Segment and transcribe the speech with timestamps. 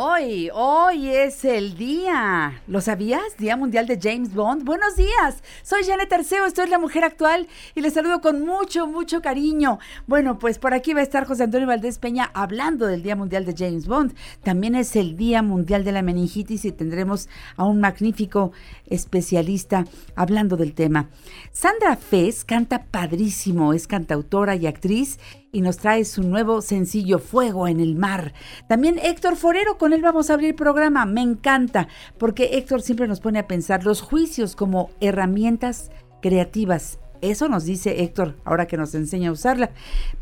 [0.00, 2.62] Hoy, hoy es el día.
[2.68, 3.36] ¿Lo sabías?
[3.36, 4.62] Día Mundial de James Bond.
[4.62, 5.42] Buenos días.
[5.64, 9.80] Soy Janet Arceo, estoy la mujer actual y les saludo con mucho, mucho cariño.
[10.06, 13.44] Bueno, pues por aquí va a estar José Antonio Valdés Peña hablando del Día Mundial
[13.44, 14.14] de James Bond.
[14.44, 18.52] También es el Día Mundial de la Meningitis y tendremos a un magnífico
[18.86, 19.84] especialista
[20.14, 21.08] hablando del tema.
[21.50, 25.18] Sandra Fez canta padrísimo, es cantautora y actriz
[25.52, 28.34] y nos trae su nuevo sencillo Fuego en el Mar.
[28.68, 31.06] También Héctor Forero, con él vamos a abrir programa.
[31.06, 36.98] Me encanta, porque Héctor siempre nos pone a pensar los juicios como herramientas creativas.
[37.20, 39.70] Eso nos dice Héctor, ahora que nos enseña a usarla.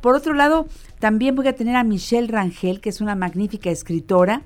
[0.01, 0.67] Por otro lado,
[0.99, 4.43] también voy a tener a Michelle Rangel, que es una magnífica escritora,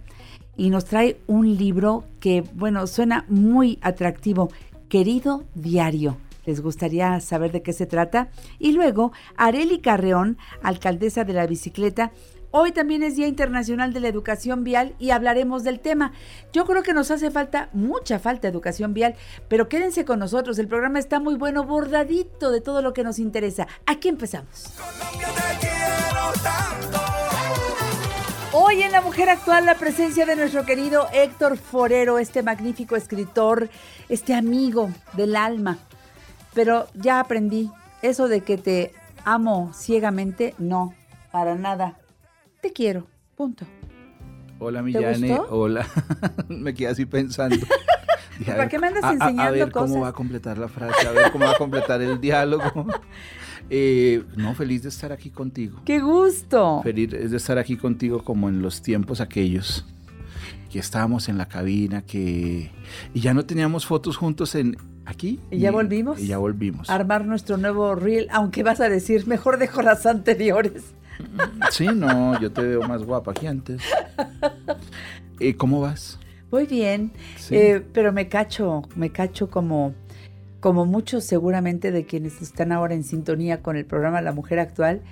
[0.56, 4.50] y nos trae un libro que, bueno, suena muy atractivo,
[4.88, 6.16] Querido Diario
[6.50, 8.28] les gustaría saber de qué se trata.
[8.58, 12.12] Y luego, Areli Carreón, alcaldesa de la bicicleta,
[12.52, 16.10] Hoy también es Día Internacional de la Educación Vial y hablaremos del tema.
[16.52, 19.14] Yo creo que nos hace falta, mucha falta educación vial,
[19.46, 20.58] pero quédense con nosotros.
[20.58, 23.68] El programa está muy bueno, bordadito de todo lo que nos interesa.
[23.86, 24.74] Aquí empezamos.
[28.52, 33.70] Hoy en La Mujer Actual la presencia de nuestro querido Héctor Forero, este magnífico escritor,
[34.08, 35.78] este amigo del alma,
[36.54, 37.70] pero ya aprendí,
[38.02, 38.92] eso de que te
[39.24, 40.94] amo ciegamente, no,
[41.32, 41.98] para nada.
[42.60, 43.06] Te quiero,
[43.36, 43.66] punto.
[44.58, 45.38] Hola, Millane.
[45.48, 45.86] Hola.
[46.48, 47.56] me quedé así pensando.
[48.46, 51.30] ¿Para qué me andas enseñando a, ver cómo va a completar la frase, a ver
[51.30, 52.86] cómo va a completar el diálogo.
[53.72, 55.82] Eh, no, feliz de estar aquí contigo.
[55.84, 56.80] ¡Qué gusto!
[56.82, 59.86] Feliz de estar aquí contigo como en los tiempos aquellos
[60.72, 62.72] que estábamos en la cabina, que
[63.14, 65.40] y ya no teníamos fotos juntos en, aquí.
[65.50, 66.20] ¿Y ya volvimos?
[66.20, 66.88] Y ya volvimos.
[66.90, 70.94] armar nuestro nuevo reel, aunque vas a decir, mejor dejo las anteriores.
[71.70, 73.82] Sí, no, yo te veo más guapa que antes.
[75.38, 76.18] ¿Y ¿Cómo vas?
[76.50, 77.12] Muy bien,
[77.50, 79.94] eh, pero me cacho, me cacho como,
[80.58, 85.02] como muchos seguramente de quienes están ahora en sintonía con el programa La Mujer Actual,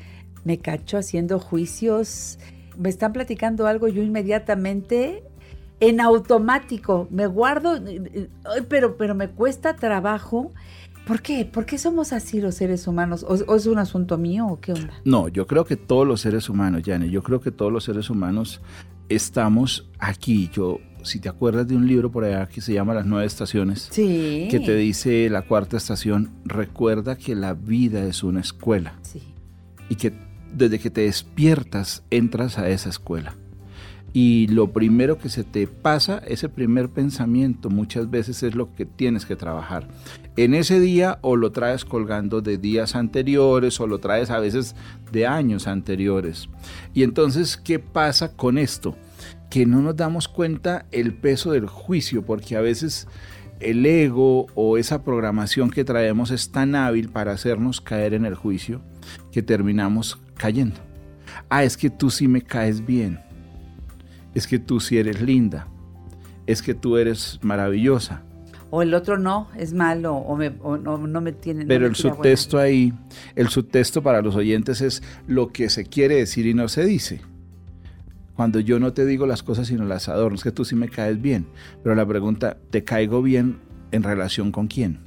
[0.44, 2.40] me cacho haciendo juicios,
[2.76, 5.22] me están platicando algo, yo inmediatamente
[5.80, 7.80] en automático, me guardo,
[8.68, 10.52] pero, pero me cuesta trabajo.
[11.06, 11.44] ¿Por qué?
[11.46, 13.24] ¿Por qué somos así los seres humanos?
[13.26, 14.92] ¿O, es un asunto mío o qué onda?
[15.04, 18.10] No, yo creo que todos los seres humanos, Jane, yo creo que todos los seres
[18.10, 18.60] humanos
[19.08, 20.50] estamos aquí.
[20.52, 23.88] Yo, si te acuerdas de un libro por allá que se llama Las nueve estaciones,
[23.90, 24.48] sí.
[24.50, 28.98] que te dice la cuarta estación, recuerda que la vida es una escuela.
[29.02, 29.22] Sí.
[29.88, 30.12] Y que
[30.52, 33.34] desde que te despiertas entras a esa escuela
[34.20, 38.84] y lo primero que se te pasa, ese primer pensamiento, muchas veces es lo que
[38.84, 39.86] tienes que trabajar.
[40.36, 44.74] En ese día o lo traes colgando de días anteriores o lo traes a veces
[45.12, 46.48] de años anteriores.
[46.94, 48.96] Y entonces, ¿qué pasa con esto?
[49.50, 53.06] Que no nos damos cuenta el peso del juicio, porque a veces
[53.60, 58.34] el ego o esa programación que traemos es tan hábil para hacernos caer en el
[58.34, 58.80] juicio
[59.30, 60.80] que terminamos cayendo.
[61.48, 63.27] Ah, es que tú sí me caes bien
[64.38, 65.66] es que tú sí eres linda,
[66.46, 68.22] es que tú eres maravillosa.
[68.70, 70.36] O el otro no, es malo, o,
[70.76, 71.64] no, me tiene...
[71.66, 72.92] Pero el subtexto ahí,
[73.34, 77.20] el subtexto para los oyentes es lo que se quiere decir y no se dice.
[78.36, 80.88] Cuando yo no te digo las cosas sino las adorno, es que tú sí me
[80.88, 81.46] caes bien.
[81.82, 83.58] Pero la pregunta, ¿te caigo bien
[83.90, 85.00] en relación con quién?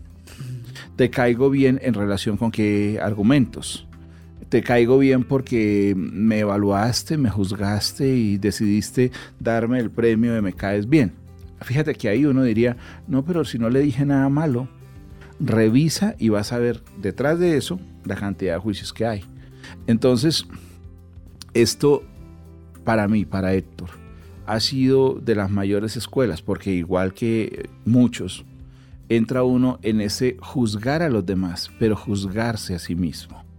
[0.98, 3.88] ¿Te caigo bien en relación con qué argumentos?
[4.52, 9.10] Te caigo bien porque me evaluaste, me juzgaste y decidiste
[9.40, 11.14] darme el premio de me caes bien.
[11.62, 12.76] Fíjate que ahí uno diría,
[13.08, 14.68] no, pero si no le dije nada malo,
[15.40, 19.24] revisa y vas a ver detrás de eso la cantidad de juicios que hay.
[19.88, 20.46] Entonces,
[21.54, 22.04] esto
[22.84, 23.92] para mí, para Héctor,
[24.48, 28.44] ha sido de las mayores escuelas, porque igual que muchos,
[29.08, 33.50] entra uno en ese juzgar a los demás, pero juzgarse a sí mismo.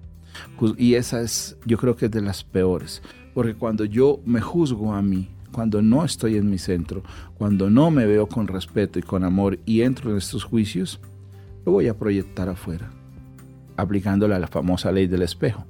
[0.78, 3.02] Y esa es, yo creo que es de las peores,
[3.34, 7.02] porque cuando yo me juzgo a mí, cuando no estoy en mi centro,
[7.34, 11.00] cuando no me veo con respeto y con amor y entro en estos juicios,
[11.64, 12.90] lo voy a proyectar afuera,
[13.76, 15.64] aplicándole a la famosa ley del espejo.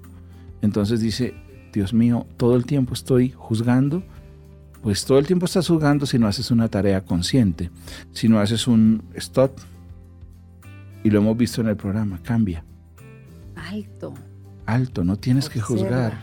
[0.62, 1.34] Entonces dice,
[1.72, 4.02] Dios mío, todo el tiempo estoy juzgando,
[4.82, 7.70] pues todo el tiempo estás juzgando si no haces una tarea consciente,
[8.12, 9.52] si no haces un stop.
[11.04, 12.64] Y lo hemos visto en el programa, cambia.
[13.56, 14.14] Alto.
[14.66, 16.20] Alto, no tienes que juzgar,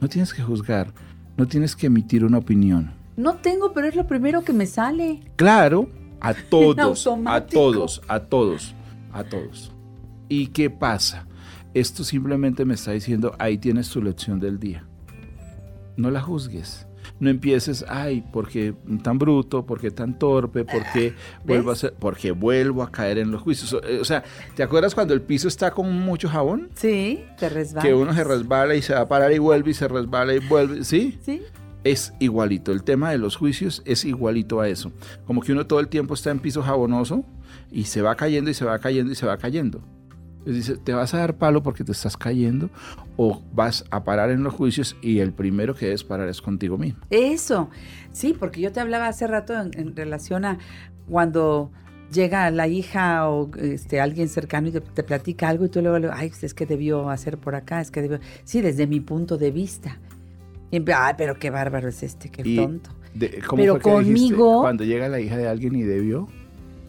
[0.00, 0.92] no tienes que juzgar,
[1.36, 2.92] no tienes que emitir una opinión.
[3.16, 5.20] No tengo, pero es lo primero que me sale.
[5.36, 5.88] Claro,
[6.20, 8.74] a todos, a todos, a todos,
[9.12, 9.72] a todos.
[10.28, 11.26] ¿Y qué pasa?
[11.74, 14.84] Esto simplemente me está diciendo, ahí tienes tu lección del día.
[15.96, 16.86] No la juzgues.
[17.20, 21.14] No empieces, ay, porque tan bruto, porque tan torpe, porque
[21.44, 23.74] vuelvo a ser, porque vuelvo a caer en los juicios.
[23.74, 24.24] O sea,
[24.56, 26.70] ¿te acuerdas cuando el piso está con mucho jabón?
[26.74, 27.86] Sí, te resbala.
[27.86, 30.38] Que uno se resbala y se va a parar y vuelve y se resbala y
[30.38, 31.18] vuelve, ¿sí?
[31.22, 31.42] Sí.
[31.84, 32.72] Es igualito.
[32.72, 34.92] El tema de los juicios es igualito a eso.
[35.26, 37.24] Como que uno todo el tiempo está en piso jabonoso
[37.70, 39.82] y se va cayendo y se va cayendo y se va cayendo.
[40.44, 42.70] Dice, ¿te vas a dar palo porque te estás cayendo
[43.16, 46.78] o vas a parar en los juicios y el primero que debes parar es contigo
[46.78, 47.00] mismo?
[47.10, 47.70] Eso,
[48.12, 50.58] sí, porque yo te hablaba hace rato en, relación a
[51.08, 51.70] cuando
[52.12, 56.08] llega la hija o este, alguien cercano y te, platica algo y tú luego, le
[56.12, 58.20] ay, pues es que debió hacer por acá, es que debió...
[58.44, 59.98] Sí, desde mi punto de vista.
[60.70, 62.90] Y, ay, pero qué bárbaro es este, qué tonto.
[63.56, 64.60] pero conmigo...
[64.60, 66.28] cuando llega la hija de alguien y debió...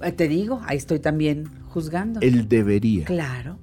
[0.01, 2.20] Eh, te digo, ahí estoy también juzgando.
[2.22, 3.06] El debería.
[3.06, 3.58] Claro.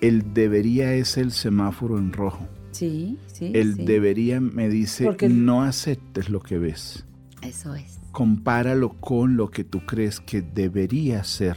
[0.00, 2.48] El debería es el semáforo en rojo.
[2.72, 3.52] Sí, sí.
[3.54, 7.06] El debería me dice, no aceptes lo que ves.
[7.42, 8.00] Eso es.
[8.10, 11.56] Compáralo con lo que tú crees que debería ser.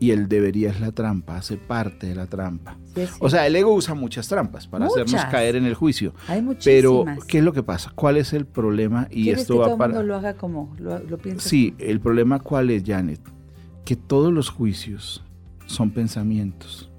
[0.00, 2.78] Y el debería es la trampa, hace parte de la trampa.
[3.18, 6.14] O sea, el ego usa muchas trampas para hacernos caer en el juicio.
[6.28, 7.90] Hay Pero, ¿qué es lo que pasa?
[7.94, 9.08] ¿Cuál es el problema?
[9.10, 9.94] Y esto que va todo para.
[9.94, 13.20] Mundo lo haga como lo, lo Sí, el problema, ¿cuál es, Janet?
[13.88, 15.24] Que todos los juicios
[15.64, 16.90] son pensamientos.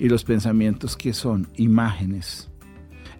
[0.00, 1.46] Y los pensamientos, ¿qué son?
[1.54, 2.50] Imágenes.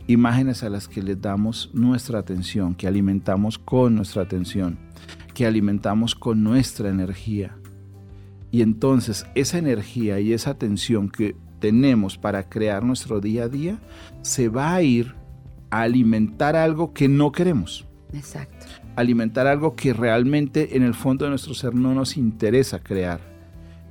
[0.08, 4.80] Imágenes a las que les damos nuestra atención, que alimentamos con nuestra atención,
[5.32, 7.56] que alimentamos con nuestra energía.
[8.50, 13.78] Y entonces esa energía y esa atención que tenemos para crear nuestro día a día
[14.22, 15.14] se va a ir
[15.70, 17.86] a alimentar algo que no queremos.
[18.12, 18.57] Exacto.
[18.98, 23.20] Alimentar algo que realmente en el fondo de nuestro ser no nos interesa crear.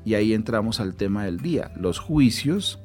[0.03, 1.71] Y ahí entramos al tema del día.
[1.79, 2.81] Los juicios,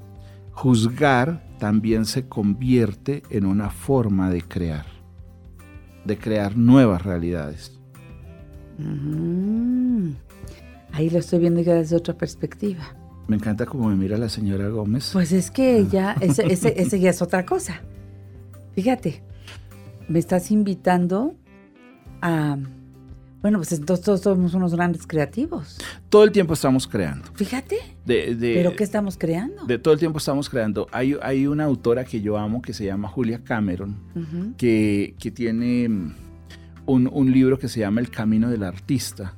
[0.52, 4.86] juzgar también se convierte en una forma de crear,
[6.04, 7.80] de crear nuevas realidades.
[10.92, 12.94] Ahí lo estoy viendo ya desde otra perspectiva.
[13.26, 15.10] Me encanta cómo me mira la señora Gómez.
[15.12, 17.80] Pues es que ya, ese, ese, ya es otra cosa.
[18.74, 19.24] Fíjate,
[20.08, 21.34] me estás invitando
[22.22, 22.56] a...
[23.42, 25.78] Bueno, pues entonces todos somos unos grandes creativos.
[26.08, 27.24] Todo el tiempo estamos creando.
[27.34, 27.78] Fíjate.
[28.06, 29.64] ¿Pero qué estamos creando?
[29.64, 30.86] De todo el tiempo estamos creando.
[30.92, 35.88] Hay, hay una autora que yo amo que se llama Julia Cameron, que, que, tiene
[36.86, 39.34] un, un libro que se llama El Camino del Artista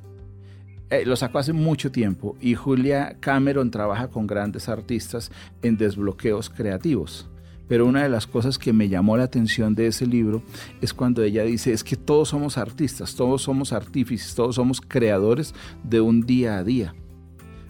[0.91, 5.31] eh, lo sacó hace mucho tiempo y Julia Cameron trabaja con grandes artistas
[5.63, 7.27] en desbloqueos creativos.
[7.67, 10.43] Pero una de las cosas que me llamó la atención de ese libro
[10.81, 15.55] es cuando ella dice, es que todos somos artistas, todos somos artífices, todos somos creadores
[15.83, 16.93] de un día a día,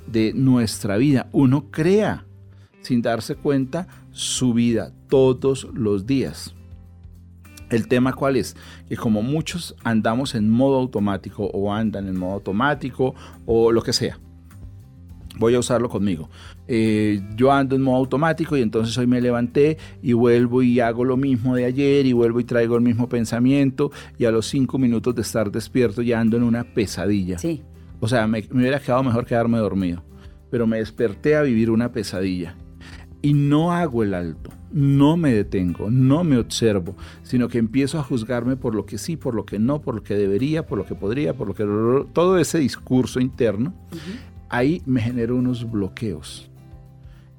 [0.07, 1.29] de nuestra vida.
[1.31, 2.25] Uno crea
[2.81, 6.55] sin darse cuenta su vida todos los días.
[7.69, 8.55] El tema cuál es?
[8.87, 13.91] Que como muchos andamos en modo automático o andan en modo automático o lo que
[13.91, 14.19] sea.
[15.37, 16.29] Voy a usarlo conmigo.
[16.67, 21.05] Eh, yo ando en modo automático y entonces hoy me levanté y vuelvo y hago
[21.05, 24.77] lo mismo de ayer y vuelvo y traigo el mismo pensamiento y a los cinco
[24.77, 27.37] minutos de estar despierto ya ando en una pesadilla.
[27.37, 27.61] Sí.
[27.99, 30.03] O sea, me, me hubiera quedado mejor quedarme dormido.
[30.51, 32.55] Pero me desperté a vivir una pesadilla
[33.25, 38.03] y no hago el alto, no me detengo, no me observo, sino que empiezo a
[38.03, 40.85] juzgarme por lo que sí, por lo que no, por lo que debería, por lo
[40.85, 41.63] que podría, por lo que...
[42.13, 43.73] Todo ese discurso interno,
[44.47, 46.51] ahí me genero unos bloqueos.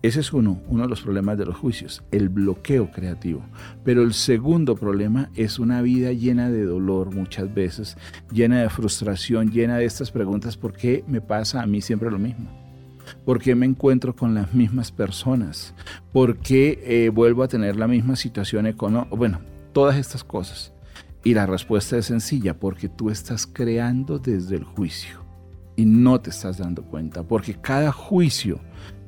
[0.02, 3.42] Ese es uno, uno de los problemas de los juicios, el bloqueo creativo.
[3.82, 7.96] Pero el segundo problema es una vida llena de dolor muchas veces,
[8.30, 12.18] llena de frustración, llena de estas preguntas, ¿por qué me pasa a mí siempre lo
[12.18, 12.50] mismo?
[13.24, 15.74] ¿Por qué me encuentro con las mismas personas?
[16.12, 19.16] ¿Por qué eh, vuelvo a tener la misma situación económica?
[19.16, 19.40] Bueno,
[19.72, 20.72] todas estas cosas.
[21.24, 25.24] Y la respuesta es sencilla, porque tú estás creando desde el juicio
[25.74, 28.60] y no te estás dando cuenta, porque cada juicio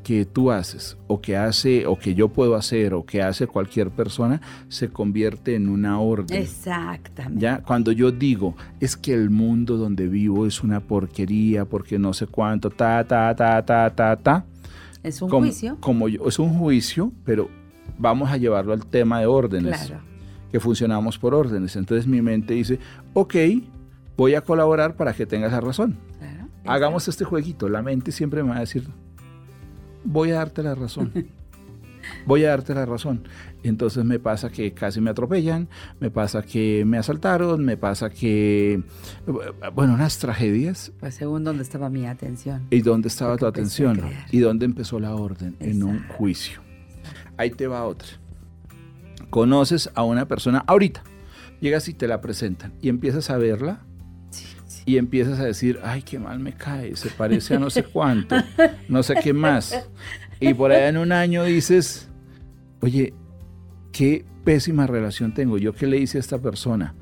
[0.09, 3.91] que tú haces o que hace o que yo puedo hacer o que hace cualquier
[3.91, 6.41] persona se convierte en una orden.
[6.43, 7.43] Exactamente.
[7.43, 12.15] Ya cuando yo digo es que el mundo donde vivo es una porquería porque no
[12.15, 14.47] sé cuánto ta ta ta ta ta ta
[15.03, 15.77] Es un como, juicio.
[15.81, 17.51] como yo- es un juicio, pero
[17.99, 20.03] vamos a llevarlo al tema de órdenes, Claro.
[20.51, 21.77] que funcionamos por órdenes.
[21.77, 22.79] Entonces mi mente dice,
[23.13, 23.35] ok,
[24.17, 25.99] voy a colaborar para que tengas la razón.
[26.19, 26.49] Claro.
[26.65, 27.69] Hagamos este jueguito.
[27.69, 28.89] La mente siempre me va a decir,
[30.05, 31.13] voy a darte la razón.
[32.27, 33.29] Voy a darte la razón.
[33.63, 35.69] Entonces me pasa que casi me atropellan,
[36.01, 38.83] me pasa que me asaltaron, me pasa que,
[39.75, 40.93] bueno, unas tragedias.
[41.01, 42.67] Pues según dónde estaba mi atención.
[42.71, 44.01] ¿Y dónde estaba tu atención?
[44.31, 45.57] ¿Y dónde empezó la orden?
[45.61, 46.61] En un juicio.
[47.37, 48.09] Ahí te va otra.
[49.31, 51.03] Conoces a una persona ahorita.
[51.61, 53.81] Llegas y te la presentan y empiezas a verla
[54.89, 58.37] y empiezas a decir, ay, qué mal me cae, se parece a no sé cuánto,
[58.89, 59.87] no sé qué más.
[60.41, 62.09] Y por allá en un año dices,
[62.81, 63.13] oye,
[63.93, 66.95] qué pésima relación tengo, yo qué le hice a esta persona.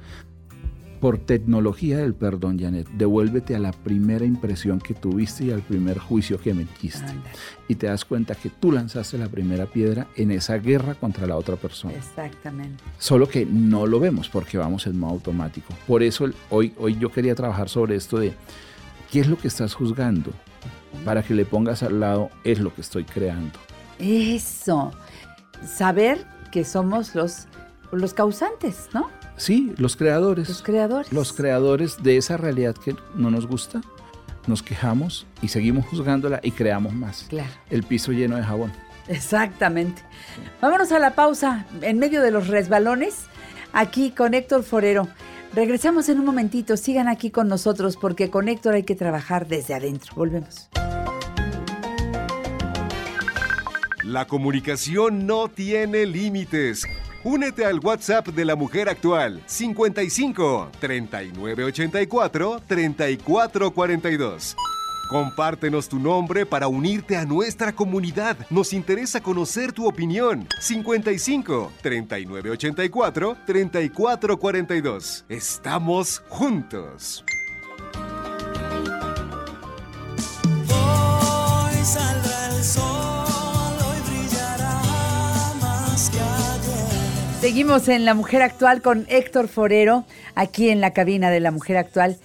[1.00, 5.99] Por tecnología del perdón, Janet, devuélvete a la primera impresión que tuviste y al primer
[5.99, 7.00] juicio que metiste.
[7.00, 7.31] Ándale.
[7.69, 11.37] Y te das cuenta que tú lanzaste la primera piedra en esa guerra contra la
[11.37, 11.95] otra persona.
[11.95, 12.83] Exactamente.
[12.99, 15.75] Solo que no lo vemos porque vamos en modo automático.
[15.87, 18.33] Por eso hoy, hoy yo quería trabajar sobre esto de
[19.11, 20.33] qué es lo que estás juzgando
[21.05, 23.59] para que le pongas al lado es lo que estoy creando.
[23.99, 24.93] Eso.
[25.65, 27.47] Saber que somos los,
[27.93, 29.09] los causantes, ¿no?
[29.37, 30.49] Sí, los creadores.
[30.49, 31.12] Los creadores.
[31.12, 33.83] Los creadores de esa realidad que no nos gusta,
[34.47, 37.26] nos quejamos y seguimos juzgándola y creamos más.
[37.28, 37.50] Claro.
[37.71, 38.73] El piso lleno de jabón.
[39.09, 40.02] Exactamente.
[40.61, 43.26] Vámonos a la pausa en medio de los resbalones,
[43.73, 45.09] aquí con Héctor Forero.
[45.55, 49.75] Regresamos en un momentito, sigan aquí con nosotros porque con Héctor hay que trabajar desde
[49.75, 50.12] adentro.
[50.14, 50.69] Volvemos.
[54.02, 56.85] La comunicación no tiene límites.
[57.28, 64.54] Únete al WhatsApp de la mujer actual 55 3984 3442.
[65.11, 68.37] Compártenos tu nombre para unirte a nuestra comunidad.
[68.49, 70.47] Nos interesa conocer tu opinión.
[70.61, 75.25] 55 3984 3442.
[75.28, 77.25] Estamos juntos.
[87.47, 91.76] Seguimos en La Mujer Actual con Héctor Forero, aquí en la cabina de La Mujer
[91.76, 92.17] Actual.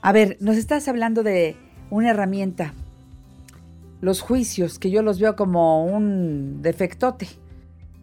[0.00, 1.56] A ver, nos estás hablando de
[1.90, 2.72] una herramienta,
[4.00, 7.28] los juicios, que yo los veo como un defectote,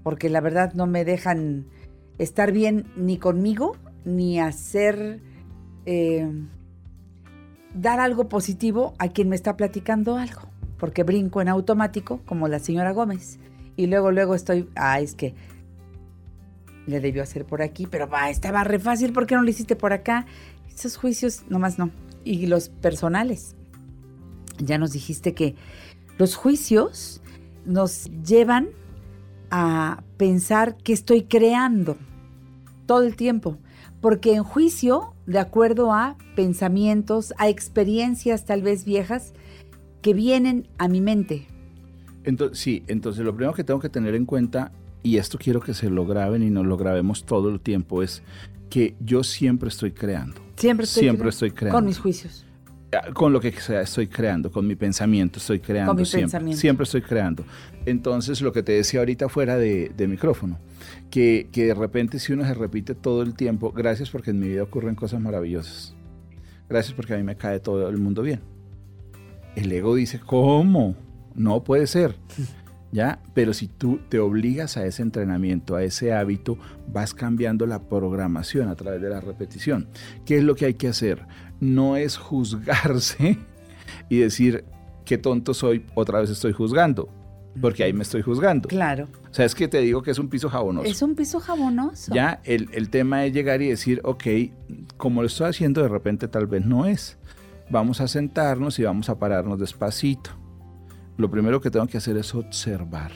[0.03, 1.65] porque la verdad no me dejan
[2.19, 3.75] estar bien ni conmigo,
[4.05, 5.19] ni hacer,
[5.87, 6.31] eh,
[7.73, 10.43] dar algo positivo a quien me está platicando algo,
[10.77, 13.39] porque brinco en automático, como la señora Gómez,
[13.75, 15.33] y luego, luego estoy, ah, es que
[16.87, 19.75] le debió hacer por aquí, pero va, estaba re fácil, ¿por qué no lo hiciste
[19.75, 20.25] por acá?
[20.73, 21.91] Esos juicios, nomás no.
[22.23, 23.55] Y los personales.
[24.57, 25.55] Ya nos dijiste que
[26.17, 27.21] los juicios
[27.65, 28.69] nos llevan
[29.51, 31.97] a pensar que estoy creando
[32.85, 33.57] todo el tiempo.
[34.01, 39.33] Porque en juicio, de acuerdo a pensamientos, a experiencias tal vez viejas
[40.01, 41.47] que vienen a mi mente.
[42.23, 44.71] Entonces, sí, entonces lo primero que tengo que tener en cuenta,
[45.07, 48.21] y esto quiero que se lo graben y nos lo grabemos todo el tiempo, es
[48.69, 50.41] que yo siempre estoy creando.
[50.57, 51.77] Siempre estoy, Siempre cre- estoy creando.
[51.77, 52.43] Con mis juicios.
[52.91, 55.91] Ah, Con lo que sea, estoy creando, con mi pensamiento estoy creando.
[55.91, 56.59] Con mi siempre, pensamiento.
[56.61, 57.43] siempre estoy creando.
[57.85, 60.57] Entonces, lo que te decía ahorita fuera de, de micrófono,
[61.09, 64.47] que, que de repente si uno se repite todo el tiempo, gracias porque en mi
[64.47, 65.93] vida ocurren cosas maravillosas.
[66.69, 68.41] Gracias porque a mí me cae todo el mundo bien.
[69.55, 70.95] El ego dice, ¿cómo?
[71.35, 72.15] No puede ser.
[72.91, 73.19] ¿Ya?
[73.33, 78.69] Pero si tú te obligas a ese entrenamiento, a ese hábito, vas cambiando la programación
[78.69, 79.89] a través de la repetición.
[80.25, 81.25] ¿Qué es lo que hay que hacer?
[81.59, 83.37] No es juzgarse
[84.09, 84.63] y decir,
[85.05, 87.09] qué tonto soy, otra vez estoy juzgando,
[87.59, 88.69] porque ahí me estoy juzgando.
[88.69, 89.07] Claro.
[89.29, 90.87] O sea, es que te digo que es un piso jabonoso.
[90.87, 92.13] Es un piso jabonoso.
[92.13, 94.23] Ya, el, el tema es llegar y decir, ok,
[94.97, 97.17] como lo estoy haciendo de repente tal vez no es.
[97.69, 100.31] Vamos a sentarnos y vamos a pararnos despacito.
[101.17, 103.11] Lo primero que tengo que hacer es observar.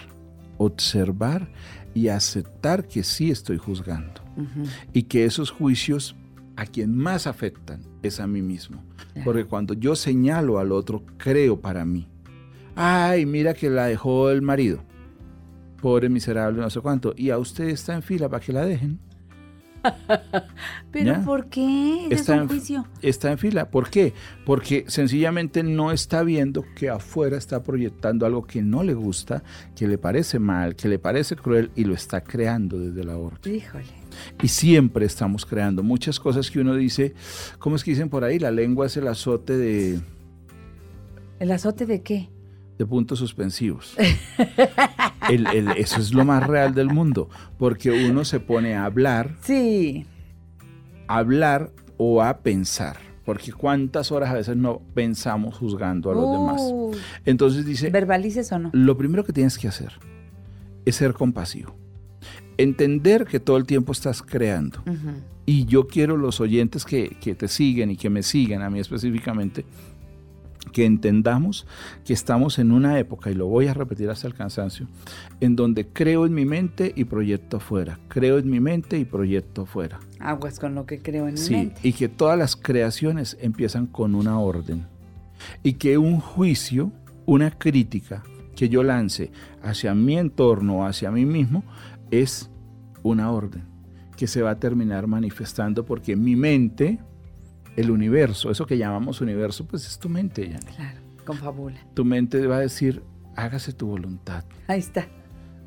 [0.58, 1.50] Observar
[1.94, 4.22] y aceptar que sí estoy juzgando.
[4.94, 6.16] Y que esos juicios
[6.56, 8.84] a quien más afectan es a mí mismo.
[9.24, 12.08] Porque cuando yo señalo al otro, creo para mí.
[12.76, 14.84] Ay, mira que la dejó el marido.
[15.82, 17.14] Pobre miserable, no sé cuánto.
[17.18, 19.00] Y a usted está en fila para que la dejen.
[20.92, 21.22] ¿Pero ¿Ya?
[21.24, 22.08] por qué?
[22.08, 22.88] Ese está es un en, juicio.
[23.02, 23.70] está en fila.
[23.70, 24.14] ¿Por qué?
[24.46, 29.44] Porque sencillamente no está viendo que afuera está proyectando algo que no le gusta,
[29.76, 33.56] que le parece mal, que le parece cruel y lo está creando desde la orden.
[33.56, 33.86] Híjole.
[34.42, 37.14] Y siempre estamos creando muchas cosas que uno dice,
[37.60, 38.40] ¿cómo es que dicen por ahí?
[38.40, 40.00] La lengua es el azote de,
[41.40, 42.30] ¿El azote de qué?
[42.78, 43.96] De puntos suspensivos.
[45.30, 49.36] El- el- eso es lo más real del mundo, porque uno se pone a hablar,
[49.44, 50.06] Sí.
[51.08, 52.98] a hablar o a pensar.
[53.24, 56.62] Porque cuántas horas a veces no pensamos juzgando a los demás.
[57.24, 58.70] Entonces dice, ¿Verbalices o no?
[58.74, 59.94] lo primero que tienes que hacer
[60.86, 61.76] es ser compasivo.
[62.58, 64.84] Entender que todo el tiempo estás creando.
[65.46, 68.80] Y yo quiero los oyentes que, que te siguen y que me siguen a mí
[68.80, 69.66] específicamente,
[70.72, 71.66] que entendamos
[72.06, 74.88] que estamos en una época, y lo voy a repetir hasta el cansancio,
[75.40, 78.00] en donde creo en mi mente y proyecto afuera.
[78.08, 80.00] Creo en mi mente y proyecto afuera.
[80.20, 84.16] Aguas con lo que creo en mi Sí, y que todas las creaciones empiezan con
[84.16, 84.86] una orden.
[85.64, 86.92] Y que un juicio,
[87.26, 88.24] una crítica
[88.56, 89.32] que yo lance
[89.64, 91.64] hacia mi entorno, hacia mí mismo,
[92.12, 92.50] es
[93.04, 93.64] una orden
[94.16, 97.00] que se va a terminar manifestando porque mi mente,
[97.76, 100.60] el universo, eso que llamamos universo, pues es tu mente, ya.
[100.60, 101.78] Claro, con fabula.
[101.94, 103.02] Tu mente va a decir,
[103.36, 105.08] hágase tu voluntad Ahí está.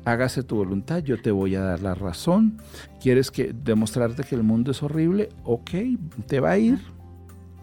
[0.05, 2.57] hágase tu voluntad, yo te voy a dar la razón.
[3.01, 5.29] ¿Quieres que demostrarte que el mundo es horrible?
[5.43, 5.71] Ok,
[6.27, 6.79] te va a ir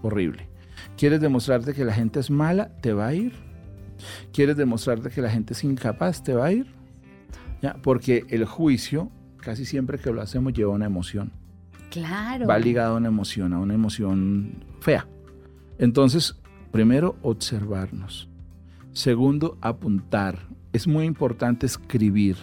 [0.02, 0.48] horrible.
[0.96, 2.68] ¿Quieres demostrarte que la gente es mala?
[2.80, 3.32] Te va a ir.
[4.32, 6.24] ¿Quieres demostrarte que la gente es incapaz?
[6.24, 6.66] Te va a ir.
[7.62, 7.74] ¿Ya?
[7.82, 11.30] Porque el juicio, casi siempre que lo hacemos, lleva una emoción.
[11.92, 12.46] Claro.
[12.46, 15.06] Va ligado a una emoción, a una emoción fea.
[15.78, 16.36] Entonces,
[16.70, 18.28] primero, observarnos.
[18.92, 20.38] Segundo, apuntar.
[20.72, 22.36] Es muy importante escribir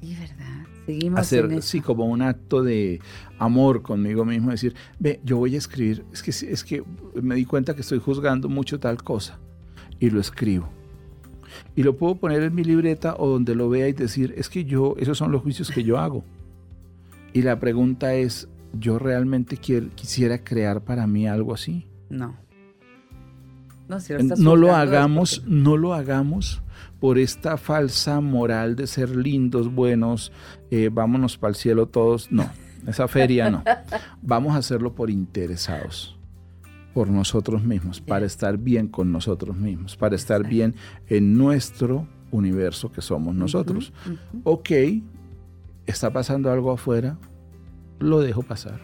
[0.00, 0.66] Sí, ¿verdad?
[0.86, 1.62] Seguimos en hacer eso.
[1.62, 3.00] sí como un acto de
[3.38, 6.84] amor conmigo mismo decir ve yo voy a escribir es que es que
[7.20, 9.38] me di cuenta que estoy juzgando mucho tal cosa
[9.98, 10.68] y lo escribo
[11.74, 14.64] y lo puedo poner en mi libreta o donde lo vea y decir es que
[14.64, 16.24] yo esos son los juicios que yo hago
[17.32, 22.36] y la pregunta es yo realmente quiero, quisiera crear para mí algo así No.
[23.88, 26.60] No, si lo no lo hagamos, porque- no lo hagamos
[26.98, 30.32] por esta falsa moral de ser lindos, buenos,
[30.72, 32.32] eh, vámonos para el cielo todos.
[32.32, 32.50] No,
[32.86, 33.62] esa feria no.
[34.22, 36.18] Vamos a hacerlo por interesados,
[36.94, 40.74] por nosotros mismos, para estar bien con nosotros mismos, para estar bien
[41.08, 43.92] en nuestro universo que somos nosotros.
[44.42, 44.70] Ok,
[45.86, 47.18] está pasando algo afuera,
[47.98, 48.80] lo dejo pasar.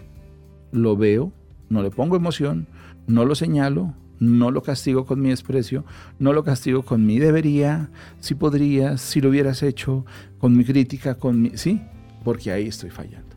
[0.73, 1.33] Lo veo,
[1.69, 2.67] no le pongo emoción,
[3.07, 5.85] no lo señalo, no lo castigo con mi desprecio,
[6.19, 10.07] no lo castigo con mi debería, si podrías, si lo hubieras hecho,
[10.39, 11.57] con mi crítica, con mi...
[11.57, 11.83] Sí,
[12.25, 13.37] porque ahí estoy fallando.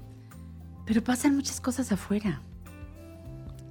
[0.85, 2.41] Pero pasan muchas cosas afuera.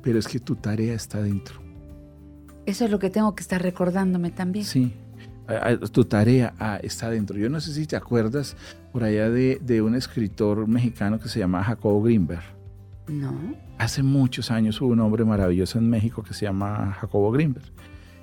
[0.02, 1.62] Pero es que tu tarea está dentro.
[2.66, 4.64] Eso es lo que tengo que estar recordándome también.
[4.64, 4.92] Sí,
[5.48, 7.36] a- a- tu tarea ah, está dentro.
[7.38, 8.56] Yo no sé si te acuerdas
[8.92, 12.42] por allá de, de un escritor mexicano que se llama Jacobo Greenberg.
[13.08, 13.32] No.
[13.78, 17.66] Hace muchos años hubo un hombre maravilloso en México que se llama Jacobo Greenberg.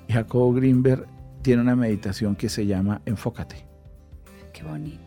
[0.08, 1.06] Y Jacobo Greenberg
[1.42, 3.64] tiene una meditación que se llama Enfócate,
[4.52, 5.00] Qué bonito.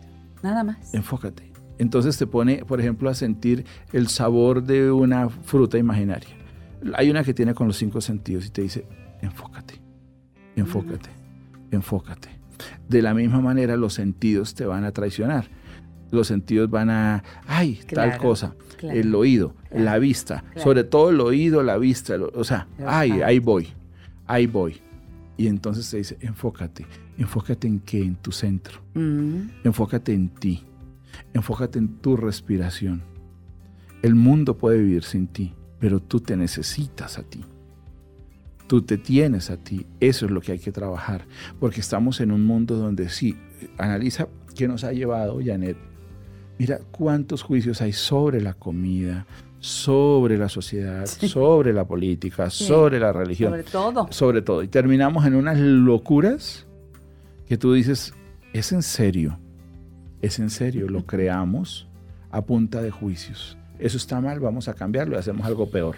[0.43, 0.93] Nada más.
[0.93, 1.51] enfócate.
[1.77, 6.29] Entonces te pone, por ejemplo, a sentir el sabor de una fruta imaginaria.
[6.93, 8.85] Hay una que tiene con los cinco sentidos y te dice,
[9.21, 9.81] enfócate,
[10.55, 11.09] enfócate,
[11.75, 12.29] enfócate.
[12.89, 15.47] De la misma manera los sentidos te van a traicionar.
[16.11, 18.55] Los sentidos van a, ay, tal cosa.
[18.77, 18.97] claro.
[18.99, 23.11] el oído, Claro, la vista, sobre todo el oído, la vista, lo- o sea, ay,
[23.21, 23.67] ahí voy,
[24.27, 24.77] ahí voy.
[25.37, 26.85] Y entonces te dice, enfócate,
[27.17, 30.63] enfócate en qué, en tu centro, Mm, enfócate en ti,
[31.33, 33.01] enfócate en tu respiración.
[34.01, 37.43] El mundo puede vivir sin ti, pero tú te necesitas a ti.
[38.67, 41.25] Tú te tienes a ti, eso es lo que hay que trabajar,
[41.59, 43.37] porque estamos en un mundo donde sí,
[43.77, 45.77] analiza qué nos ha llevado, Janet.
[46.57, 49.27] Mira cuántos juicios hay sobre la comida,
[49.59, 52.65] sobre la sociedad, sobre la política, Sí.
[52.65, 54.07] sobre la religión sobre todo.
[54.11, 54.63] sobre todo.
[54.63, 56.65] Y terminamos en unas locuras
[57.47, 58.13] que tú dices,
[58.53, 59.37] es en serio,
[60.21, 61.87] es en serio, lo creamos
[62.31, 63.57] a punta de juicios.
[63.77, 65.95] Eso está mal, vamos a cambiarlo y hacemos algo peor.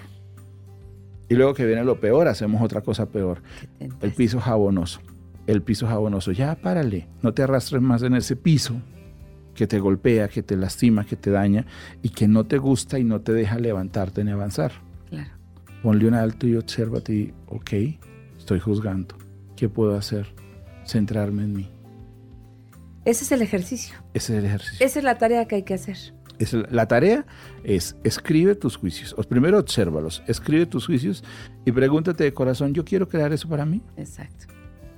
[1.29, 3.41] Y luego que viene lo peor, hacemos otra cosa peor.
[4.01, 5.01] El piso jabonoso.
[5.45, 6.31] El piso jabonoso.
[6.31, 8.75] Ya párale, no te arrastres más en ese piso
[9.53, 11.65] que te golpea, que te lastima, que te daña
[12.01, 14.71] y que no te gusta y no te deja levantarte ni avanzar
[15.09, 15.29] Claro.
[15.81, 17.71] ponle un alto y obsérvate y, ok,
[18.37, 19.15] estoy juzgando.
[19.55, 20.27] ¿Qué puedo hacer?
[20.85, 21.69] Centrarme en mí.
[23.03, 23.95] Ese es el ejercicio.
[24.13, 24.85] Ese es el ejercicio.
[24.85, 25.97] Esa es la tarea que hay que hacer.
[26.39, 27.25] Es la tarea
[27.63, 29.15] es escribe tus juicios.
[29.17, 31.23] O primero obsérvalos, escribe tus juicios
[31.65, 33.81] y pregúntate de corazón, ¿yo quiero crear eso para mí?
[33.97, 34.45] Exacto.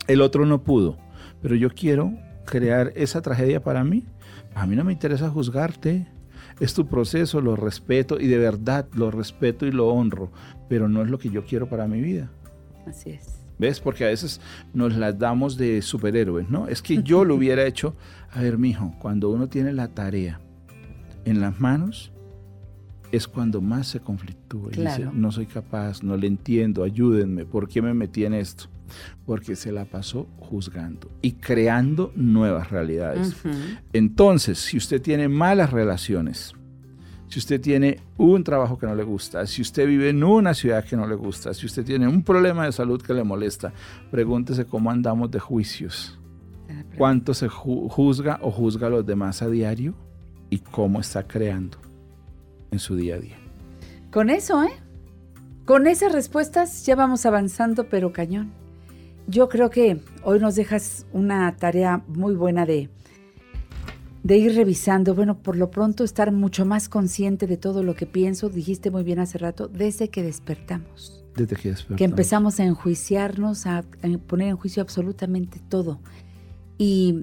[0.08, 0.97] El otro no pudo,
[1.41, 2.13] pero yo quiero
[2.45, 4.06] crear esa tragedia para mí.
[4.56, 6.08] A mí no me interesa juzgarte.
[6.60, 10.32] Es tu proceso, lo respeto y de verdad lo respeto y lo honro,
[10.67, 12.30] pero no es lo que yo quiero para mi vida.
[12.86, 13.39] Así es.
[13.58, 13.80] ¿Ves?
[13.80, 14.41] Porque a veces
[14.73, 16.67] nos las damos de superhéroes, ¿no?
[16.67, 17.95] Es que yo lo hubiera hecho.
[18.32, 20.39] A ver, mijo, cuando uno tiene la tarea
[21.25, 22.12] en las manos,
[23.12, 24.67] es cuando más se conflictúa.
[24.73, 25.12] Y dice, Claro.
[25.13, 28.65] no soy capaz, no le entiendo, ayúdenme, ¿por qué me metí en esto?
[29.25, 33.36] Porque se la pasó juzgando y creando nuevas realidades.
[33.93, 36.53] Entonces, si usted tiene malas relaciones,
[37.27, 40.84] si usted tiene un trabajo que no le gusta, si usted vive en una ciudad
[40.84, 43.71] que no le gusta, si usted tiene un problema de salud que le molesta,
[44.10, 46.17] pregúntese cómo andamos de juicios.
[46.97, 49.93] ¿Cuánto se ju- juzga o juzga a los demás a diario?
[50.49, 51.77] ¿Y cómo está creando
[52.71, 53.38] en su día a día?
[54.12, 54.71] Con eso, ¿eh?
[55.65, 58.51] Con esas respuestas ya vamos avanzando, pero cañón.
[59.27, 62.89] Yo creo que hoy nos dejas una tarea muy buena de,
[64.23, 65.13] de ir revisando.
[65.13, 69.03] Bueno, por lo pronto estar mucho más consciente de todo lo que pienso, dijiste muy
[69.03, 71.23] bien hace rato, desde que despertamos.
[71.35, 71.97] Desde que despertamos.
[71.99, 73.83] Que empezamos a enjuiciarnos, a, a
[74.25, 75.99] poner en juicio absolutamente todo.
[76.79, 77.21] Y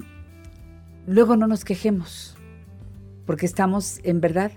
[1.09, 2.36] luego no nos quejemos,
[3.27, 4.53] porque estamos en verdad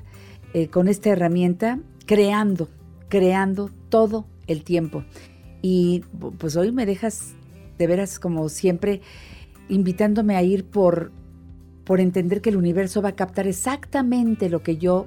[0.53, 2.69] eh, con esta herramienta creando,
[3.09, 5.03] creando todo el tiempo.
[5.61, 6.03] Y
[6.37, 7.33] pues hoy me dejas
[7.77, 9.01] de veras como siempre
[9.67, 11.11] invitándome a ir por,
[11.83, 15.05] por entender que el universo va a captar exactamente lo que yo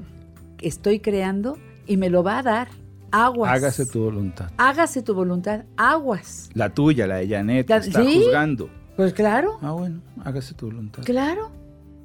[0.60, 2.68] estoy creando y me lo va a dar.
[3.10, 3.50] Aguas.
[3.52, 4.50] Hágase tu voluntad.
[4.56, 5.64] Hágase tu voluntad.
[5.76, 6.48] Aguas.
[6.54, 8.22] La tuya, la de Janet, La- está ¿sí?
[8.22, 8.70] juzgando.
[8.96, 11.02] Pues claro, Ah, bueno, hágase tu voluntad.
[11.04, 11.50] claro.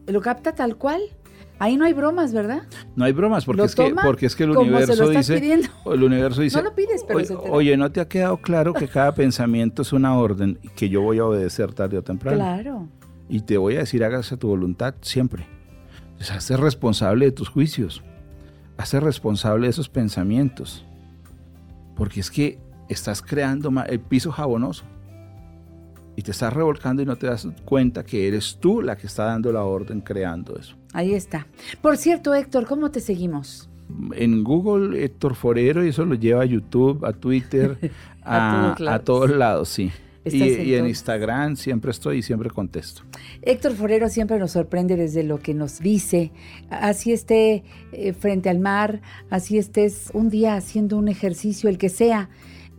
[0.08, 1.02] Lo capta tal cual.
[1.60, 2.64] Ahí no hay bromas, ¿verdad?
[2.96, 5.40] No hay bromas, porque es, que, porque es que el universo dice.
[5.40, 5.68] pidiendo.
[5.92, 6.58] El universo dice.
[6.58, 7.52] No lo pides, pero "Oye, se te da".
[7.52, 11.02] Oye, ¿no te ha quedado claro que cada pensamiento es una orden y que yo
[11.02, 12.38] voy a obedecer tarde o temprano?
[12.38, 12.88] Claro.
[13.28, 15.48] Y te voy a decir, hágase tu voluntad siempre.
[16.20, 18.04] O sea, hazte responsable de tus juicios.
[18.78, 20.86] Hazte responsable de esos pensamientos.
[21.96, 24.86] Porque es que estás creando el piso jabonoso.
[26.16, 29.26] Y te estás revolcando y no te das cuenta que eres tú la que está
[29.26, 30.77] dando la orden creando eso.
[30.94, 31.48] Ahí está.
[31.82, 33.70] Por cierto, Héctor, ¿cómo te seguimos?
[34.16, 37.78] En Google, Héctor Forero, y eso lo lleva a YouTube, a Twitter,
[38.24, 39.02] A a, todos lados.
[39.02, 39.92] a todos lados, sí.
[40.26, 40.90] Y, en y en todos.
[40.90, 43.04] Instagram siempre estoy y siempre contesto.
[43.42, 46.32] Héctor Forero siempre nos sorprende desde lo que nos dice.
[46.70, 51.88] Así esté eh, frente al mar, así estés un día haciendo un ejercicio, el que
[51.88, 52.30] sea.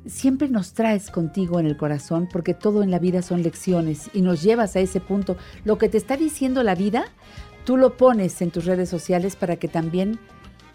[0.06, 4.22] Siempre nos traes contigo en el corazón porque todo en la vida son lecciones y
[4.22, 5.36] nos llevas a ese punto.
[5.64, 7.06] Lo que te está diciendo la vida,
[7.68, 10.18] tú lo pones en tus redes sociales para que también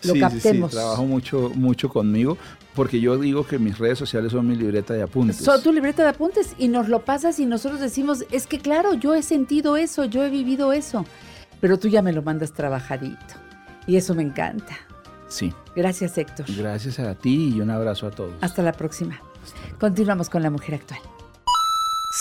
[0.03, 0.69] lo sí, captemos.
[0.69, 2.37] Sí, sí, trabajo mucho, mucho conmigo
[2.75, 5.37] porque yo digo que mis redes sociales son mi libreta de apuntes.
[5.37, 8.93] Son tu libreta de apuntes y nos lo pasas y nosotros decimos, es que claro,
[8.93, 11.03] yo he sentido eso, yo he vivido eso,
[11.59, 13.17] pero tú ya me lo mandas trabajadito
[13.87, 14.77] y eso me encanta.
[15.27, 16.45] Sí, Gracias Héctor.
[16.55, 18.35] gracias a ti y un abrazo a todos.
[18.41, 19.19] Hasta la próxima.
[19.79, 20.99] Continuamos con la mujer actual.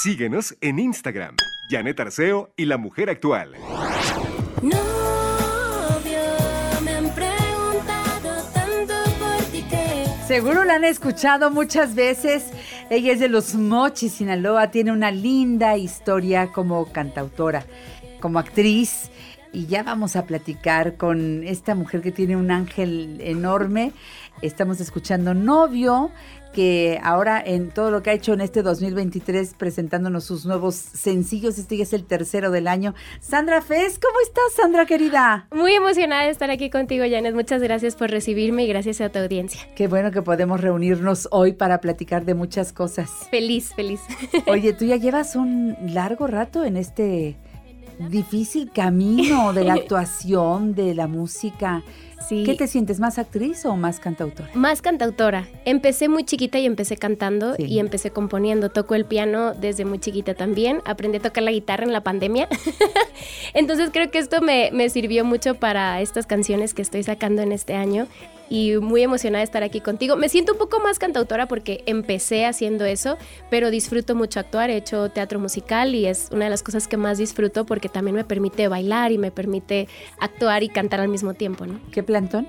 [0.02, 1.36] Síguenos en Instagram,
[1.68, 3.52] Janet Arceo y la mujer actual.
[10.32, 12.44] Seguro la han escuchado muchas veces.
[12.88, 14.70] Ella es de los Mochis, Sinaloa.
[14.70, 17.66] Tiene una linda historia como cantautora,
[18.18, 19.10] como actriz.
[19.52, 23.92] Y ya vamos a platicar con esta mujer que tiene un ángel enorme.
[24.40, 26.10] Estamos escuchando Novio,
[26.52, 31.58] que ahora en todo lo que ha hecho en este 2023 presentándonos sus nuevos sencillos,
[31.58, 32.94] este ya es el tercero del año.
[33.20, 35.46] Sandra Fez, ¿cómo estás, Sandra querida?
[35.52, 37.34] Muy emocionada de estar aquí contigo, Janet.
[37.34, 39.60] Muchas gracias por recibirme y gracias a tu audiencia.
[39.74, 43.10] Qué bueno que podemos reunirnos hoy para platicar de muchas cosas.
[43.30, 44.00] Feliz, feliz.
[44.46, 47.36] Oye, tú ya llevas un largo rato en este
[48.08, 51.82] difícil camino de la actuación, de la música.
[52.28, 52.44] Sí.
[52.44, 54.50] ¿Qué te sientes, más actriz o más cantautora?
[54.54, 55.46] Más cantautora.
[55.64, 57.64] Empecé muy chiquita y empecé cantando Sí.
[57.64, 58.70] y empecé componiendo.
[58.70, 60.80] Toco el piano desde muy chiquita también.
[60.84, 62.48] Aprendí a tocar la guitarra en la pandemia.
[63.54, 67.52] Entonces creo que esto me, me sirvió mucho para estas canciones que estoy sacando en
[67.52, 68.06] este año.
[68.52, 70.14] Y muy emocionada de estar aquí contigo.
[70.16, 73.16] Me siento un poco más cantautora porque empecé haciendo eso,
[73.48, 74.68] pero disfruto mucho actuar.
[74.68, 78.14] He hecho teatro musical y es una de las cosas que más disfruto porque también
[78.14, 79.88] me permite bailar y me permite
[80.20, 81.64] actuar y cantar al mismo tiempo.
[81.92, 82.46] ¿Qué plantón?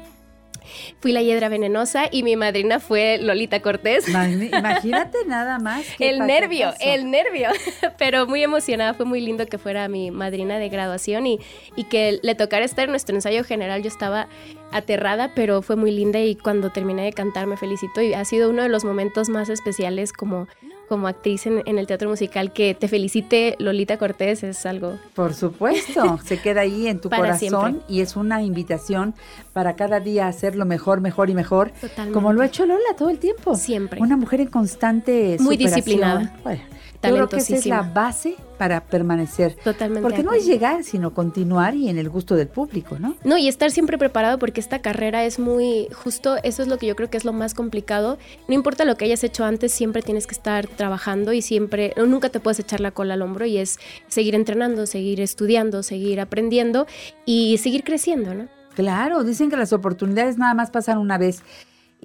[1.00, 4.08] Fui la hiedra venenosa y mi madrina fue Lolita Cortés.
[4.54, 5.86] Imagínate nada más.
[6.00, 7.50] El nervio, el nervio.
[7.98, 11.40] Pero muy emocionada, fue muy lindo que fuera mi madrina de graduación y,
[11.76, 13.82] y que le tocara estar en nuestro ensayo general.
[13.82, 14.28] Yo estaba
[14.74, 18.50] aterrada, pero fue muy linda y cuando terminé de cantar me felicito y ha sido
[18.50, 20.48] uno de los momentos más especiales como,
[20.90, 22.52] como actriz en, en el teatro musical.
[22.54, 27.40] Que te felicite Lolita Cortés es algo Por supuesto, se queda ahí en tu corazón
[27.72, 27.82] siempre.
[27.88, 29.14] y es una invitación
[29.54, 32.14] para cada día hacerlo mejor, mejor y mejor, Totalmente.
[32.14, 33.56] como lo ha hecho Lola todo el tiempo.
[33.56, 34.02] Siempre.
[34.02, 35.76] Una mujer en constante Muy superación.
[35.76, 36.36] disciplinada.
[36.44, 36.62] Bueno,
[37.10, 39.56] yo creo que esa es la base para permanecer.
[39.64, 43.16] Totalmente Porque no es llegar, sino continuar y en el gusto del público, ¿no?
[43.24, 46.88] No, y estar siempre preparado porque esta carrera es muy justo, eso es lo que
[46.88, 48.18] yo creo que es lo más complicado.
[48.48, 52.30] No importa lo que hayas hecho antes, siempre tienes que estar trabajando y siempre, nunca
[52.30, 56.88] te puedes echar la cola al hombro y es seguir entrenando, seguir estudiando, seguir aprendiendo
[57.26, 58.48] y seguir creciendo, ¿no?
[58.76, 61.44] Claro, dicen que las oportunidades nada más pasan una vez.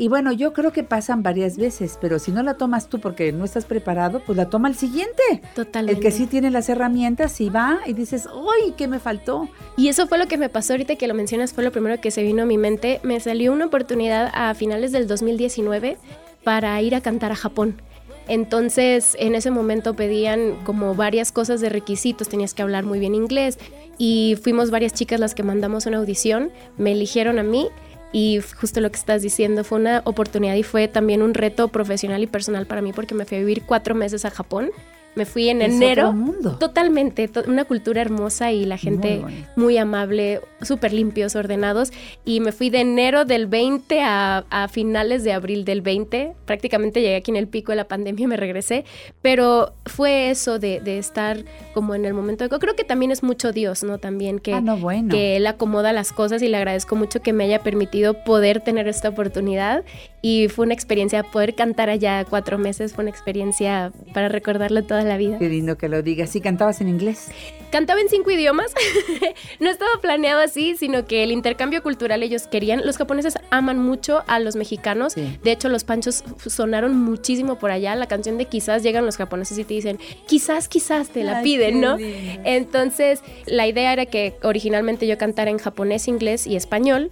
[0.00, 3.32] Y bueno, yo creo que pasan varias veces, pero si no la tomas tú porque
[3.32, 5.42] no estás preparado, pues la toma el siguiente.
[5.56, 5.98] Totalmente.
[5.98, 9.48] El que sí tiene las herramientas y va y dices, ¡ay, qué me faltó!
[9.76, 12.12] Y eso fue lo que me pasó ahorita que lo mencionas, fue lo primero que
[12.12, 13.00] se vino a mi mente.
[13.02, 15.98] Me salió una oportunidad a finales del 2019
[16.44, 17.82] para ir a cantar a Japón.
[18.28, 23.16] Entonces, en ese momento pedían como varias cosas de requisitos, tenías que hablar muy bien
[23.16, 23.58] inglés
[23.96, 27.68] y fuimos varias chicas las que mandamos una audición, me eligieron a mí
[28.12, 32.22] y justo lo que estás diciendo fue una oportunidad y fue también un reto profesional
[32.22, 34.70] y personal para mí porque me fui a vivir cuatro meses a Japón.
[35.14, 36.08] Me fui en Es enero.
[36.10, 36.56] otro mundo.
[36.60, 39.48] Totalmente, to- una cultura hermosa y la gente bonito.
[39.56, 41.90] muy, amable, súper limpios, ordenados.
[42.24, 46.34] Y me fui de enero del 20 a, a finales de abril del 20.
[46.44, 48.84] Prácticamente llegué aquí en el pico de la pandemia y me regresé.
[49.20, 51.38] Pero fue eso de, de estar
[51.74, 52.58] como en el momento de...
[52.58, 53.98] Creo que también es mucho Dios, ¿no?
[53.98, 55.08] También que, Ah, no, bueno.
[55.10, 58.86] que Él acomoda las cosas y le agradezco mucho que me haya permitido poder tener
[58.86, 59.82] esta oportunidad.
[60.22, 65.08] Y fue una experiencia, poder cantar allá cuatro meses fue una experiencia para recordarlo toda
[65.08, 65.38] la vida.
[65.38, 66.30] Qué lindo que lo digas.
[66.30, 67.28] ¿Sí cantabas en inglés?
[67.70, 68.72] Cantaba en cinco idiomas.
[69.60, 72.84] no estaba planeado así, sino que el intercambio cultural ellos querían.
[72.84, 75.12] Los japoneses aman mucho a los mexicanos.
[75.12, 75.38] Sí.
[75.42, 77.94] De hecho, los panchos sonaron muchísimo por allá.
[77.94, 81.44] La canción de quizás llegan los japoneses y te dicen, quizás, quizás te la Ay,
[81.44, 81.96] piden, ¿no?
[81.96, 82.40] lindo.
[82.44, 87.10] Entonces, la idea era que originalmente yo cantara en japonés, inglés y español.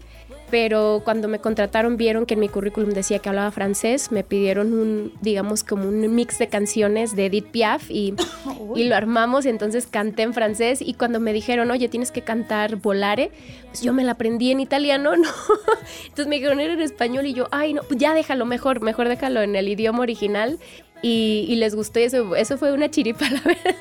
[0.50, 4.72] Pero cuando me contrataron vieron que en mi currículum decía que hablaba francés, me pidieron
[4.72, 8.14] un, digamos, como un mix de canciones de Edith Piaf y,
[8.76, 12.22] y lo armamos y entonces canté en francés y cuando me dijeron, oye, tienes que
[12.22, 13.32] cantar Volare,
[13.66, 15.28] pues yo me la aprendí en italiano, ¿no?
[16.04, 19.08] Entonces me dijeron, era en español y yo, ay, no, pues ya déjalo mejor, mejor
[19.08, 20.58] déjalo en el idioma original
[21.02, 23.76] y, y les gustó y eso, eso fue una chiripa, la verdad.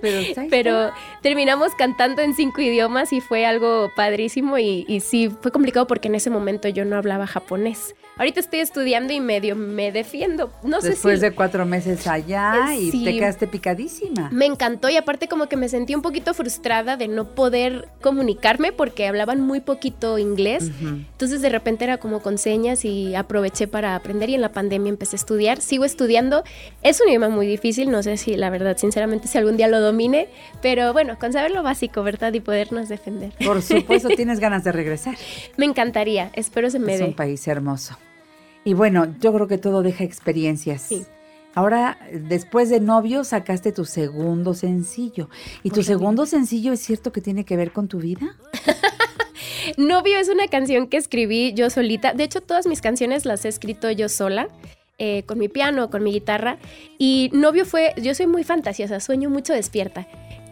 [0.00, 0.90] Pero, ¿sabes Pero
[1.22, 6.08] terminamos cantando en cinco idiomas y fue algo padrísimo y, y sí, fue complicado porque
[6.08, 7.94] en ese momento yo no hablaba japonés.
[8.18, 10.52] Ahorita estoy estudiando y medio me defiendo.
[10.62, 11.26] No sé Después si...
[11.26, 13.04] de cuatro meses allá Eh, y sí.
[13.04, 14.28] te quedaste picadísima.
[14.32, 18.72] Me encantó y aparte como que me sentí un poquito frustrada de no poder comunicarme
[18.72, 20.70] porque hablaban muy poquito inglés.
[20.82, 24.90] Entonces de repente era como con señas y aproveché para aprender y en la pandemia
[24.90, 25.60] empecé a estudiar.
[25.60, 26.42] Sigo estudiando.
[26.82, 29.80] Es un idioma muy difícil, no sé si la verdad, sinceramente, si algún día lo
[29.80, 30.28] domine,
[30.60, 32.32] pero bueno, con saber lo básico, ¿verdad?
[32.32, 33.32] Y podernos defender.
[33.44, 35.16] Por supuesto, tienes ganas de regresar.
[35.56, 37.04] Me encantaría, espero se me Es dé.
[37.06, 37.96] un país hermoso.
[38.64, 40.82] Y bueno, yo creo que todo deja experiencias.
[40.82, 41.04] Sí.
[41.54, 45.28] Ahora, después de novio, sacaste tu segundo sencillo.
[45.62, 48.36] ¿Y tu segundo sencillo es cierto que tiene que ver con tu vida?
[49.76, 52.12] Novio es una canción que escribí yo solita.
[52.12, 54.48] De hecho, todas mis canciones las he escrito yo sola.
[54.98, 56.58] eh, con mi piano, con mi guitarra.
[56.98, 60.06] Y Novio fue, yo soy muy fantasiosa, sueño mucho despierta.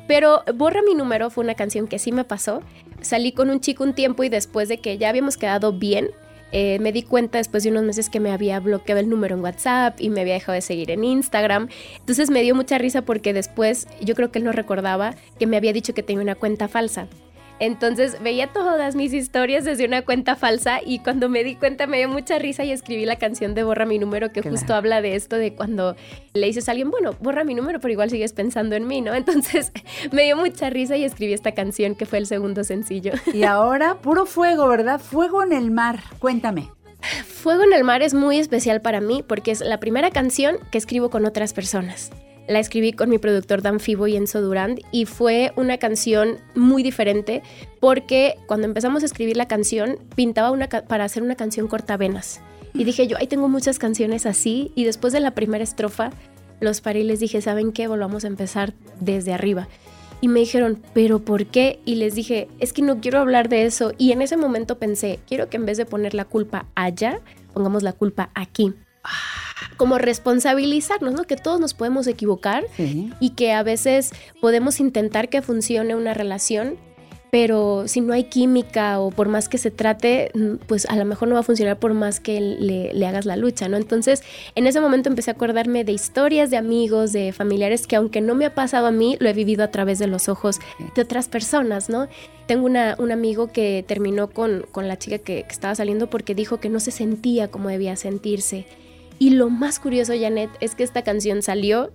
[0.07, 2.63] Pero Borra mi número fue una canción que sí me pasó.
[3.01, 6.11] Salí con un chico un tiempo y después de que ya habíamos quedado bien,
[6.53, 9.43] eh, me di cuenta después de unos meses que me había bloqueado el número en
[9.43, 11.69] WhatsApp y me había dejado de seguir en Instagram.
[11.99, 15.57] Entonces me dio mucha risa porque después yo creo que él no recordaba que me
[15.57, 17.09] había dicho que tenía una cuenta falsa.
[17.59, 21.99] Entonces veía todas mis historias desde una cuenta falsa y cuando me di cuenta me
[21.99, 24.57] dio mucha risa y escribí la canción de Borra mi número que Claro.
[24.57, 25.97] justo habla de esto de cuando
[26.35, 29.15] le dices a alguien, bueno, borra mi número, pero igual sigues pensando en mí, ¿no?
[29.27, 29.73] Entonces
[30.13, 33.13] me dio mucha risa y escribí esta canción que fue el segundo sencillo.
[33.33, 35.01] Y ahora, puro fuego, ¿verdad?
[35.01, 36.01] Fuego en el mar.
[36.19, 36.71] Cuéntame.
[37.27, 40.79] Fuego en el mar es muy especial para mí porque es la primera canción que
[40.79, 42.11] escribo con otras personas.
[42.49, 46.83] La escribí con mi productor Dan Fibo y Enzo Durand y fue una canción muy
[46.83, 47.43] diferente
[47.81, 52.41] porque cuando empezamos a escribir la canción pintaba una para hacer una canción cortavenas.
[52.73, 56.11] Y dije yo, ahí tengo muchas canciones así y después de la primera estrofa
[56.61, 57.89] los paré y les dije, ¿saben qué?
[57.89, 59.69] Volvamos a empezar desde arriba.
[60.21, 61.81] Y me dijeron, ¿pero por qué?
[61.85, 63.93] Y les dije, es que no quiero hablar de eso.
[63.99, 67.21] Y en ese momento pensé, quiero que en vez de poner la culpa allá,
[67.53, 68.73] pongamos la culpa aquí.
[69.77, 71.25] Como responsabilizarnos, ¿no?
[71.25, 73.11] Que todos nos podemos equivocar Sí.
[73.21, 76.77] y que a veces podemos intentar que funcione una relación,
[77.31, 81.05] pero si no hay química o por más que se trate, mm, pues a lo
[81.05, 83.77] mejor no va a funcionar por más que le, le hagas la lucha, ¿no?
[83.77, 84.23] Entonces,
[84.55, 88.35] en ese momento empecé a acordarme de historias de amigos, de familiares que aunque no
[88.35, 90.61] me ha pasado a mí, lo he vivido a través de los ojos
[90.95, 92.09] de otras personas, ¿no?
[92.47, 96.35] Tengo una- un amigo que terminó con, con la chica que, que estaba saliendo porque
[96.35, 98.67] dijo que no se sentía como debía sentirse.
[99.19, 101.93] Y lo más curioso, Janet, es que esta canción salió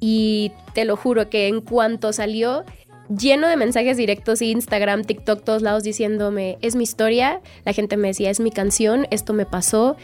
[0.00, 2.64] y te lo juro que en cuanto salió,
[3.08, 8.08] lleno de mensajes directos, Instagram, TikTok, todos lados diciéndome, es mi historia, la gente me
[8.08, 9.96] decía, es mi canción, esto me pasó.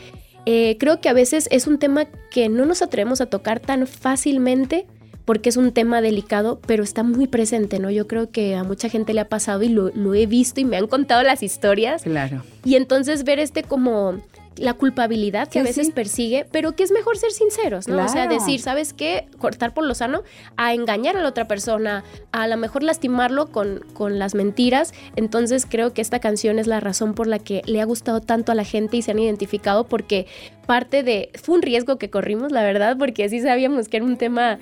[0.46, 3.86] Eh, creo que a veces es un tema que no nos atrevemos a tocar tan
[3.86, 4.86] fácilmente
[5.24, 7.90] porque es un tema delicado, pero está muy presente, ¿no?
[7.90, 10.64] Yo creo que a mucha gente le ha pasado y lo, lo he visto y
[10.64, 12.02] me han contado las historias.
[12.02, 12.42] Claro.
[12.64, 14.22] Y entonces ver este como
[14.58, 15.92] la culpabilidad que Sí, a veces sí.
[15.92, 18.04] persigue, pero que es mejor ser sinceros, ¿no?
[18.04, 19.26] O sea, decir, ¿sabes qué?
[19.38, 20.22] Cortar por lo sano,
[20.56, 24.92] a engañar a la otra persona, a lo mejor lastimarlo con, con las mentiras.
[25.16, 28.52] Entonces creo que esta canción es la razón por la que le ha gustado tanto
[28.52, 30.26] a la gente y se han identificado porque
[30.66, 31.30] parte de...
[31.42, 34.58] Fue un riesgo que corrimos, la verdad, porque sí sabíamos que era un tema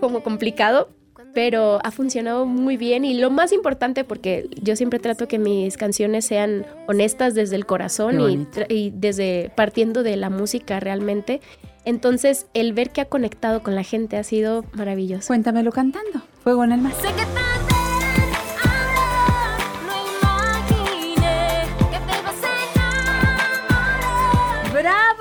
[0.00, 0.90] como complicado,
[1.36, 5.76] pero ha funcionado muy bien y lo más importante porque yo siempre trato que mis
[5.76, 11.42] canciones sean honestas desde el corazón y, desde partiendo de la música realmente.
[11.84, 15.26] Entonces, el ver que ha conectado con la gente ha sido maravilloso.
[15.26, 16.22] Cuéntamelo cantando.
[16.42, 16.94] Fuego en el mar.
[16.94, 17.74] Sé que tarde
[18.64, 22.48] ahora no imaginé que te ibas a
[23.66, 24.72] enamorar.
[24.72, 25.15] ¡Bravo!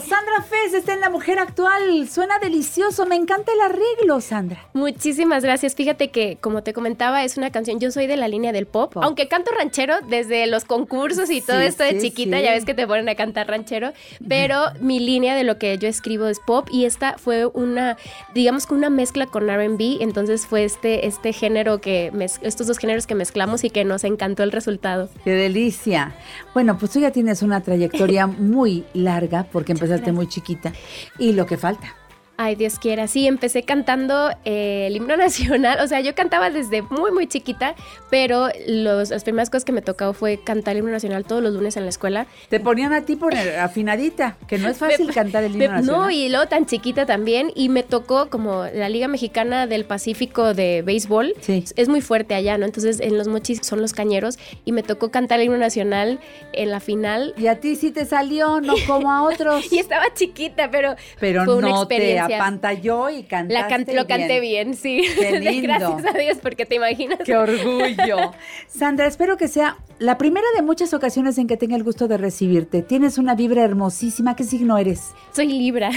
[0.00, 2.08] Sandra Fez está en La Mujer Actual.
[2.08, 3.06] Suena delicioso.
[3.06, 4.66] Me encanta el arreglo, Sandra.
[4.72, 5.74] Muchísimas gracias.
[5.74, 7.78] Fíjate que, como te comentaba, es una canción.
[7.80, 9.02] Yo soy de la línea del pop, Pop.
[9.04, 12.38] aunque canto ranchero desde los concursos y todo Sí, esto de sí, chiquita.
[12.38, 12.42] sí.
[12.44, 13.92] Ya ves que te ponen a cantar ranchero.
[14.28, 17.96] Pero mi línea de lo que yo escribo es pop y esta fue una,
[18.34, 20.00] digamos que una mezcla con RB.
[20.02, 24.04] Entonces fue este, este género que, mez- estos dos géneros que mezclamos y que nos
[24.04, 25.08] encantó el resultado.
[25.24, 26.14] ¡Qué delicia!
[26.52, 30.72] Bueno, pues tú ya tienes una trayectoria muy larga porque empezaste muy chiquita.
[31.18, 31.96] Y lo que falta.
[32.36, 33.06] Ay, Dios quiera.
[33.06, 35.78] Sí, empecé cantando eh, el himno nacional.
[35.80, 37.76] O sea, yo cantaba desde muy, muy chiquita,
[38.10, 41.54] pero los, las primeras cosas que me tocó fue cantar el himno nacional todos los
[41.54, 42.26] lunes en la escuela.
[42.48, 45.68] Te ponían a ti por afinadita, que no es fácil Me- cantar el himno me-
[45.76, 46.00] nacional.
[46.02, 47.52] no, y luego tan chiquita también.
[47.54, 51.34] Y me tocó como la Liga Mexicana del Pacífico de Béisbol.
[51.40, 51.64] Sí.
[51.76, 52.66] Es muy fuerte allá, ¿no?
[52.66, 54.38] Entonces, en los mochis son los cañeros.
[54.64, 56.18] Y me tocó cantar el himno nacional
[56.52, 57.32] en la final.
[57.38, 59.72] Y a ti sí te salió, no como a otros.
[59.72, 61.94] Y estaba chiquita, pero, Pero fue una no te
[62.24, 62.36] experiencia.
[62.36, 64.70] apantalló y cantaste La can- lo canté bien.
[64.70, 65.02] bien, sí.
[65.18, 65.68] Qué lindo.
[65.68, 67.18] Gracias a Dios, porque te imaginas.
[67.24, 68.32] ¡Qué orgullo!
[68.68, 72.16] Sandra, espero que sea la primera de muchas ocasiones en que tenga el gusto de
[72.18, 72.82] recibirte.
[72.82, 74.36] Tienes una vibra hermosísima.
[74.36, 75.12] ¿Qué signo eres?
[75.32, 75.90] Soy Libra.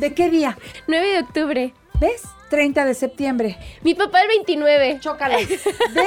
[0.00, 0.56] ¿De qué día?
[0.88, 1.74] 9 de octubre.
[2.00, 2.22] ¿Ves?
[2.50, 3.56] 30 de septiembre.
[3.82, 4.98] Mi papá el 29.
[5.00, 5.48] Chócalas.
[5.48, 6.04] ¿Ves?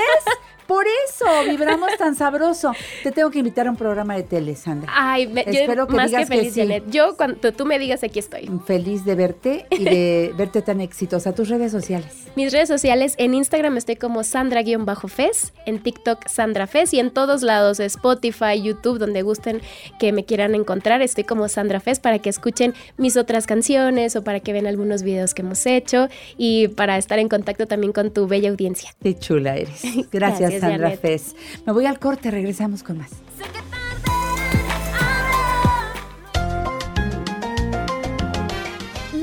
[0.67, 2.71] Por eso vibramos tan sabroso.
[3.03, 4.91] Te tengo que invitar a un programa de tele, Sandra.
[4.93, 6.59] Ay, me- yo Espero que más que digas que feliz, sí.
[6.61, 6.83] Janet.
[6.89, 8.49] Yo, cuando tú me digas, aquí estoy.
[8.65, 11.33] Feliz de verte y de verte tan exitosa.
[11.33, 12.25] Tus redes sociales.
[12.35, 17.43] Mis redes sociales, en Instagram estoy como Sandra-Fes, en TikTok Sandra Fes y en todos
[17.43, 19.61] lados, Spotify, YouTube, donde gusten
[19.99, 24.23] que me quieran encontrar, estoy como Sandra Fes para que escuchen mis otras canciones o
[24.23, 28.11] para que vean algunos videos que hemos hecho y para estar en contacto también con
[28.11, 28.91] tu bella audiencia.
[29.01, 29.81] Qué chula eres.
[30.11, 30.91] Gracias, Gracias, Sandra.
[30.97, 31.35] Fez.
[31.65, 33.11] Me voy al corte, regresamos con más.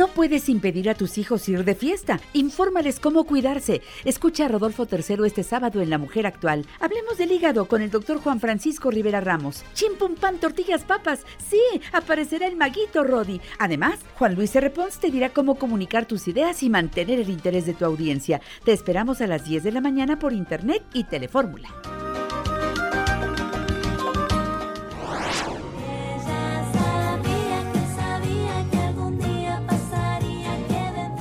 [0.02, 2.18] No puedes impedir a tus hijos ir de fiesta.
[2.32, 3.82] Infórmales cómo cuidarse.
[4.04, 6.66] Escucha a Rodolfo III este sábado en La Mujer Actual.
[6.80, 9.62] Hablemos del hígado con el doctor Juan Francisco Rivera Ramos.
[9.74, 11.20] Chimpum pan, tortillas, papas.
[11.38, 11.62] Sí,
[11.92, 13.40] aparecerá el maguito Rodi.
[13.60, 14.70] Además, Juan Luis R.
[14.70, 18.40] Pons te dirá cómo comunicar tus ideas y mantener el interés de tu audiencia.
[18.64, 21.68] Te esperamos a las 10 de la mañana por internet y Telefórmula.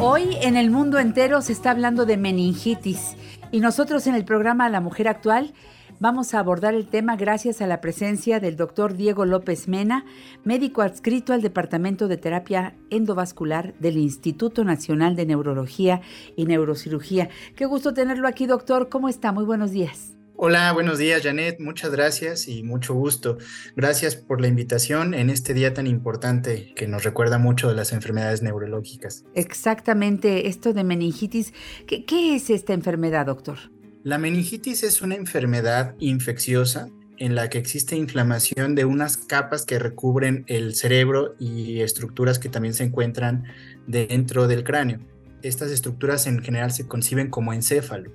[0.03, 3.15] Hoy en el mundo entero se está hablando de meningitis
[3.51, 5.53] y nosotros en el programa La Mujer Actual
[5.99, 10.05] vamos a abordar el tema gracias a la presencia del doctor Diego López Mena,
[10.43, 16.01] médico adscrito al Departamento de Terapia Endovascular del Instituto Nacional de Neurología
[16.35, 17.29] y Neurocirugía.
[17.55, 18.89] Qué gusto tenerlo aquí, doctor.
[18.89, 19.31] ¿Cómo está?
[19.31, 20.17] Muy buenos días.
[20.43, 21.59] Hola, buenos días, Janet.
[21.59, 23.37] Muchas gracias y mucho gusto.
[23.75, 27.93] Gracias por la invitación en este día tan importante que nos recuerda mucho de las
[27.93, 29.23] enfermedades neurológicas.
[29.35, 31.53] Exactamente, esto de meningitis.
[31.85, 33.59] ¿Qué, qué es esta enfermedad, doctor?
[34.01, 36.89] La meningitis es una enfermedad infecciosa
[37.19, 42.49] en la que existe inflamación de unas capas que recubren el cerebro y estructuras que
[42.49, 43.43] también se encuentran
[43.85, 45.01] dentro del cráneo.
[45.43, 48.11] Estas estructuras en general se conciben como encéfalo.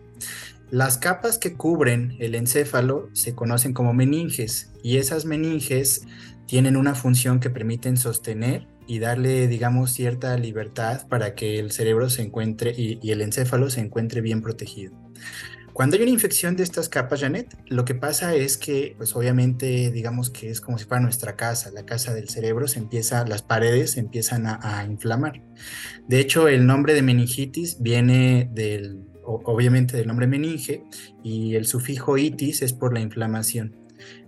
[0.71, 6.03] Las capas que cubren el encéfalo se conocen como meninges y esas meninges
[6.47, 12.11] tienen una función que permiten sostener y darle, digamos, cierta libertad para que el cerebro
[12.11, 14.93] se encuentre y, el encéfalo se encuentre bien protegido.
[15.73, 19.91] Cuando hay una infección de estas capas, Janet, lo que pasa es que, pues obviamente,
[19.91, 23.43] digamos que es como si fuera nuestra casa, la casa del cerebro, se empieza, las
[23.43, 25.43] paredes se empiezan a, inflamar.
[26.09, 30.85] De hecho, el nombre de meningitis viene del, obviamente del nombre meninge
[31.23, 33.77] y el sufijo itis es por la inflamación.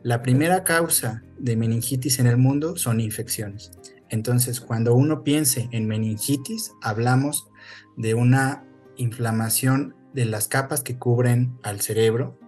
[0.02, 3.70] La primera causa de meningitis en el mundo son infecciones.
[4.08, 7.48] Entonces, cuando uno piense en meningitis, hablamos
[7.96, 8.64] de una
[8.96, 12.38] inflamación de las capas que cubren al cerebro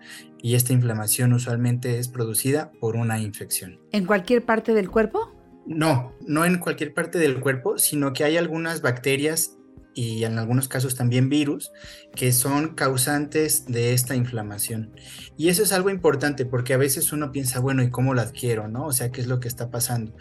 [0.42, 3.78] y esta inflamación usualmente es producida por una infección.
[3.92, 5.32] ¿En cualquier parte del cuerpo?
[5.66, 9.58] No, no en cualquier parte del cuerpo, sino que hay algunas bacterias
[9.94, 11.72] y en algunos casos también virus
[12.14, 14.92] que son causantes de esta inflamación.
[15.36, 18.68] Y eso es algo importante porque a veces uno piensa, bueno, ¿y cómo lo adquiero?
[18.68, 18.86] ¿No?
[18.86, 20.14] O sea, ¿qué es lo que está pasando?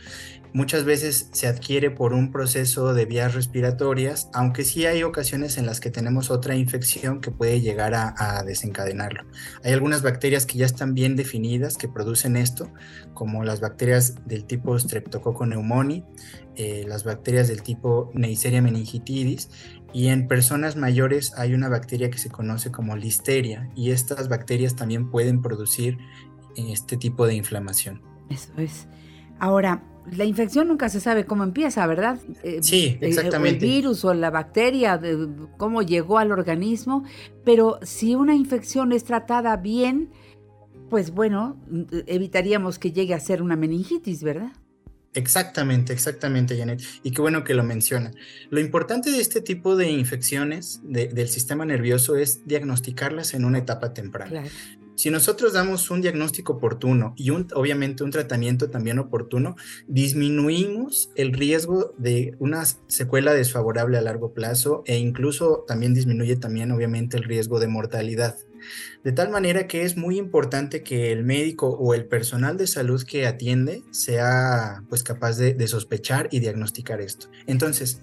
[0.53, 5.65] Muchas veces se adquiere por un proceso de vías respiratorias, aunque sí hay ocasiones en
[5.65, 9.23] las que tenemos otra infección que puede llegar a, desencadenarlo.
[9.63, 12.71] Hay algunas bacterias que ya están bien definidas que producen esto,
[13.13, 16.03] como las bacterias del tipo Streptococcus pneumoniae,
[16.55, 19.49] eh, las bacterias del tipo Neisseria meningitidis
[19.93, 24.75] y en personas mayores hay una bacteria que se conoce como listeria y estas bacterias
[24.75, 25.97] también pueden producir
[26.55, 28.01] este tipo de inflamación.
[28.29, 28.87] Eso es.
[29.39, 32.19] Ahora, la infección nunca se sabe cómo empieza, ¿verdad?
[32.43, 33.65] Eh, Sí, eh, exactamente.
[33.65, 35.27] El virus o la bacteria, de
[35.57, 37.03] cómo llegó al organismo,
[37.45, 40.09] pero si una infección es tratada bien,
[40.89, 41.57] pues bueno,
[42.07, 44.51] evitaríamos que llegue a ser una meningitis, ¿verdad?
[45.13, 46.81] Exactamente, exactamente, Janet.
[47.03, 48.11] Y qué bueno que lo menciona.
[48.51, 53.57] Lo importante de este tipo de infecciones de- del sistema nervioso es diagnosticarlas en una
[53.57, 54.29] etapa temprana.
[54.29, 54.49] Claro.
[54.99, 59.55] Si nosotros damos un diagnóstico oportuno y un, obviamente un tratamiento también oportuno,
[59.87, 66.73] disminuimos el riesgo de una secuela desfavorable a largo plazo e incluso también disminuye también
[66.73, 68.35] obviamente el riesgo de mortalidad.
[69.05, 73.01] De tal manera que es muy importante que el médico o el personal de salud
[73.01, 77.27] que atiende sea pues capaz de, de sospechar y diagnosticar esto.
[77.47, 78.01] Entonces,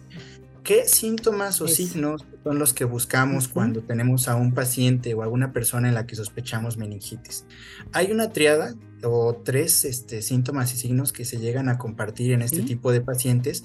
[0.67, 5.53] ¿qué síntomas o signos son los que buscamos cuando tenemos a un paciente o alguna
[5.53, 7.47] persona en la que sospechamos meningitis?
[7.93, 12.43] Hay una triada o tres este, síntomas y signos que se llegan a compartir en
[12.43, 12.63] este Sí.
[12.65, 13.63] tipo de pacientes,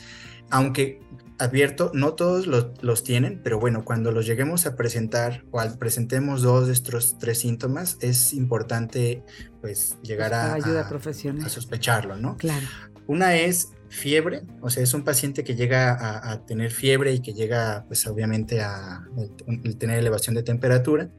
[0.51, 0.99] aunque
[1.39, 5.79] advierto, no todos los, los tienen, pero bueno, cuando los lleguemos a presentar o al
[5.79, 9.23] presentemos dos de estos tres síntomas, es importante
[9.59, 12.37] pues llegar a, ayuda a- a sospecharlo, ¿no?
[12.37, 12.67] Claro.
[13.07, 17.33] Una es fiebre, o sea, es un paciente que llega a, tener fiebre y que
[17.33, 19.03] llega, pues obviamente, a,
[19.77, 21.09] tener elevación de temperatura.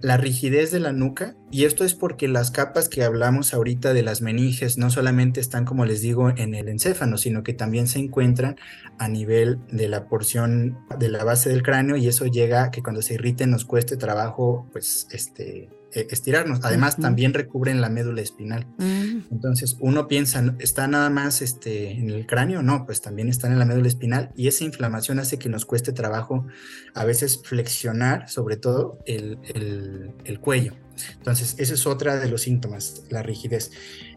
[0.00, 4.02] La rigidez de la nuca, y esto es porque las capas que hablamos ahorita de
[4.02, 7.98] las meninges no solamente están, como les digo, en el encéfalo, sino que también se
[7.98, 8.56] encuentran
[8.98, 12.82] a nivel de la porción de la base del cráneo y eso llega a que
[12.82, 16.60] cuando se irriten nos cueste trabajo, pues, este, estirarnos.
[16.62, 18.66] Además, también recubren la médula espinal.
[18.78, 22.62] Mm, Entonces uno piensa, ¿está nada más este, en el cráneo?
[22.62, 25.92] No, pues también están en la médula espinal y esa inflamación hace que nos cueste
[25.92, 26.46] trabajo
[26.94, 30.74] a veces flexionar, sobre todo el, el- el cuello.
[31.16, 33.70] Entonces, esa es otra de los síntomas, la rigidez.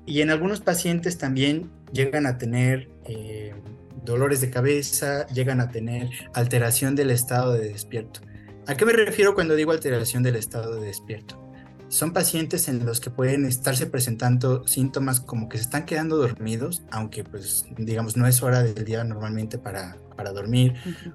[0.05, 3.53] Y en algunos pacientes también llegan a tener eh,
[4.03, 8.19] dolores de cabeza, llegan a tener alteración del estado de despierto.
[8.67, 11.41] ¿A qué me refiero cuando digo alteración del estado de despierto?
[11.93, 16.81] Son pacientes en los que pueden estarse presentando síntomas como que se están quedando dormidos,
[16.89, 20.73] aunque pues digamos no es hora del día normalmente para, para dormir,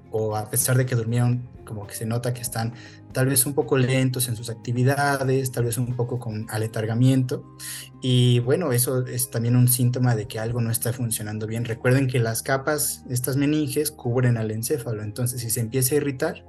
[0.09, 2.75] o a pesar de que durmieron, como que se nota que están
[3.11, 7.57] tal vez un poco lentos en sus actividades, tal vez un poco con aletargamiento.
[8.01, 11.65] Y bueno, eso es también un síntoma de que algo no está funcionando bien.
[11.65, 16.45] Recuerden que las capas, estas meninges, cubren al encéfalo, entonces si se empieza a irritar,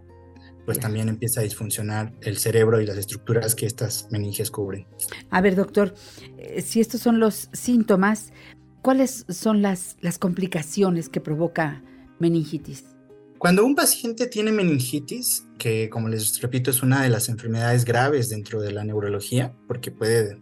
[0.65, 4.87] pues también empieza a disfuncionar el cerebro y las estructuras que estas meninges cubren.
[5.31, 5.95] A ver, doctor,
[6.39, 8.33] eh, si estos son los síntomas,
[8.83, 11.83] ¿cuáles son las, las complicaciones que provoca
[12.19, 12.85] meningitis?
[13.39, 18.29] Cuando un paciente tiene meningitis, que como les repito es una de las enfermedades graves
[18.29, 20.39] dentro de la neurología, porque puede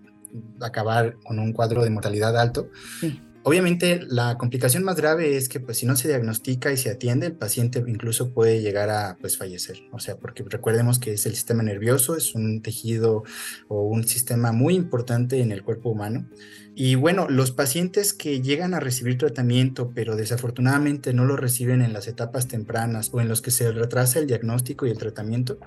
[0.60, 3.20] acabar con un cuadro de mortalidad alto, Sí.
[3.44, 7.28] Obviamente la complicación más grave es que pues si no se diagnostica y se atiende,
[7.28, 9.78] el paciente incluso puede llegar a pues fallecer.
[9.92, 13.22] O sea, porque recordemos que es el sistema nervioso, es un tejido
[13.68, 16.28] o un sistema muy importante en el cuerpo humano.
[16.74, 21.92] Y bueno, los pacientes que llegan a recibir tratamiento, pero desafortunadamente no lo reciben en
[21.92, 25.58] las etapas tempranas o en los que se retrasa el diagnóstico y el tratamiento,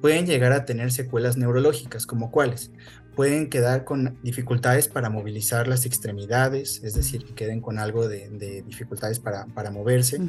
[0.00, 2.70] pueden llegar a tener secuelas neurológicas, como cuáles
[3.14, 8.28] pueden quedar con dificultades para movilizar las extremidades, es decir, que queden con algo de,
[8.30, 10.20] de dificultades para, para moverse,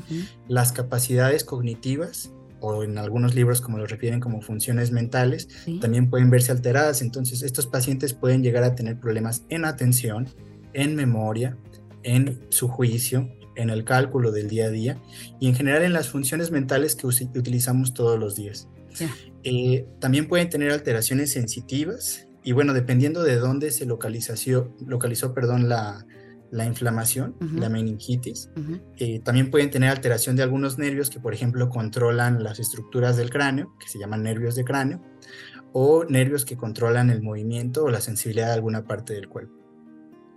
[0.47, 5.79] las capacidades cognitivas o en algunos libros como lo refieren como funciones mentales, Sí.
[5.79, 7.01] también pueden verse alteradas.
[7.01, 10.27] Entonces, estos pacientes pueden llegar a tener problemas en atención,
[10.73, 11.57] en memoria,
[12.03, 14.97] en su juicio, en el cálculo del día a día
[15.39, 18.67] y en general en las funciones mentales que utilizamos todos los días.
[19.43, 25.69] Eh, también pueden tener alteraciones sensitivas y bueno, dependiendo de dónde se localizó, localizó perdón,
[25.69, 26.05] la,
[26.51, 28.49] la inflamación, la meningitis,
[28.97, 33.31] eh, también pueden tener alteración de algunos nervios que, por ejemplo, controlan las estructuras del
[33.31, 35.01] cráneo, que se llaman nervios de cráneo,
[35.71, 39.62] o nervios que controlan el movimiento o la sensibilidad de alguna parte del cuerpo.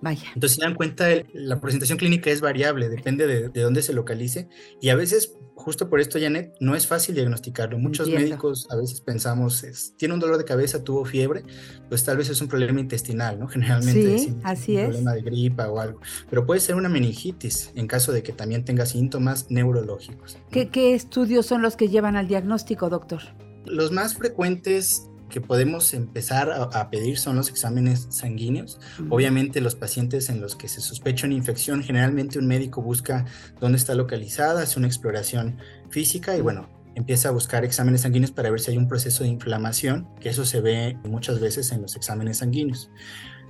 [0.07, 0.29] Vaya.
[0.35, 4.49] Entonces, se dan cuenta, la presentación clínica es variable, depende de, de dónde se localice,
[4.81, 7.77] y a veces, justo por esto, Janet, no es fácil diagnosticarlo.
[7.77, 8.29] Muchos Entiendo.
[8.31, 11.43] médicos a veces pensamos, es- tiene un dolor de cabeza, tuvo fiebre,
[11.89, 13.49] pues tal vez es un problema intestinal, ¿no?
[13.57, 14.85] Generalmente Sí, decimos, así un es.
[14.85, 16.01] problema de gripa o algo,
[16.31, 20.37] pero puede ser una meningitis en caso de que también tenga síntomas neurológicos.
[20.37, 20.49] ¿no?
[20.53, 23.23] ¿Qué, qué estudios son los que llevan al diagnóstico, doctor?
[23.65, 28.81] Los más frecuentes que podemos empezar a, a pedir son los exámenes sanguíneos.
[29.09, 33.24] Obviamente los pacientes en los que se sospecha una infección, generalmente un médico busca
[33.61, 35.59] dónde está localizada, hace una exploración
[35.91, 39.31] física y bueno, empieza a buscar exámenes sanguíneos para ver si hay un proceso de
[39.31, 42.91] inflamación, que eso se ve muchas veces en los exámenes sanguíneos.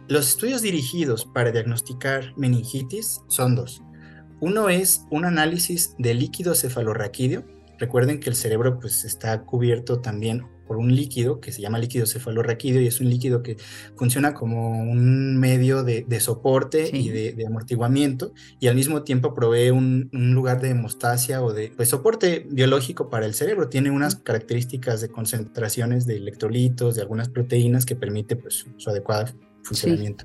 [0.08, 3.82] Los estudios dirigidos para diagnosticar meningitis son dos.
[4.40, 7.44] Uno es un análisis de líquido cefalorraquídeo.
[7.78, 12.06] Recuerden que el cerebro pues está cubierto también por un líquido que se llama líquido
[12.06, 13.56] cefalorraquídeo y es un líquido que
[13.96, 16.96] funciona como un medio de, de soporte Sí.
[16.96, 21.52] y de, de amortiguamiento y al mismo tiempo provee un, un lugar de hemostasia o
[21.52, 23.68] de pues, soporte biológico para el cerebro.
[23.68, 28.90] Tiene unas características de concentraciones de electrolitos, de algunas proteínas que permite pues, su, su
[28.90, 29.26] adecuado
[29.62, 30.24] funcionamiento.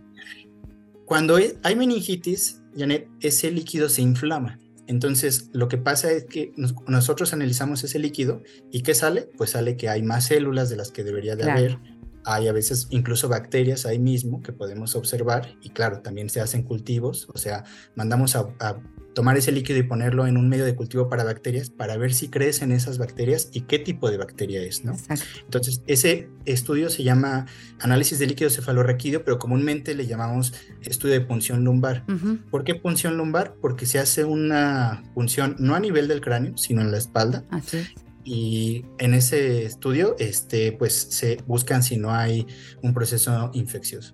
[1.06, 4.60] Cuando hay- hay meningitis, Janet, ese líquido se inflama.
[4.88, 9.30] Entonces, lo que pasa es que nos- nosotros analizamos ese líquido y ¿qué sale?
[9.38, 11.60] Pues sale que hay más células de las que debería de Claro.
[11.60, 11.80] haber.
[12.26, 16.62] Hay a veces incluso bacterias ahí mismo que podemos observar y claro, también se hacen
[16.64, 17.64] cultivos, o sea,
[17.96, 18.80] mandamos a, a
[19.14, 22.30] tomar ese líquido y ponerlo en un medio de cultivo para bacterias para ver si
[22.30, 24.94] crecen esas bacterias y qué tipo de bacteria es, ¿no?
[24.94, 25.26] Exacto.
[25.44, 27.46] Entonces, ese estudio se llama
[27.80, 32.06] análisis de líquido cefalorraquídeo, pero comúnmente le llamamos estudio de punción lumbar.
[32.50, 33.56] ¿Por qué punción lumbar?
[33.62, 37.46] Porque se hace una punción no a nivel del cráneo, sino en la espalda.
[37.52, 37.94] Así es.
[38.24, 42.46] Y en ese estudio, este, pues se buscan si no hay
[42.84, 44.14] un proceso infeccioso.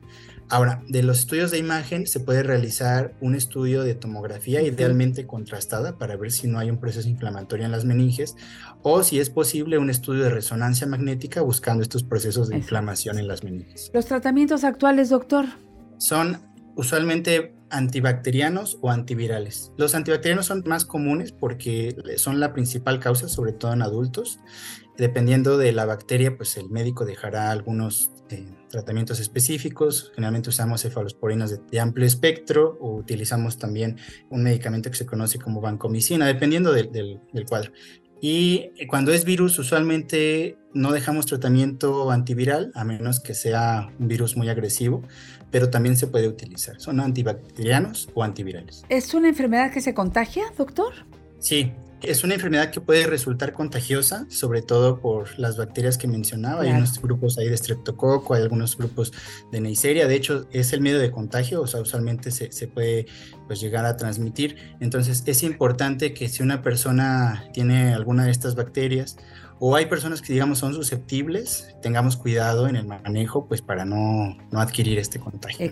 [0.49, 5.97] Ahora, de los estudios de imagen se puede realizar un estudio de tomografía idealmente contrastada
[5.97, 8.35] para ver si no hay un proceso inflamatorio en las meninges
[8.81, 12.63] o si es posible un estudio de resonancia magnética buscando estos procesos de Eso.
[12.63, 13.91] inflamación en las meninges.
[13.93, 15.45] Los tratamientos actuales, doctor.
[15.97, 16.37] Son
[16.75, 19.73] usualmente antibacterianos o antivirales.
[19.77, 24.39] Los antibacterianos son más comunes porque son la principal causa, sobre todo en adultos.
[24.97, 30.11] Dependiendo de la bacteria, pues el médico dejará algunos eh, tratamientos específicos.
[30.15, 33.97] Generalmente usamos cefalosporinas de, de amplio espectro o utilizamos también
[34.29, 37.71] un medicamento que se conoce como vancomicina, dependiendo del- del- del cuadro.
[38.19, 44.35] Y cuando es virus, usualmente no dejamos tratamiento antiviral, a menos que sea un virus
[44.35, 45.03] muy agresivo,
[45.51, 46.81] pero también se puede utilizar.
[46.81, 48.83] Son antibacterianos o antivirales.
[48.89, 50.93] ¿Es una enfermedad que se contagia, doctor?
[51.39, 56.61] Sí, es una enfermedad que puede resultar contagiosa, sobre todo por las bacterias que mencionaba.
[56.61, 56.83] Hay Claro.
[56.83, 59.11] unos grupos ahí de streptococo, hay algunos grupos
[59.51, 60.07] de Neisseria.
[60.07, 63.07] De hecho, es el medio de contagio, o sea, usualmente se, se puede
[63.47, 64.57] pues, llegar a transmitir.
[64.79, 69.17] Entonces, es importante que si una persona tiene alguna de estas bacterias
[69.59, 74.37] o hay personas que, digamos, son susceptibles, tengamos cuidado en el manejo, pues para no,
[74.51, 75.65] no adquirir este contagio.
[75.65, 75.71] ¿no?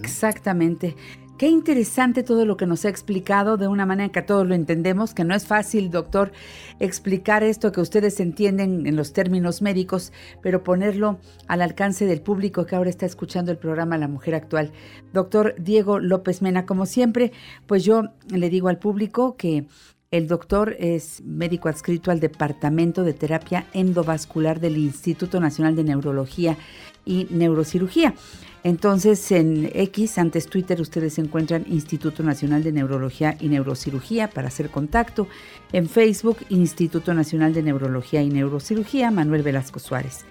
[1.37, 5.13] Qué interesante todo lo que nos ha explicado de una manera que todos lo entendemos,
[5.13, 6.31] que no es fácil, doctor,
[6.79, 12.65] explicar esto que ustedes entienden en los términos médicos, pero ponerlo al alcance del público
[12.65, 14.71] que ahora está escuchando el programa La Mujer Actual.
[15.11, 17.33] Doctor Diego López Mena, como siempre,
[17.67, 19.67] pues yo le digo al público que
[20.11, 26.57] El doctor es médico adscrito al Departamento de Terapia Endovascular del Instituto Nacional de Neurología
[27.05, 28.15] y Neurocirugía.
[28.63, 34.71] Entonces, en X, antes Twitter, ustedes encuentran Instituto Nacional de Neurología y Neurocirugía para hacer
[34.71, 35.27] contacto.
[35.71, 40.25] En Facebook, Instituto Nacional de Neurología y Neurocirugía, Manuel Velasco Suárez.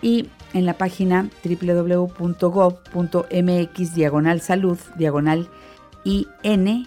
[0.00, 2.14] Y en la página www.gov.mx,
[3.94, 5.48] diagonal salud, diagonal
[6.04, 6.86] INNN,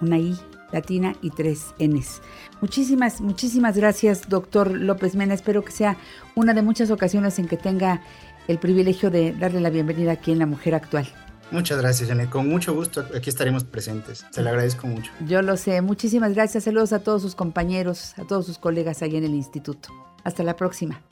[0.00, 0.36] una I
[0.72, 2.20] latina y tres Ns.
[2.60, 5.34] Muchísimas, muchísimas gracias, doctor López Mena.
[5.34, 5.96] Espero que sea
[6.34, 8.02] una de muchas ocasiones en que tenga
[8.48, 11.06] el privilegio de darle la bienvenida aquí en La Mujer Actual.
[11.50, 12.28] Muchas gracias, Janet.
[12.28, 14.26] Con mucho gusto aquí estaremos presentes.
[14.30, 15.12] Se le agradezco mucho.
[15.26, 15.80] Yo lo sé.
[15.80, 16.64] Muchísimas gracias.
[16.64, 19.90] Saludos a todos sus compañeros, a todos sus colegas ahí en el instituto.
[20.24, 21.02] Hasta la próxima.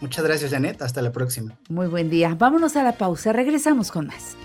[0.00, 0.82] Muchas gracias, Janet.
[0.82, 1.56] Hasta la próxima.
[1.68, 2.34] Muy buen día.
[2.36, 3.32] Vámonos a la pausa.
[3.32, 4.36] Regresamos con más.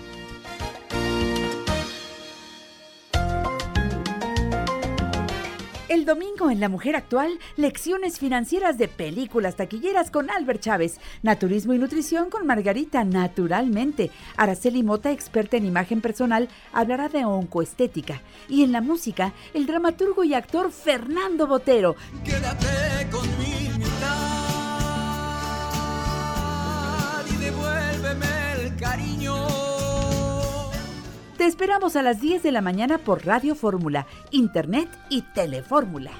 [5.92, 11.74] El domingo en La Mujer Actual, lecciones financieras de películas taquilleras con Albert Chávez, naturismo
[11.74, 14.10] y nutrición con Margarita Naturalmente.
[14.38, 18.22] Araceli Mota, experta en imagen personal, hablará de oncoestética.
[18.48, 21.94] Y en la música, el dramaturgo y actor Fernando Botero.
[22.24, 24.16] Quédate con mi mitad
[27.30, 29.71] y devuélveme el cariño.
[31.42, 36.12] Te esperamos a las 10 de la mañana por Radio Fórmula, Internet y Telefórmula.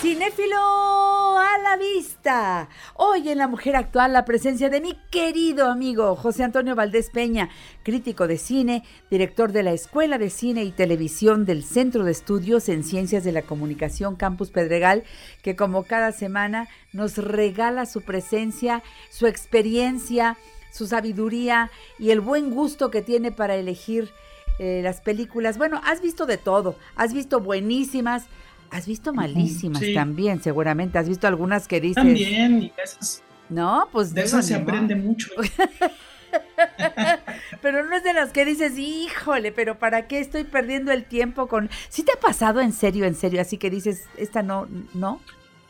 [0.00, 2.68] Cinéfilo a la vista.
[2.94, 7.48] Hoy en La Mujer Actual la presencia de mi querido amigo José Antonio Valdés Peña,
[7.82, 12.68] crítico de cine, director de la Escuela de Cine y Televisión del Centro de Estudios
[12.68, 15.02] en Ciencias de la Comunicación Campus Pedregal,
[15.42, 20.36] que como cada semana nos regala su presencia, su experiencia,
[20.74, 21.70] su sabiduría
[22.00, 24.10] y el buen gusto que tiene para elegir
[24.58, 25.56] eh, las películas.
[25.56, 28.24] Bueno, has visto de todo, has visto buenísimas,
[28.70, 29.94] has visto malísimas sí.
[29.94, 30.98] también, seguramente.
[30.98, 32.02] Has visto algunas que dices.
[32.02, 35.30] También, y esas, No, pues de esas se aprende mucho.
[37.62, 41.46] Pero no es de las que dices, híjole, pero ¿para qué estoy perdiendo el tiempo
[41.46, 41.70] con...
[41.88, 43.40] ¿Sí te ha pasado en serio, en serio?
[43.40, 45.20] Así que dices, esta no, no.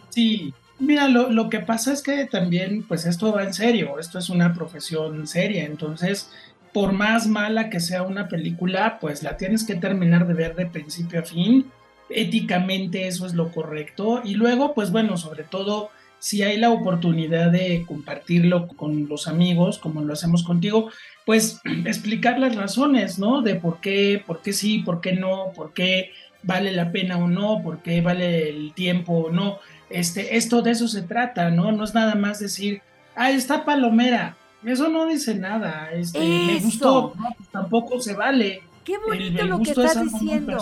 [0.08, 4.18] Sí, mira, lo, lo que pasa es que también, pues esto va en serio, esto
[4.18, 6.30] es una profesión seria, entonces,
[6.72, 10.66] por más mala que sea una película, pues la tienes que terminar de ver de
[10.66, 11.70] principio a fin,
[12.08, 17.50] éticamente eso es lo correcto, y luego, pues bueno, sobre todo, si hay la oportunidad
[17.50, 20.90] de compartirlo con los amigos, como lo hacemos contigo,
[21.26, 23.42] pues explicar las razones, ¿no?
[23.42, 26.12] De por qué, por qué sí, por qué no, por qué
[26.42, 29.58] vale la pena o no, por qué vale el tiempo o no.
[29.90, 31.72] Este, esto de eso se trata, ¿no?
[31.72, 32.82] No es nada más decir,
[33.14, 34.36] ah, está palomera.
[34.64, 35.90] Eso no dice nada.
[35.92, 37.34] Este, me gustó, ¿no?
[37.36, 38.62] Pues tampoco se vale.
[38.84, 40.58] Qué bonito el lo que es estás diciendo.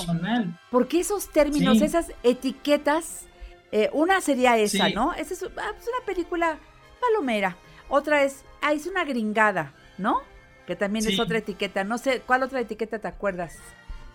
[0.71, 1.85] Porque esos términos, Sí.
[1.85, 3.27] esas etiquetas,
[3.71, 4.95] eh, una sería esa, Sí.
[4.95, 5.13] ¿no?
[5.15, 6.59] Esa es, ah, es una película
[7.01, 7.57] palomera.
[7.89, 10.21] Otra es, ah, es una gringada, ¿no?
[10.67, 11.85] Que también es otra etiqueta.
[11.85, 13.59] No sé, ¿cuál otra etiqueta te acuerdas?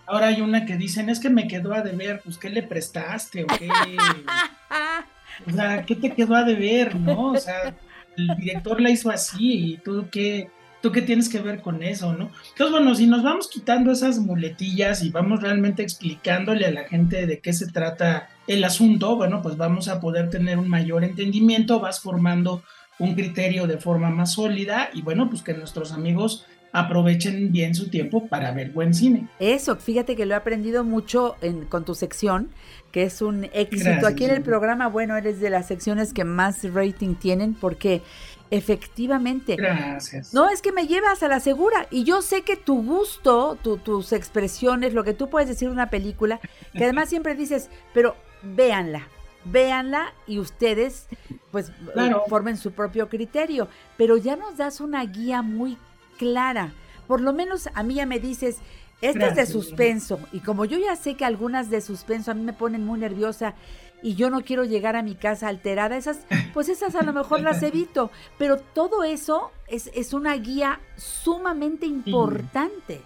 [0.08, 3.44] Ahora hay una que dicen, es que me quedó a deber, pues ¿qué le prestaste
[3.44, 3.68] o qué?
[5.46, 7.32] o sea, ¿qué te quedó a deber, no?
[7.32, 7.74] O sea,
[8.16, 10.50] el director la hizo así y tú qué,
[10.80, 12.30] tú qué tienes que ver con eso, ¿no?
[12.50, 17.26] Entonces, bueno, si nos vamos quitando esas muletillas y vamos realmente explicándole a la gente
[17.26, 21.80] de qué se trata el asunto, bueno, pues vamos a poder tener un mayor entendimiento,
[21.80, 22.62] vas formando
[22.98, 27.88] un criterio de forma más sólida y bueno, pues que nuestros amigos aprovechen bien su
[27.88, 29.26] tiempo para ver buen cine.
[29.40, 32.50] Eso, fíjate que lo he aprendido mucho en- con tu sección,
[32.92, 33.84] que es un éxito.
[33.84, 38.02] Gracias, Aquí en el programa, bueno, eres de las secciones que más rating tienen porque
[38.50, 39.56] efectivamente...
[39.56, 40.32] Gracias.
[40.34, 41.86] No, es que me llevas a la segura.
[41.90, 45.74] Y yo sé que tu gusto, tu- tus expresiones, lo que tú puedes decir de
[45.74, 46.40] una película,
[46.72, 49.08] que además siempre dices, pero véanla,
[49.44, 51.06] véanla y ustedes
[51.50, 52.24] pues Claro.
[52.28, 53.68] formen su propio criterio.
[53.96, 55.76] Pero ya nos das una guía muy
[56.18, 56.72] clara.
[57.06, 58.58] Por lo menos a mí ya me dices,
[59.00, 60.18] esta es de suspenso.
[60.32, 63.54] Y como yo ya sé que algunas de suspenso a mí me ponen muy nerviosa
[64.02, 66.20] y yo no quiero llegar a mi casa alterada, esas,
[66.54, 68.10] pues esas a lo mejor las evito.
[68.36, 73.00] Pero todo eso es, es una guía sumamente importante.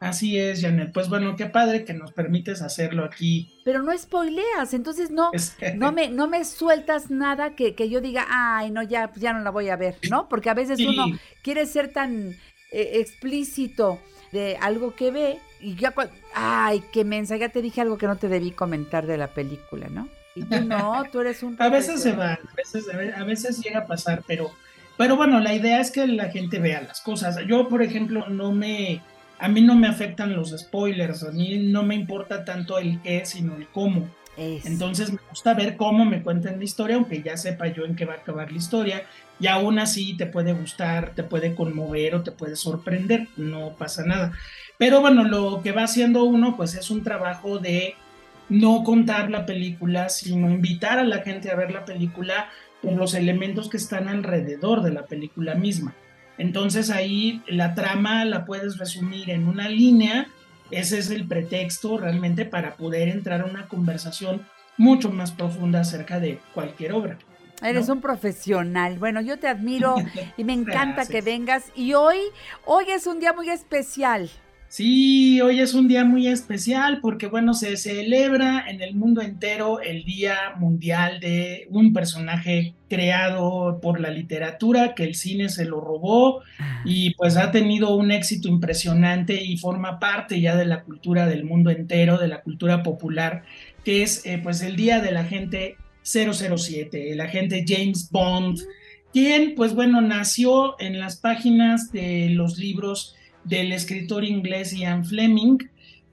[0.00, 0.92] Así es, Janet.
[0.92, 3.62] Pues bueno, qué padre que nos permites hacerlo aquí.
[3.64, 5.30] Pero no spoileas, entonces no,
[5.76, 9.40] no me, no me sueltas nada que, que yo diga, ay, no, ya, ya no
[9.40, 10.28] la voy a ver, ¿no?
[10.28, 10.86] Porque a veces Sí.
[10.86, 11.06] uno
[11.42, 12.36] quiere ser tan
[12.74, 14.00] eh, explícito
[14.32, 15.94] de algo que ve y ya,
[16.34, 19.88] ay, qué mensa, ya te dije algo que no te debí comentar de la película,
[19.88, 20.08] ¿no?
[20.34, 21.56] Y tú no, tú eres un...
[21.60, 24.50] A veces se va, a veces, a ve- a veces llega a pasar, pero,
[24.98, 27.38] pero bueno, la idea es que la gente vea las cosas.
[27.46, 29.02] Yo, por ejemplo, no me
[29.38, 33.24] a mí no me afectan los spoilers, a mí no me importa tanto el qué,
[33.26, 34.08] sino el cómo.
[34.36, 38.04] Entonces me gusta ver cómo me cuentan la historia, aunque ya sepa yo en qué
[38.04, 39.04] va a acabar la historia,
[39.40, 44.04] y aún así te puede gustar, te puede conmover o te puede sorprender, no pasa
[44.04, 44.32] nada.
[44.78, 47.94] Pero bueno, lo que va haciendo uno pues es un trabajo de
[48.48, 52.50] no contar la película, sino invitar a la gente a ver la película
[52.82, 55.94] por los elementos que están alrededor de la película misma.
[56.36, 60.26] Entonces ahí la trama la puedes resumir en una línea,
[60.70, 64.46] ese es el pretexto realmente para poder entrar a una conversación
[64.76, 67.18] mucho más profunda acerca de cualquier obra.
[67.62, 68.98] Eres un profesional.
[68.98, 69.96] Bueno, yo te admiro
[70.36, 71.64] y me encanta que vengas.
[71.74, 72.18] Y hoy,
[72.64, 74.30] hoy es un día muy especial.
[74.74, 79.80] Sí, hoy es un día muy especial porque, bueno, se celebra en el mundo entero
[79.80, 85.80] el Día Mundial de un personaje creado por la literatura, que el cine se lo
[85.80, 86.42] robó
[86.84, 91.44] y pues ha tenido un éxito impresionante y forma parte ya de la cultura del
[91.44, 93.44] mundo entero, de la cultura popular,
[93.84, 98.58] que es eh, pues el Día de la Gente 007, el agente James Bond,
[99.12, 103.14] quien pues bueno, nació en las páginas de los libros
[103.44, 105.58] del escritor inglés Ian Fleming,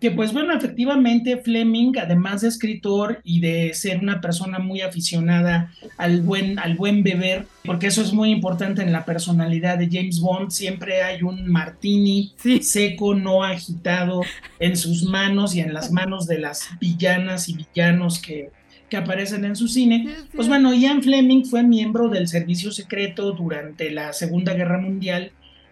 [0.02, 5.72] que pues bueno, efectivamente Fleming, además de escritor y de ser una persona muy aficionada
[5.96, 10.20] al buen, al buen beber, porque eso es muy importante en la personalidad de James
[10.20, 14.24] Bond, siempre hay un martini seco, no agitado
[14.58, 18.50] en sus manos y en las manos de las villanas y villanos que,
[18.90, 20.16] que aparecen en su cine.
[20.34, 25.32] Pues bueno, Ian Fleming fue miembro del servicio secreto durante la Segunda Guerra Mundial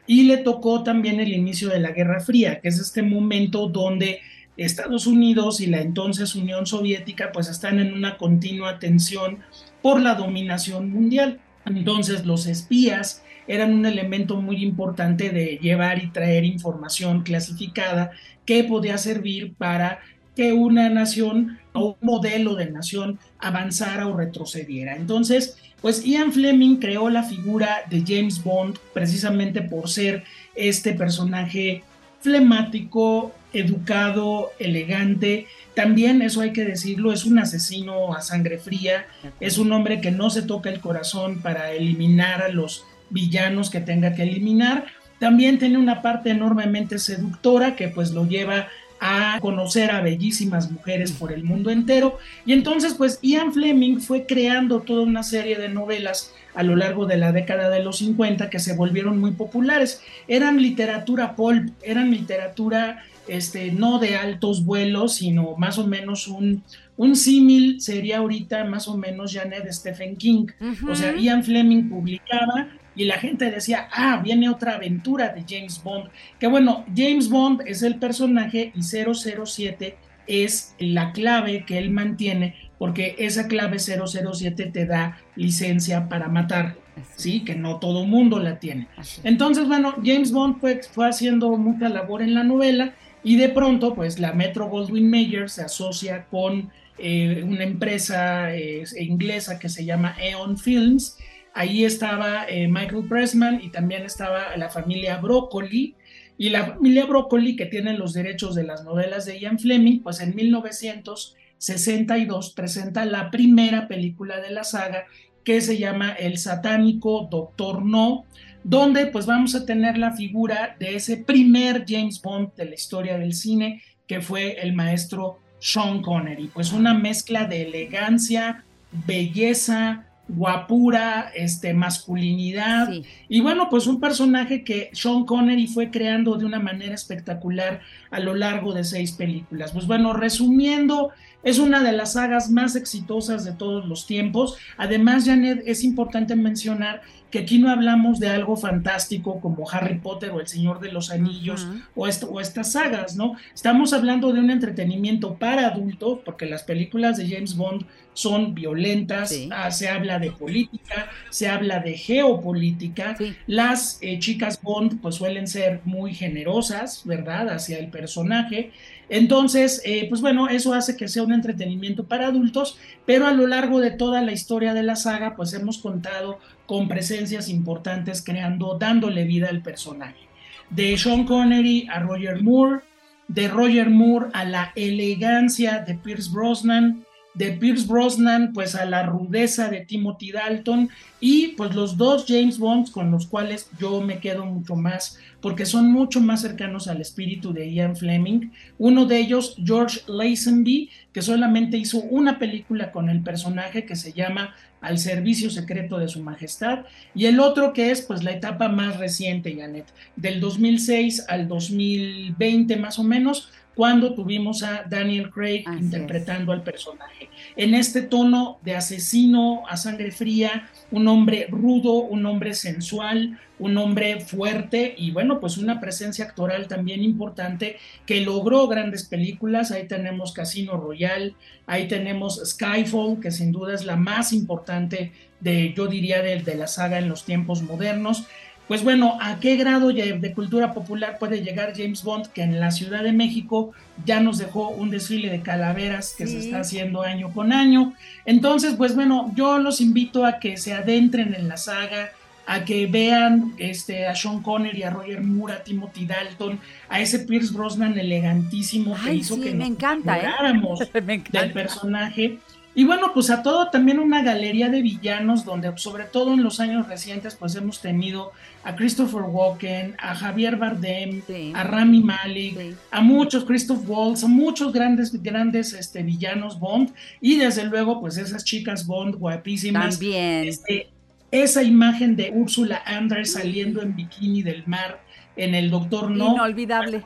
[0.09, 4.21] y le tocó también el inicio de la Guerra Fría, que es este momento donde
[4.57, 9.37] Estados Unidos y la entonces Unión Soviética pues están en una continua tensión
[9.83, 11.39] por la dominación mundial.
[11.63, 18.09] Entonces los espías eran un elemento muy importante de llevar y traer información clasificada
[18.47, 19.99] que podía servir para
[20.35, 24.95] que una nación o un modelo de nación avanzara o retrocediera.
[24.95, 30.23] Entonces, pues Ian Fleming creó la figura de James Bond precisamente por ser
[30.55, 31.83] este personaje
[32.21, 35.47] flemático, educado, elegante.
[35.73, 39.07] También, eso hay que decirlo, es un asesino a sangre fría,
[39.39, 43.79] es un hombre que no se toca el corazón para eliminar a los villanos que
[43.79, 44.85] tenga que eliminar.
[45.19, 48.67] También tiene una parte enormemente seductora que pues lo lleva
[48.99, 52.17] a conocer a bellísimas mujeres por el mundo entero.
[52.45, 57.05] Y entonces, pues Ian Fleming fue creando toda una serie de novelas a lo largo
[57.05, 60.01] de la década de los 50 que se volvieron muy populares.
[60.27, 66.63] Eran literatura pulp, eran literatura este, no de altos vuelos, sino más o menos un,
[66.97, 70.47] un símil sería ahorita más o menos Janet Stephen King.
[70.89, 75.81] O sea, Ian Fleming publicaba y la gente decía, ah, viene otra aventura de James
[75.83, 76.09] Bond.
[76.39, 82.55] Que bueno, James Bond es el personaje y 007 es la clave que él mantiene,
[82.77, 86.75] porque esa clave 007 te da licencia para matar,
[87.15, 87.43] ¿sí?
[87.43, 88.87] Que no todo mundo la tiene.
[89.23, 93.95] Entonces, bueno, James Bond fue, fue haciendo mucha labor en la novela y de pronto,
[93.95, 99.85] pues la Metro Goldwyn Mayer se asocia con eh, una empresa eh, inglesa que se
[99.85, 101.17] llama Eon Films
[101.59, 105.93] Ahí estaba eh, Michael Pressman y también estaba la familia Broccoli.
[106.37, 110.21] Y la familia Broccoli, que tiene los derechos de las novelas de Ian Fleming, pues
[110.21, 115.03] en 1962 presenta la primera película de la saga
[115.43, 118.23] que se llama El satánico Doctor No,
[118.63, 123.17] donde pues vamos a tener la figura de ese primer James Bond de la historia
[123.17, 126.51] del cine, que fue el maestro Sean Connery.
[126.53, 128.63] Pues una mezcla de elegancia,
[129.05, 132.89] belleza, guapura, este, masculinidad.
[133.27, 138.19] Y bueno, pues un personaje que Sean Connery fue creando de una manera espectacular a
[138.19, 139.71] lo largo de seis películas.
[139.71, 141.11] Pues bueno, resumiendo,
[141.43, 144.57] es una de las sagas más exitosas de todos los tiempos.
[144.77, 150.31] Además, Janet, es importante mencionar que aquí no hablamos de algo fantástico como Harry Potter
[150.31, 153.35] o El Señor de los Anillos o, o estas sagas, ¿no?
[153.53, 159.33] Estamos hablando de un entretenimiento para adultos, porque las películas de James Bond son violentas,
[159.51, 163.15] ah, se habla de política, se habla de geopolítica,
[163.47, 168.71] las eh, chicas Bond pues suelen ser muy generosas, ¿verdad?, hacia el personaje.
[169.09, 173.47] Entonces, eh, pues bueno, eso hace que sea un entretenimiento para adultos, pero a lo
[173.47, 178.77] largo de toda la historia de la saga, pues hemos contado con presencias importantes creando,
[178.77, 180.29] dándole vida al personaje.
[180.69, 182.81] De Sean Connery a Roger Moore,
[183.27, 189.03] de Roger Moore a la elegancia de Pierce Brosnan, de Pierce Brosnan, pues a la
[189.03, 194.19] rudeza de Timothy Dalton y pues los dos James Bonds con los cuales yo me
[194.19, 198.51] quedo mucho más porque son mucho más cercanos al espíritu de Ian Fleming.
[198.77, 204.11] Uno de ellos, George Lazenby, que solamente hizo una película con el personaje que se
[204.11, 208.69] llama Al servicio secreto de su majestad y el otro que es pues la etapa
[208.69, 213.49] más reciente, Janet, del 2006 al 2020 más o menos
[213.79, 217.29] cuando tuvimos a Daniel Craig Así interpretando al personaje.
[217.55, 223.77] En este tono de asesino a sangre fría, un hombre rudo, un hombre sensual, un
[223.77, 229.71] hombre fuerte y bueno, pues una presencia actoral también importante que logró grandes películas.
[229.71, 235.73] Ahí tenemos Casino Royale, ahí tenemos Skyfall, que sin duda es la más importante de,
[235.73, 238.27] yo diría, de, de la saga en los tiempos modernos.
[238.69, 242.69] Pues bueno, ¿a qué grado de cultura popular puede llegar James Bond que en la
[242.69, 243.71] Ciudad de México
[244.05, 247.93] ya nos dejó un desfile de calaveras que se está haciendo año con año?
[248.25, 252.11] Entonces, pues bueno, yo los invito a que se adentren en la saga,
[252.45, 256.59] a que vean este, a Sean Connery, a Roger Moore, a Timothy Dalton,
[256.89, 260.21] a ese Pierce Brosnan elegantísimo que Ay, hizo sí, que me nos encanta, ¿eh?
[260.21, 261.41] enamoráramos Me encanta.
[261.41, 262.37] del personaje.
[262.75, 266.59] Y bueno, pues a todo también una galería de villanos donde sobre todo en los
[266.59, 268.31] años recientes pues hemos tenido
[268.63, 271.51] a Christopher Walken, a Javier Bardem, Sí.
[271.55, 272.75] a Rami Malek, Sí.
[272.91, 278.17] a muchos Christoph Waltz, a muchos grandes grandes este, villanos Bond y desde luego pues
[278.17, 279.97] esas chicas Bond guapísimas.
[279.97, 280.47] También.
[280.47, 280.89] Este,
[281.31, 285.01] esa imagen de Úrsula Anders saliendo en bikini del mar
[285.43, 287.03] en el Doctor No Inolvidable.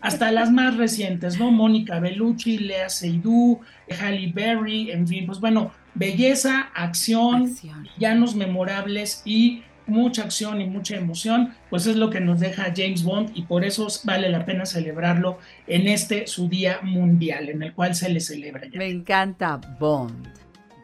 [0.00, 1.50] hasta las más recientes, ¿no?
[1.50, 3.60] Mónica Bellucci, Lea Seydoux,
[4.00, 7.88] Halle Berry, en fin, pues bueno, belleza, acción, Acción.
[7.96, 13.04] villanos memorables y mucha acción y mucha emoción, pues es lo que nos deja James
[13.04, 17.72] Bond y por eso vale la pena celebrarlo en este su día mundial, en el
[17.72, 18.78] cual se le celebra ya.
[18.78, 20.28] Me encanta Bond.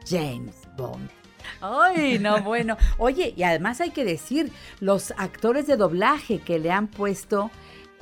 [0.09, 1.09] James Bond.
[1.61, 2.77] Ay, no, bueno.
[2.99, 4.51] Oye, y además hay que decir,
[4.81, 7.51] los actores de doblaje que le han puesto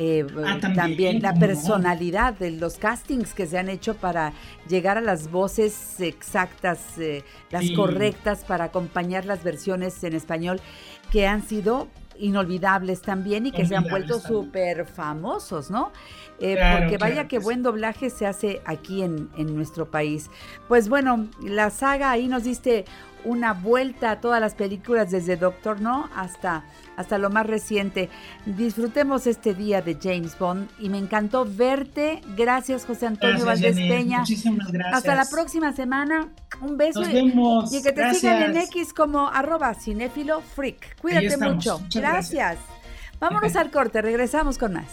[0.03, 4.33] eh, Ah, también, también, la personalidad de los castings que se han hecho para
[4.67, 7.75] llegar a las voces exactas, eh, las Sí.
[7.75, 10.59] correctas para acompañar las versiones en español
[11.13, 11.89] que han sido
[12.19, 15.91] inolvidables también y que se han vuelto súper famosos, ¿no?
[16.39, 20.31] Eh, Claro, porque vaya claro que buen doblaje se hace aquí en, en nuestro país.
[20.69, 22.85] Pues bueno, la saga ahí nos diste
[23.25, 26.65] una vuelta a todas las películas desde Doctor No hasta,
[26.97, 28.09] hasta lo más reciente.
[28.47, 32.21] Disfrutemos este día de James Bond y me encantó verte.
[32.37, 33.89] Gracias José Antonio Gracias, Valdés Jenny.
[33.89, 34.19] Peña.
[34.21, 34.97] Muchísimas gracias.
[34.99, 36.29] Hasta la próxima semana.
[36.61, 37.01] Un beso.
[37.01, 37.73] Nos y- vemos.
[37.73, 38.21] Y que te Gracias.
[38.21, 41.01] sigan en X como arroba cinéfilo freak.
[41.01, 41.79] Cuídate mucho.
[41.79, 42.59] Muchas Gracias.
[43.19, 44.87] Vámonos al corte, regresamos con más.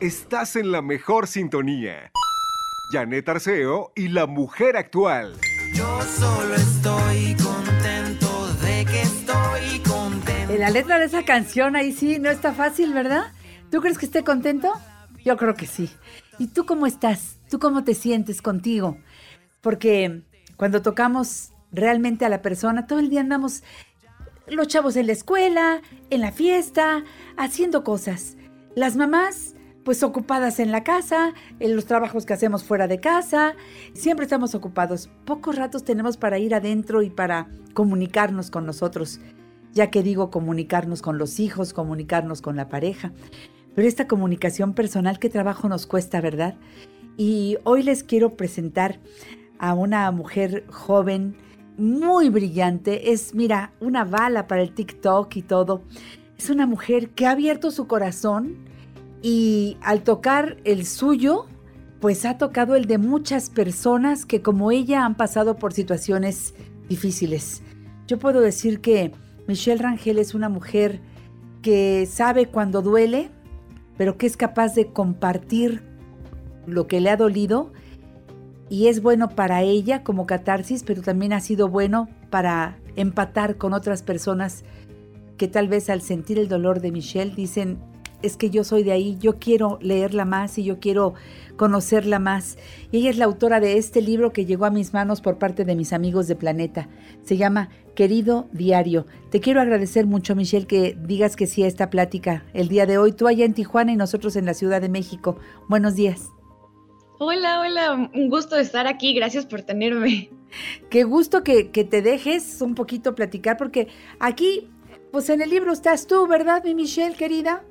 [0.00, 2.10] Estás en la mejor sintonía.
[2.90, 5.36] Janet Arceo y la mujer actual.
[5.74, 10.52] Yo solo estoy contento de que estoy contento.
[10.52, 13.32] En la letra de esa canción ahí sí no está fácil, ¿verdad?
[13.70, 14.72] ¿Tú crees que esté contento?
[15.24, 15.90] Yo creo que sí.
[16.38, 17.38] ¿Y tú cómo estás?
[17.48, 18.98] ¿Tú cómo te sientes contigo?
[19.60, 20.22] Porque
[20.56, 23.62] cuando tocamos realmente a la persona, todo el día andamos
[24.46, 25.80] los chavos en la escuela,
[26.10, 27.02] en la fiesta,
[27.36, 28.36] haciendo cosas.
[28.74, 29.54] Las mamás,
[29.84, 33.54] pues ocupadas en la casa, en los trabajos que hacemos fuera de casa,
[33.92, 35.10] siempre estamos ocupados.
[35.26, 39.20] Pocos ratos tenemos para ir adentro y para comunicarnos con nosotros.
[39.72, 43.12] Ya que digo comunicarnos con los hijos, comunicarnos con la pareja.
[43.74, 46.54] Pero esta comunicación personal, qué trabajo nos cuesta, ¿verdad?
[47.16, 49.00] Y hoy les quiero presentar
[49.58, 51.36] a una mujer joven,
[51.76, 53.12] muy brillante.
[53.12, 55.82] Es, mira, una bala para el TikTok y todo.
[56.38, 58.73] Es una mujer que ha abierto su corazón
[59.24, 61.46] y al tocar el suyo,
[61.98, 66.52] pues ha tocado el de muchas personas que como ella han pasado por situaciones
[66.90, 67.62] difíciles.
[68.06, 69.12] Yo puedo decir que
[69.48, 71.00] Michelle Rangel es una mujer
[71.62, 73.30] que sabe cuando duele,
[73.96, 75.80] pero que es capaz de compartir
[76.66, 77.72] lo que le ha dolido
[78.68, 83.72] y es bueno para ella como catarsis, pero también ha sido bueno para empatar con
[83.72, 84.64] otras personas
[85.38, 87.78] que tal vez al sentir el dolor de Michelle dicen,
[88.22, 91.14] es que yo soy de ahí, yo quiero leerla más y yo quiero
[91.56, 92.58] conocerla más.
[92.90, 95.64] Y ella es la autora de este libro que llegó a mis manos por parte
[95.64, 96.88] de mis amigos de Planeta.
[97.22, 99.06] Se llama Querido Diario.
[99.30, 102.98] Te quiero agradecer mucho, Michelle, que digas que sí a esta plática el día de
[102.98, 105.36] hoy, tú allá en Tijuana y nosotros en la Ciudad de México.
[105.68, 106.30] Buenos días.
[107.18, 110.30] Hola, hola, un gusto estar aquí, gracias por tenerme.
[110.90, 113.88] Qué gusto que, que te dejes un poquito platicar, porque
[114.18, 114.68] aquí,
[115.12, 117.64] pues en el libro estás tú, ¿verdad, mi Michelle, querida?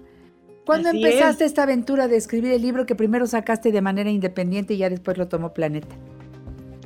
[0.66, 4.76] ¿Cuándo Así empezaste esta aventura de escribir el libro que primero sacaste de manera independiente
[4.76, 5.95] y ya después lo tomó Planeta?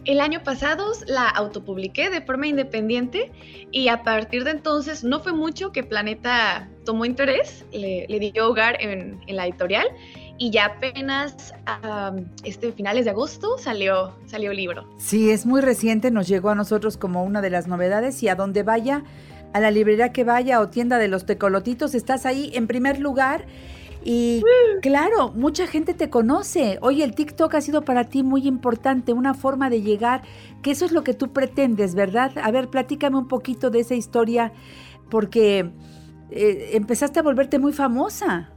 [0.05, 3.29] El año pasado la autopubliqué de forma independiente
[3.71, 8.49] y a partir de entonces no fue mucho que Planeta tomó interés, le, le dio
[8.49, 9.85] hogar en, en la editorial
[10.37, 11.53] y ya apenas
[11.83, 14.87] um, este finales de agosto salió, salió el libro.
[14.97, 18.35] Sí, es muy reciente, nos llegó a nosotros como una de las novedades y a
[18.35, 19.03] donde vaya,
[19.57, 23.45] a la librería que vaya o tienda de los tecolotitos, estás ahí en primer lugar.
[24.03, 24.43] Y
[24.81, 26.77] claro, mucha gente te conoce.
[26.81, 30.21] Oye, el TikTok ha sido para ti muy importante, una forma de llegar,
[30.61, 32.31] que eso es lo que tú pretendes, ¿verdad?
[32.41, 34.53] A ver, platícame un poquito de esa historia,
[35.09, 35.71] porque
[36.29, 38.51] eh, empezaste a volverte muy famosa.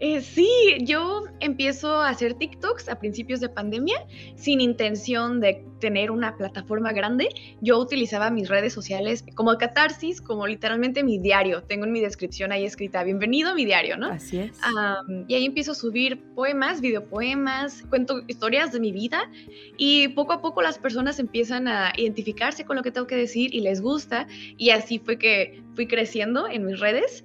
[0.00, 0.48] Eh, sí,
[0.80, 3.96] yo empiezo a hacer TikToks a principios de pandemia
[4.34, 7.28] sin intención de tener una plataforma grande.
[7.60, 11.62] Yo utilizaba mis redes sociales como catarsis, como literalmente mi diario.
[11.64, 14.08] Tengo en mi descripción ahí escrita, bienvenido a mi diario, ¿no?
[14.08, 14.58] Así es.
[14.58, 19.30] Um, y ahí empiezo a subir poemas, videopoemas, cuento historias de mi vida
[19.76, 23.54] y poco a poco las personas empiezan a identificarse con lo que tengo que decir
[23.54, 24.26] y les gusta
[24.56, 27.24] y así fue que fui creciendo en mis redes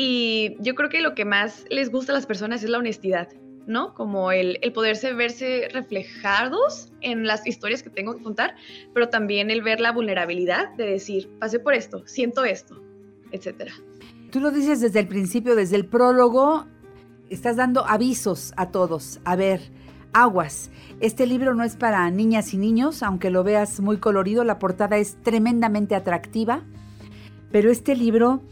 [0.00, 3.30] y yo creo que lo que más les gusta a las personas es la honestidad,
[3.66, 3.94] ¿no?
[3.94, 8.54] Como el, poderse verse reflejados en las historias que tengo que contar,
[8.94, 12.80] pero también el ver la vulnerabilidad de decir, pasé por esto, siento esto,
[13.32, 13.72] etcétera.
[14.30, 16.68] Tú lo dices desde el principio, desde el prólogo,
[17.28, 19.18] estás dando avisos a todos.
[19.24, 19.62] A ver,
[20.12, 20.70] aguas.
[21.00, 24.96] Este libro no es para niñas y niños, aunque lo veas muy colorido, la portada
[24.96, 26.62] es tremendamente atractiva,
[27.50, 28.44] pero este libro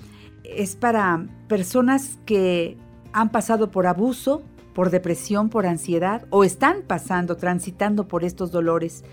[0.54, 2.76] es para personas que
[3.12, 4.42] han pasado por abuso,
[4.74, 9.04] por depresión, por ansiedad o están pasando, transitando por estos dolores,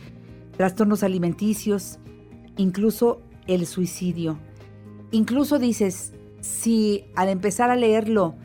[0.57, 1.99] trastornos alimenticios,
[2.57, 4.38] incluso el suicidio.
[5.11, 8.36] Incluso dices, si al empezar a leerlo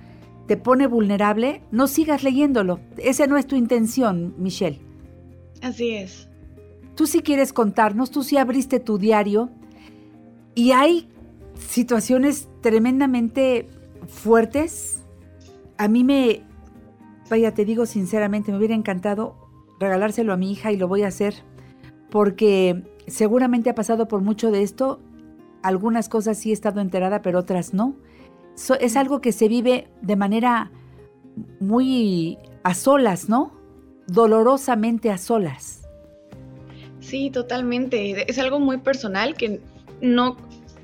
[0.47, 2.81] te pone vulnerable, no sigas leyéndolo.
[2.97, 4.81] Esa no es tu intención, Michelle.
[5.61, 6.29] Así es.
[6.95, 9.51] Tú sí quieres contarnos, tú sí abriste tu diario
[10.55, 11.09] y hay
[11.59, 13.67] situaciones tremendamente
[14.07, 15.05] fuertes.
[15.77, 16.43] A mí me,
[17.31, 19.37] vaya, te digo sinceramente, me hubiera encantado
[19.81, 21.35] regalárselo a mi hija y lo voy a hacer
[22.11, 25.01] porque seguramente ha pasado por mucho de esto.
[25.63, 27.97] Algunas cosas sí he estado enterada, pero otras no.
[28.55, 30.71] So- es algo que se vive de manera
[31.61, 33.53] muy a solas, ¿no?
[34.07, 35.83] Dolorosamente a solas.
[37.01, 38.31] Sí, totalmente.
[38.31, 39.61] Es algo muy personal que
[40.01, 40.37] no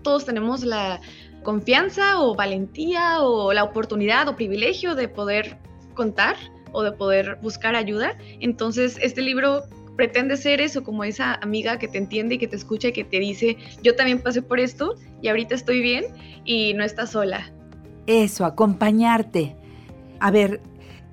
[0.04, 1.00] todos tenemos la
[1.42, 5.58] confianza o valentía o la oportunidad o privilegio de poder
[5.94, 6.36] contar
[6.70, 8.16] o de poder buscar ayuda.
[8.40, 9.64] Entonces, este libro
[9.96, 13.04] pretende ser eso, como esa amiga que te entiende y que te escucha y que
[13.04, 16.04] te dice, yo también pasé por esto y ahorita estoy bien
[16.44, 17.52] y no estás sola.
[18.06, 19.56] Eso, acompañarte.
[20.20, 20.60] A ver,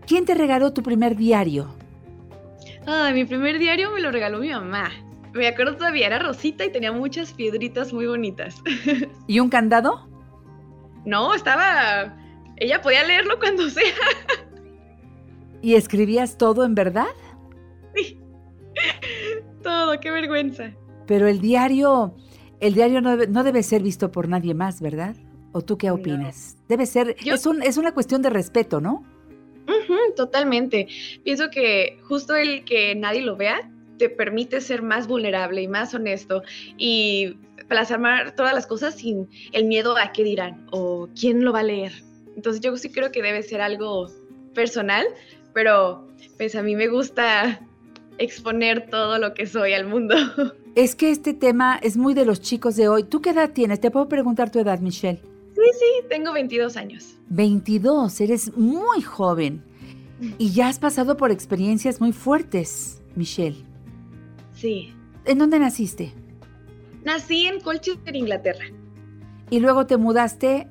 [0.06, 1.74] ¿quién te regaló tu primer diario?
[2.88, 4.90] Ah, mi primer diario me lo regaló mi mamá.
[5.34, 8.62] Me acuerdo todavía, era rosita y tenía muchas piedritas muy bonitas.
[9.28, 10.10] ¿Y un candado?
[11.06, 12.18] No, estaba...
[12.58, 13.84] Ella podía leerlo cuando sea.
[15.62, 17.08] ¿Y escribías todo en verdad?
[19.64, 20.72] Todo, qué vergüenza.
[21.08, 22.16] Pero el diario,
[22.60, 25.16] el diario no debe, no debe ser visto por nadie más, ¿verdad?
[25.54, 26.58] ¿O tú qué opinas?
[26.68, 29.04] Debe ser, Yo- es, un, es una cuestión de respeto, ¿no?
[29.68, 30.88] Ujú, totalmente.
[31.24, 33.71] Pienso que justo el que nadie lo vea
[34.02, 36.42] te permite ser más vulnerable y más honesto
[36.76, 37.38] y
[37.68, 41.64] plasmar todas las cosas sin el miedo a qué dirán o quién lo va a
[41.64, 41.92] leer.
[42.36, 44.08] Entonces yo sí creo que debe ser algo
[44.56, 45.06] personal,
[45.54, 47.62] pero pues a mí me gusta
[48.18, 50.16] exponer todo lo que soy al mundo.
[50.74, 53.04] Es que este tema es muy de los chicos de hoy.
[53.04, 53.82] ¿Tú qué edad tienes?
[53.82, 55.20] Te puedo preguntar tu edad, Michelle.
[55.54, 57.18] Sí, sí, tengo 22 años.
[57.28, 59.62] 22, eres muy joven.
[60.38, 63.66] Y ya has pasado por experiencias muy fuertes, Michelle.
[64.62, 64.94] Sí.
[65.26, 66.14] ¿En dónde naciste?
[67.04, 68.66] Nací en Colchester, Inglaterra.
[69.50, 70.68] Y luego te mudaste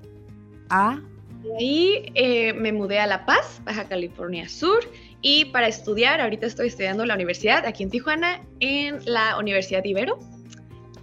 [0.68, 1.00] a...
[1.42, 4.84] De ahí eh, me mudé a La Paz, Baja California Sur,
[5.22, 9.84] y para estudiar, ahorita estoy estudiando en la universidad, aquí en Tijuana, en la Universidad
[9.84, 10.20] Ibero,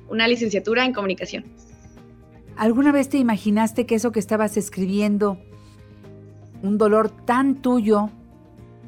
[0.07, 1.43] una licenciatura en comunicación.
[2.55, 5.39] ¿Alguna vez te imaginaste que eso que estabas escribiendo,
[6.61, 8.11] un dolor tan tuyo,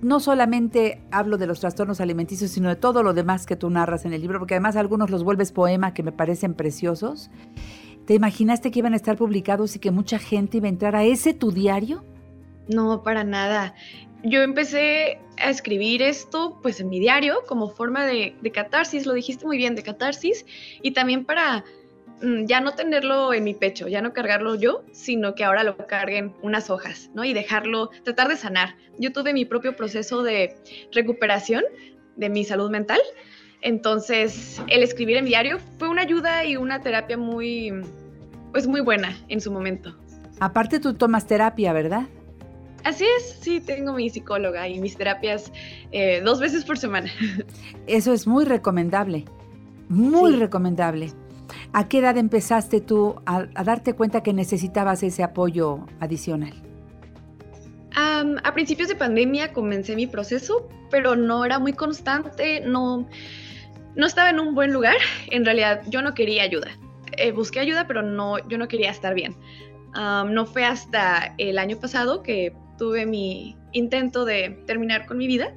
[0.01, 4.05] no solamente hablo de los trastornos alimenticios, sino de todo lo demás que tú narras
[4.05, 7.29] en el libro, porque además algunos los vuelves poema que me parecen preciosos,
[8.05, 11.03] ¿te imaginaste que iban a estar publicados y que mucha gente iba a entrar a
[11.03, 12.03] ese tu diario?
[12.67, 13.73] No, para nada.
[14.23, 19.13] Yo empecé a escribir esto pues en mi diario como forma de, de catarsis, lo
[19.13, 20.45] dijiste muy bien, de catarsis,
[20.81, 21.63] y también para
[22.45, 26.33] ya no tenerlo en mi pecho, ya no cargarlo yo, sino que ahora lo carguen
[26.41, 27.23] unas hojas, ¿no?
[27.23, 28.75] Y dejarlo, tratar de sanar.
[28.97, 30.55] Yo tuve mi propio proceso de
[30.91, 31.63] recuperación
[32.17, 32.99] de mi salud mental,
[33.61, 37.71] entonces el escribir en diario fue una ayuda y una terapia muy,
[38.51, 39.95] pues muy buena en su momento.
[40.39, 42.03] Aparte tú tomas terapia, ¿verdad?
[42.85, 45.51] Así es, sí, tengo mi psicóloga y mis terapias
[45.91, 47.11] eh, dos veces por semana.
[47.87, 49.25] Eso es muy recomendable,
[49.89, 50.37] muy Sí.
[50.39, 51.11] recomendable.
[51.73, 56.53] ¿A qué edad empezaste tú a, darte cuenta que necesitabas ese apoyo adicional?
[57.95, 63.07] Am, a principios de pandemia comencé mi proceso, pero no era muy constante, no,
[63.95, 64.97] no estaba en un buen lugar.
[65.31, 66.69] En realidad, yo no quería ayuda.
[67.17, 69.35] Eh, busqué ayuda, pero no, yo no quería estar bien.
[69.93, 75.51] No fue hasta el año pasado que tuve mi intento de terminar con mi vida,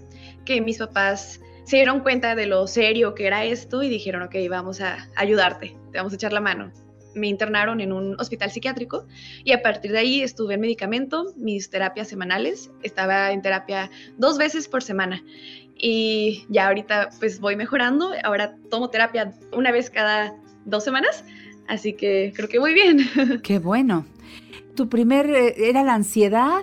[0.45, 4.35] que mis papás se dieron cuenta de lo serio que era esto y dijeron, ok,
[4.49, 6.73] vamos a ayudarte, te vamos a echar la mano.
[7.15, 9.07] Me internaron en un hospital psiquiátrico
[9.45, 14.39] y a partir de ahí estuve en medicamento, mis terapias semanales, estaba en terapia dos
[14.39, 15.23] veces por semana
[15.77, 20.35] y ya ahorita pues voy mejorando, ahora tomo terapia una vez cada
[20.65, 21.25] dos semanas,
[21.69, 23.01] así que creo que muy bien.
[23.43, 24.07] Qué bueno.
[24.75, 26.63] ¿Tu primer eh, era la ansiedad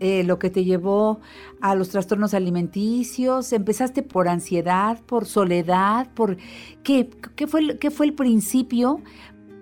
[0.00, 1.20] eh, lo que te llevó
[1.60, 3.52] a los trastornos alimenticios?
[3.52, 6.36] ¿Empezaste por ansiedad, por soledad, por
[6.82, 9.00] qué, qué fue, el- qué fue el principio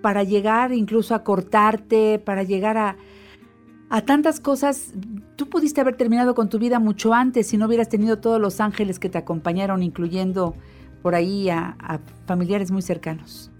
[0.01, 2.95] para llegar incluso a cortarte, para llegar a,
[3.89, 4.93] a tantas cosas?
[5.35, 8.59] Tú pudiste haber terminado con tu vida mucho antes si no hubieras tenido todos los
[8.59, 10.55] ángeles que te acompañaron, incluyendo
[11.01, 13.51] por ahí a, a familiares muy cercanos,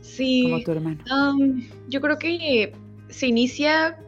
[0.00, 0.42] Sí.
[0.44, 1.00] como tu hermano.
[1.10, 2.72] Um, yo creo que
[3.08, 3.98] se inicia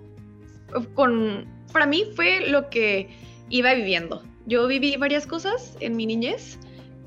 [0.95, 1.45] con,
[1.79, 3.09] para mí fue lo que
[3.51, 4.25] iba viviendo.
[4.47, 6.59] Yo viví varias cosas en mi niñez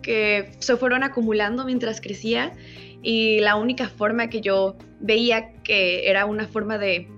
[0.02, 2.54] que se fueron acumulando mientras crecía
[3.02, 7.10] y la única forma que yo veía que era una forma de,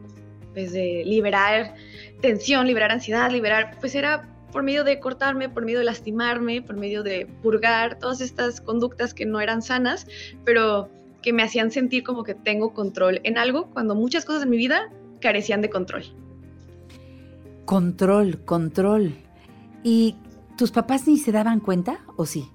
[0.56, 1.76] pues, de liberar
[2.22, 6.76] tensión, liberar ansiedad, liberar, pues era por medio de cortarme, por medio de lastimarme, por
[6.76, 10.08] medio de purgar todas estas conductas que no eran sanas,
[10.44, 10.90] pero
[11.22, 14.58] que me hacían sentir como que tengo control en algo cuando muchas cosas en mi
[14.58, 14.92] vida
[15.22, 16.04] carecían de control.
[17.66, 19.16] Control, control.
[19.84, 20.16] ¿Y
[20.58, 22.50] tus papás ni se daban cuenta o sí?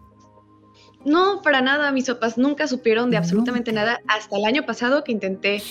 [1.04, 4.00] No, para nada, mis papás nunca supieron de absolutamente nada.
[4.08, 5.62] Hasta el año pasado que intenté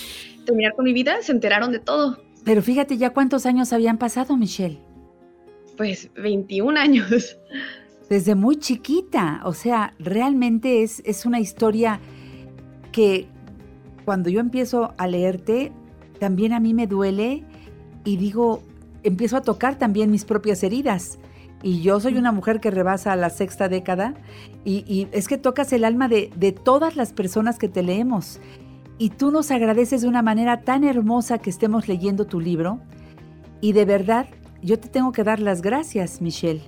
[0.44, 2.18] terminar con mi vida, se enteraron de todo.
[2.44, 4.80] Pero fíjate ya cuántos años habían pasado, Michelle.
[5.76, 7.38] Pues 21 años.
[8.08, 9.42] Desde muy chiquita.
[9.44, 12.00] O sea, realmente es, es una historia
[12.90, 13.28] que
[14.04, 15.72] cuando yo empiezo a leerte,
[16.18, 17.44] también a mí me duele
[18.04, 18.62] y digo,
[19.02, 21.18] empiezo a tocar también mis propias heridas.
[21.62, 24.14] Y yo soy una mujer que rebasa la sexta década
[24.64, 28.40] y, y es que tocas el alma de, de todas las personas que te leemos.
[28.96, 32.80] Y tú nos agradeces de una manera tan hermosa que estemos leyendo tu libro.
[33.60, 34.26] Y de verdad,
[34.62, 36.62] yo te tengo que dar las gracias, Michelle,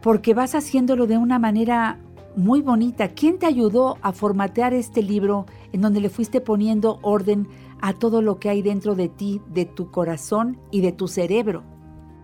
[0.00, 1.98] porque vas haciéndolo de una manera
[2.36, 3.08] muy bonita.
[3.08, 7.48] ¿Quién te ayudó a formatear este libro en donde le fuiste poniendo orden
[7.82, 11.64] a todo lo que hay dentro de ti, de tu corazón y de tu cerebro?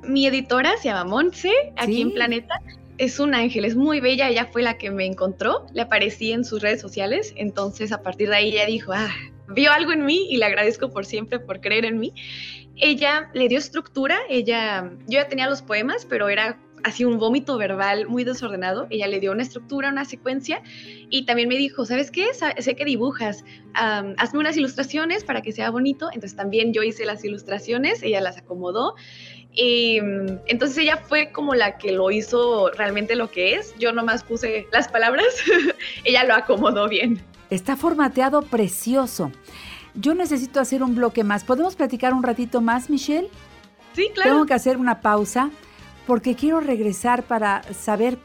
[0.04, 2.00] Mi editora se llama Montse, aquí Sí.
[2.02, 2.60] en Planeta.
[2.96, 6.44] Es un ángel, es muy bella, ella fue la que me encontró, le aparecí en
[6.44, 9.10] sus redes sociales, entonces a partir de ahí ella dijo, ah,
[9.48, 12.12] vio algo en mí y le agradezco por siempre por creer en mí.
[12.76, 17.56] Ella le dio estructura, ella, yo ya tenía los poemas, pero era así un vómito
[17.56, 20.62] verbal muy desordenado, ella le dio una estructura, una secuencia
[21.10, 22.26] y también me dijo, ¿sabes qué?
[22.34, 27.24] Sé que dibujas, hazme unas ilustraciones para que sea bonito, entonces también yo hice las
[27.24, 28.94] ilustraciones, ella las acomodó
[29.52, 33.74] y mm, entonces ella fue como la que lo hizo realmente lo que es.
[33.78, 35.26] Yo nomás puse las palabras,
[36.04, 37.20] ella lo acomodó bien.
[37.50, 39.32] Está formateado precioso.
[39.94, 41.44] Yo necesito hacer un bloque más.
[41.44, 43.28] ¿Podemos platicar un ratito más, Michelle?
[43.94, 44.30] Sí, claro.
[44.30, 45.50] Tengo que hacer una pausa
[46.08, 48.18] porque quiero regresar para saber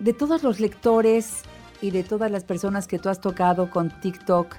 [0.00, 1.42] de todos los lectores
[1.80, 4.56] y de todas las personas que tú has tocado con TikTok.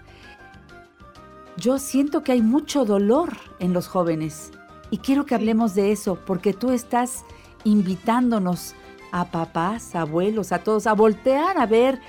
[1.58, 4.52] Yo siento que hay mucho dolor en los jóvenes
[4.90, 7.26] y quiero que hablemos de eso porque tú estás
[7.66, 8.74] invitándonos
[9.12, 12.00] a papás, abuelos, a todos a voltear a ver,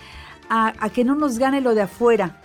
[0.49, 2.41] a, a que no nos gane lo de afuera.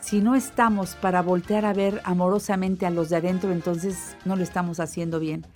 [0.00, 4.42] Si no estamos para voltear a ver amorosamente a los de adentro, entonces no lo
[4.42, 5.46] estamos haciendo bien.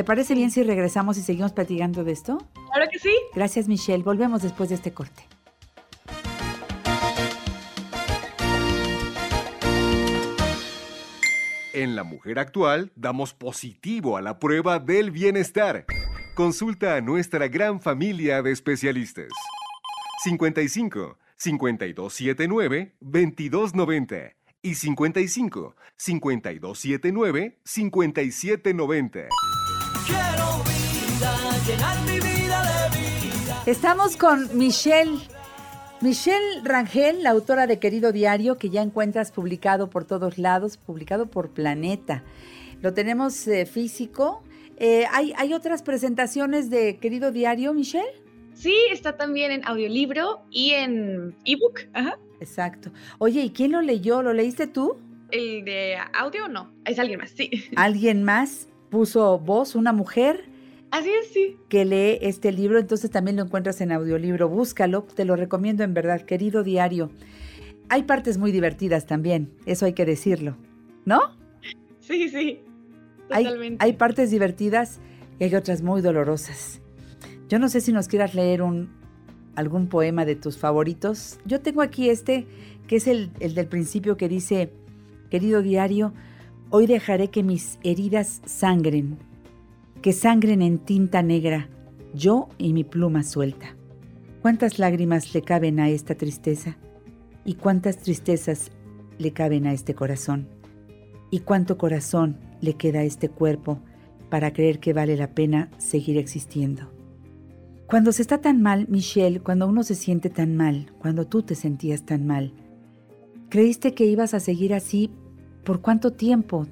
[0.00, 2.38] ¿Te parece bien si regresamos y seguimos platicando de esto?
[2.72, 3.14] Claro que sí.
[3.34, 4.02] Gracias, Michelle.
[4.02, 5.28] Volvemos después de este corte.
[11.74, 15.84] En La Mujer Actual damos positivo a la prueba del bienestar.
[16.34, 19.28] Consulta a nuestra gran familia de especialistas.
[20.24, 24.16] 55 5279 2290
[24.62, 29.28] y 55 5279 5790.
[31.70, 33.62] Quiero vida, llenar mi vida de vida.
[33.66, 35.18] Estamos con Michelle.
[36.00, 41.26] Michelle Rangel, la autora de Querido Diario, que ya encuentras publicado por todos lados, publicado
[41.26, 42.24] por Planeta.
[42.80, 44.42] Lo tenemos eh, físico.
[44.78, 48.20] Eh, ¿hay, ¿Hay otras presentaciones de Querido Diario, Michelle?
[48.54, 51.82] Sí, está también en audiolibro y en ebook.
[51.92, 52.18] Ajá.
[52.40, 52.90] Exacto.
[53.18, 54.22] Oye, ¿y quién lo leyó?
[54.22, 54.96] ¿Lo leíste tú?
[55.30, 57.48] El de audio no, es alguien más, sí.
[57.76, 60.49] ¿Alguien más puso voz, una mujer?
[60.90, 61.56] Así es, sí.
[61.68, 64.48] que lee este libro, entonces también lo encuentras en audiolibro.
[64.48, 67.10] Búscalo, te lo recomiendo en verdad, querido diario.
[67.88, 70.56] Hay partes muy divertidas también, eso hay que decirlo,
[71.04, 71.20] ¿no?
[72.00, 72.60] Sí, sí.
[73.30, 73.84] Hay, Totalmente.
[73.84, 75.00] hay partes divertidas
[75.38, 76.80] y hay otras muy dolorosas.
[77.48, 78.90] Yo no sé si nos quieras leer un,
[79.54, 81.38] algún poema de tus favoritos.
[81.44, 82.46] Yo tengo aquí este,
[82.86, 84.72] que es el, el del principio que dice,
[85.30, 86.12] querido diario,
[86.70, 89.18] hoy dejaré que mis heridas sangren,
[90.02, 91.68] que sangren en tinta negra,
[92.14, 93.76] yo y mi pluma suelta.
[94.42, 96.78] ¿Cuántas lágrimas le caben a esta tristeza?
[97.44, 98.70] ¿Y cuántas tristezas
[99.18, 100.48] le caben a este corazón?
[101.30, 103.80] ¿Y cuánto corazón le queda a este cuerpo
[104.30, 106.90] para creer que vale la pena seguir existiendo?
[107.86, 111.54] Cuando se está tan mal, Michelle, cuando uno se siente tan mal, cuando tú te
[111.54, 112.54] sentías tan mal,
[113.48, 115.10] ¿creíste que ibas a seguir así
[115.64, 116.66] por cuánto tiempo?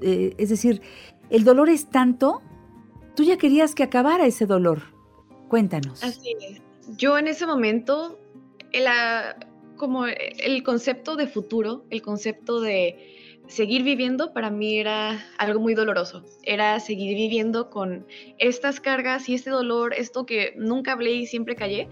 [0.00, 0.80] Eh, es decir,
[1.28, 2.40] el dolor es tanto,
[3.14, 4.82] tú ya querías que acabara ese dolor.
[5.48, 6.02] Cuéntanos.
[6.02, 6.62] Así es.
[6.96, 8.18] Yo en ese momento,
[8.86, 9.34] ah,
[9.76, 13.16] como el concepto de futuro, el concepto de
[13.50, 16.24] seguir viviendo, para mí era algo muy doloroso.
[16.42, 18.06] Era seguir viviendo con
[18.38, 21.88] estas cargas y este dolor, esto que nunca hablé y siempre callé.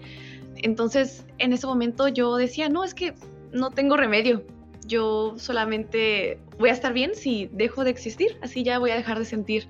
[0.55, 3.13] Entonces, en ese momento yo decía, no, es que
[3.51, 4.43] no tengo remedio.
[4.85, 9.19] Yo solamente voy a estar bien si dejo de existir, así ya voy a dejar
[9.19, 9.67] de sentir.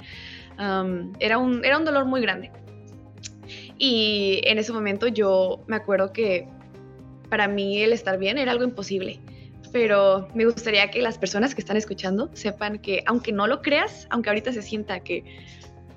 [0.60, 2.52] Era, un, era un dolor muy grande.
[3.78, 6.48] Y en ese momento yo me acuerdo que
[7.30, 9.22] para mí el estar bien era algo imposible.
[9.72, 14.08] Pero me gustaría que las personas que están escuchando sepan que aunque no lo creas,
[14.10, 15.24] aunque ahorita se sienta que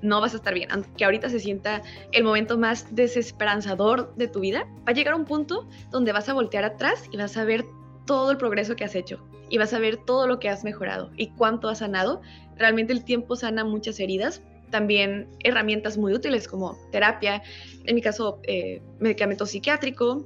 [0.01, 1.81] no vas a estar bien, aunque ahorita se sienta
[2.11, 6.33] el momento más desesperanzador de tu vida, va a llegar un punto donde vas a
[6.33, 7.65] voltear atrás y vas a ver
[8.05, 11.11] todo el progreso que has hecho y vas a ver todo lo que has mejorado
[11.15, 12.21] y cuánto has sanado.
[12.57, 14.41] Realmente el tiempo sana muchas heridas,
[14.73, 17.43] también herramientas muy útiles como terapia,
[17.85, 20.25] en mi caso eh, medicamento psiquiátrico,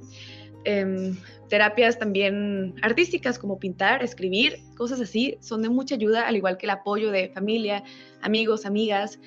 [0.64, 1.12] eh,
[1.50, 6.64] terapias también artísticas como pintar, escribir, cosas así, son de mucha ayuda, al igual que
[6.64, 7.84] el apoyo de familia,
[8.22, 9.20] amigos, amigas,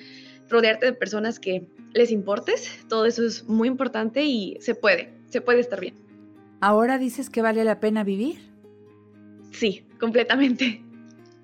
[0.48, 5.40] rodearte de personas que les importes, todo eso es muy importante y se puede, se
[5.40, 5.94] puede estar bien.
[6.60, 8.40] ¿Ahora dices que vale la pena vivir?
[9.52, 10.82] Sí, completamente.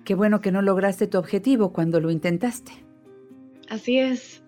[0.04, 2.87] Qué bueno que no lograste tu objetivo cuando lo intentaste.
[3.68, 4.42] Así es.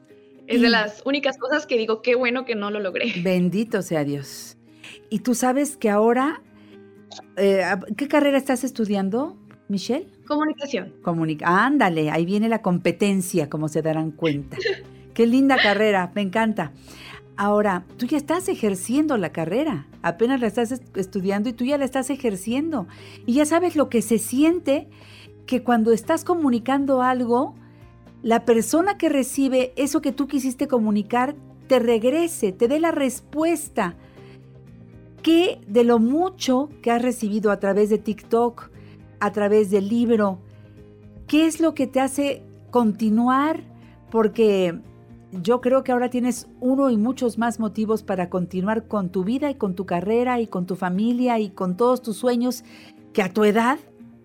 [0.47, 3.13] Es Y- de las únicas cosas que digo, qué bueno que no lo logré.
[3.23, 4.57] Bendito sea Dios.
[5.11, 6.43] Y tú sabes que ahora,
[7.37, 7.63] eh,
[7.97, 9.37] ¿qué carrera estás estudiando,
[9.69, 10.07] Michelle?
[10.27, 10.95] Comunicación.
[11.03, 11.65] Comunica.
[11.65, 14.57] Ándale, ahí viene la competencia, como se darán cuenta.
[15.15, 16.73] Qué linda carrera, me encanta.
[17.37, 21.79] Ahora, tú ya estás ejerciendo la carrera, apenas la estás est- estudiando y tú ya
[21.79, 22.87] la estás ejerciendo.
[23.27, 24.89] Y ya sabes lo que se siente
[25.47, 27.55] que cuando estás comunicando algo,
[28.23, 31.35] la persona que recibe eso que tú quisiste comunicar
[31.69, 33.97] te regrese, te dé la respuesta.
[35.23, 38.71] ¿Qué de lo mucho que has recibido a través de TikTok,
[39.21, 40.41] a través del libro,
[41.27, 43.63] qué es lo que te hace continuar?
[44.11, 44.81] Porque
[45.33, 49.51] yo creo que ahora tienes uno y muchos más motivos para continuar con tu vida
[49.51, 52.65] y con tu carrera y con tu familia y con todos tus sueños
[53.13, 53.79] que a tu edad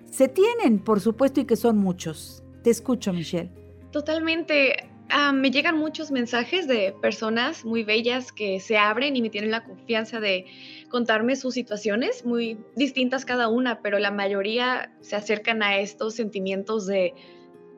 [0.10, 2.44] se tienen, por supuesto, y que son muchos.
[2.64, 3.65] Te escucho, Michelle.
[3.96, 4.90] Totalmente.
[5.08, 9.52] Ah, me llegan muchos mensajes de personas muy bellas que se abren y me tienen
[9.52, 10.48] la confianza de
[10.90, 16.88] contarme sus situaciones, muy distintas cada una, pero la mayoría se acercan a estos sentimientos
[16.88, 17.14] de,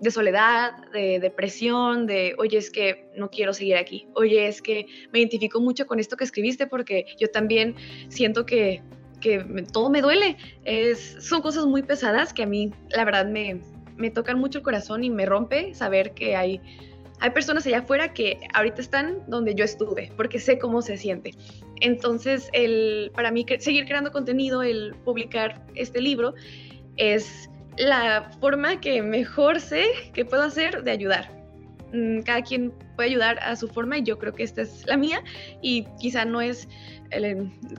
[0.09, 5.19] soledad, de depresión, de, oye, es que no quiero seguir aquí, oye, es que me
[5.19, 7.75] identifico mucho con esto que escribiste porque yo también
[8.09, 8.81] siento que,
[9.71, 10.37] todo me duele.
[11.19, 13.59] Son cosas muy pesadas que a mí, la verdad, me,
[13.97, 16.61] me tocan mucho el corazón y me rompe saber que hay,
[17.19, 21.31] hay personas allá afuera que ahorita están donde yo estuve, porque sé cómo se siente.
[21.81, 26.33] Entonces, el, para mí, cre- seguir creando contenido, el publicar este libro,
[26.97, 31.35] es la forma que mejor sé que puedo hacer de ayudar.
[31.93, 34.97] mm, cada quien puede ayudar a su forma y yo creo que esta es la
[34.97, 35.23] mía
[35.61, 36.67] y quizá no es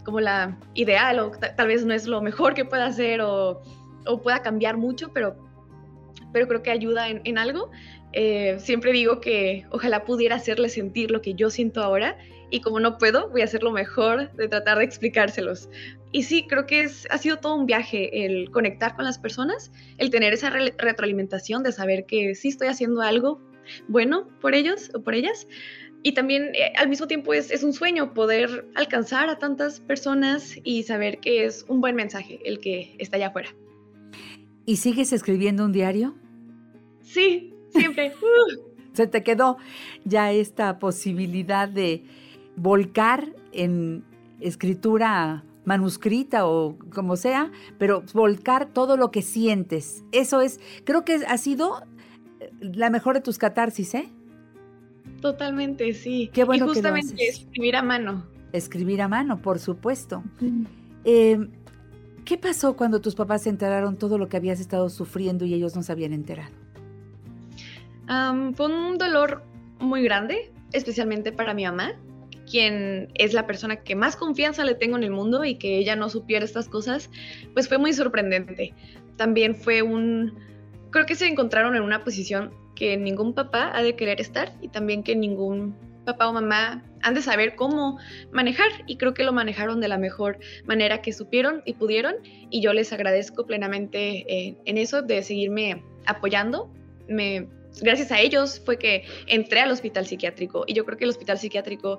[0.05, 3.61] como la ideal o ta- tal vez no es lo mejor que pueda hacer o,
[4.07, 5.37] o pueda cambiar mucho, pero,
[6.33, 7.71] pero creo que ayuda en, algo.
[8.13, 12.17] Eh, siempre digo que ojalá pudiera hacerle sentir lo que yo siento ahora
[12.51, 15.69] y como no puedo, voy a hacer lo mejor de tratar de explicárselos.
[16.13, 20.11] Y sí, creo que ha sido todo un viaje el conectar con las personas, el
[20.11, 23.41] tener esa re- retroalimentación de saber que sí estoy haciendo algo
[23.87, 25.47] bueno por ellos o por ellas.
[26.03, 30.57] Y también eh, al mismo tiempo es, es un sueño poder alcanzar a tantas personas
[30.63, 33.51] y saber que es un buen mensaje el que está allá afuera.
[34.69, 36.15] ¿Y sigues escribiendo un diario?
[37.01, 38.13] Sí, siempre.
[38.23, 38.69] Uh.
[38.93, 39.57] Se te quedó
[40.05, 42.05] ya esta posibilidad de
[42.57, 44.05] volcar en
[44.41, 50.05] escritura manuscrita o como sea, pero volcar todo lo que sientes.
[50.13, 51.81] Eso es, creo que ha sido
[52.41, 54.11] eh, la mejor de tus catarsis, ¿eh?
[55.23, 56.29] Totalmente, sí.
[56.35, 57.41] Qué bueno y que lo justamente haces.
[57.41, 58.27] escribir a mano.
[58.53, 60.25] Escribir a mano, por supuesto.
[61.05, 61.49] Eh,
[62.29, 65.75] ¿Qué pasó cuando tus papás se enteraron todo lo que habías estado sufriendo y ellos
[65.75, 66.53] no se habían enterado?
[68.55, 69.45] Fue un dolor
[69.81, 71.93] muy grande, especialmente para mi mamá,
[72.47, 75.97] quien es la persona que más confianza le tengo en el mundo y que ella
[75.97, 77.09] no supiera estas cosas,
[77.55, 78.75] pues fue muy sorprendente.
[79.17, 80.35] También fue un...
[80.91, 84.69] Creo que se encontraron en una posición que ningún papá ha de querer estar y
[84.69, 85.75] también que ningún
[86.09, 87.99] papá o mamá han de saber cómo
[88.33, 92.15] manejar y creo que lo manejaron de la mejor manera que supieron y pudieron
[92.51, 96.73] y yo les agradezco plenamente eh, en eso de seguirme apoyando.
[97.09, 97.47] Me,
[97.83, 101.39] gracias a ellos fue que entré al hospital psiquiátrico y yo creo que el hospital
[101.39, 101.99] psiquiátrico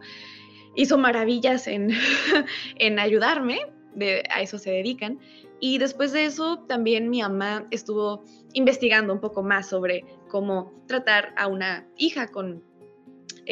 [0.75, 1.91] hizo maravillas en,
[2.77, 3.59] en ayudarme,
[3.93, 5.19] de, a eso se dedican.
[5.59, 8.23] Y después de eso también mi mamá estuvo
[8.53, 12.63] investigando un poco más sobre cómo tratar a una hija con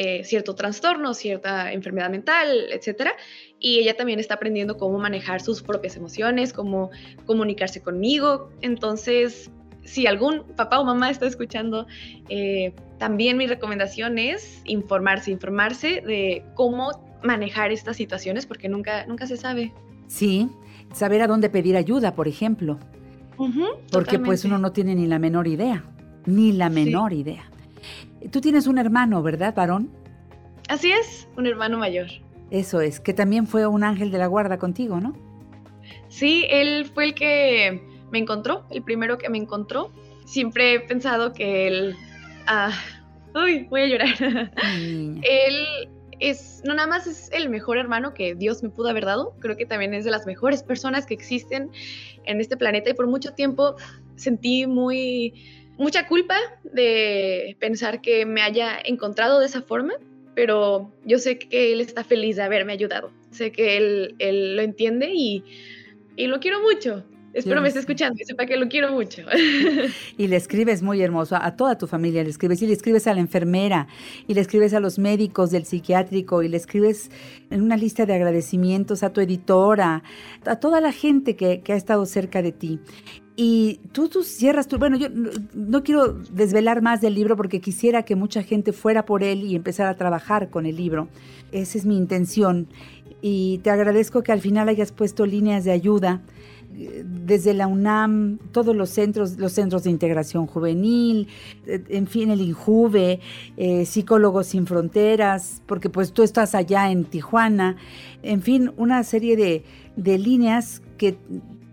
[0.00, 3.14] eh, cierto trastorno, cierta enfermedad mental, etcétera.
[3.58, 6.90] Y ella también está aprendiendo cómo manejar sus propias emociones, cómo
[7.26, 8.48] comunicarse conmigo.
[8.60, 9.50] Entonces,
[9.82, 11.88] si algún papá o mamá está escuchando,
[12.28, 16.92] eh, también mi recomendación es informarse, informarse de cómo
[17.24, 19.72] manejar estas situaciones, porque nunca, nunca se sabe.
[20.06, 20.48] Sí,
[20.92, 22.78] saber a dónde pedir ayuda, por ejemplo.
[23.90, 25.82] Porque pues uno no tiene ni la menor idea,
[26.24, 27.50] ni la menor idea.
[28.30, 29.90] Tú tienes un hermano, ¿verdad, varón?
[30.68, 32.06] Así es, un hermano mayor.
[32.50, 35.14] Eso es, que también fue un ángel de la guarda contigo, ¿no?
[36.08, 39.92] Sí, él fue el que me encontró, el primero que me encontró.
[40.24, 41.96] Siempre he pensado que él...
[42.46, 42.72] ah,
[43.34, 44.52] uy, voy a llorar.
[44.62, 45.66] él
[46.20, 49.56] es, no nada más es el mejor hermano que Dios me pudo haber dado, creo
[49.56, 51.70] que también es de las mejores personas que existen
[52.24, 53.76] en este planeta y por mucho tiempo
[54.16, 55.34] sentí muy
[55.78, 59.94] mucha culpa de pensar que me haya encontrado de esa forma,
[60.34, 64.62] pero yo sé que él está feliz de haberme ayudado, sé que él, él lo
[64.62, 65.42] entiende y,
[66.16, 67.04] y lo quiero mucho.
[67.34, 69.22] Espero me esté escuchando y sepa que lo quiero mucho.
[70.16, 73.14] Y le escribes muy hermoso, a toda tu familia le escribes, y le escribes a
[73.14, 73.86] la enfermera,
[74.26, 77.10] y le escribes a los médicos del psiquiátrico, y le escribes
[77.50, 80.02] en una lista de agradecimientos a tu editora,
[80.44, 82.80] a toda la gente que, que ha estado cerca de ti.
[83.40, 87.60] Y tú, tú cierras tu, bueno, yo no, no quiero desvelar más del libro porque
[87.60, 91.06] quisiera que mucha gente fuera por él y empezara a trabajar con el libro.
[91.52, 92.66] Esa es mi intención.
[93.22, 96.20] Y te agradezco que al final hayas puesto líneas de ayuda
[96.76, 101.28] eh, desde la UNAM, todos los centros, los centros de integración juvenil,
[101.64, 103.20] eh, en fin, el INJUVE,
[103.56, 107.76] eh, Psicólogos Sin Fronteras, porque pues tú estás allá en Tijuana,
[108.24, 109.62] en fin, una serie de,
[109.94, 111.16] de líneas que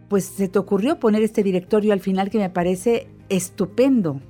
[0.08, 4.22] pues se te ocurrió poner este directorio al final que me parece estupendo,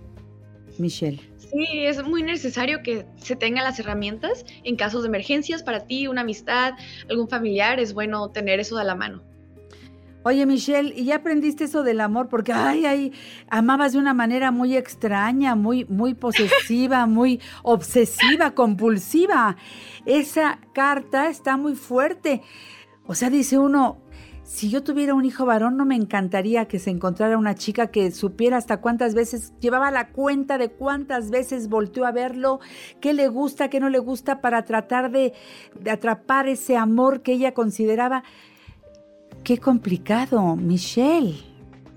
[0.77, 1.21] Michelle.
[1.37, 6.07] Sí, es muy necesario que se tengan las herramientas en casos de emergencias para ti,
[6.07, 6.73] una amistad,
[7.09, 9.23] algún familiar, es bueno tener eso a la mano.
[10.27, 12.29] Oye, Michelle, ¿y ya aprendiste eso del amor?
[12.29, 13.13] Porque, ay, ay,
[13.47, 19.55] amabas de una manera muy extraña, muy, muy posesiva, muy obsesiva, compulsiva.
[20.03, 22.41] Esa carta está muy fuerte.
[23.05, 23.99] O sea, dice uno,
[24.45, 28.11] si yo tuviera un hijo varón, no me encantaría que se encontrara una chica que
[28.11, 32.59] supiera hasta cuántas veces, llevaba la cuenta de cuántas veces volteó a verlo,
[33.01, 35.33] qué le gusta, qué no le gusta, para tratar de,
[35.79, 38.23] de atrapar ese amor que ella consideraba.
[39.43, 41.35] Qué complicado, Michelle.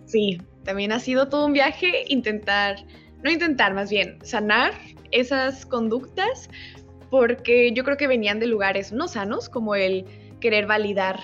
[0.07, 2.77] Sí, también ha sido todo un viaje intentar,
[3.23, 4.73] no intentar más bien, sanar
[5.11, 6.49] esas conductas
[7.11, 10.05] porque yo creo que venían de lugares no sanos como el
[10.41, 11.19] querer validar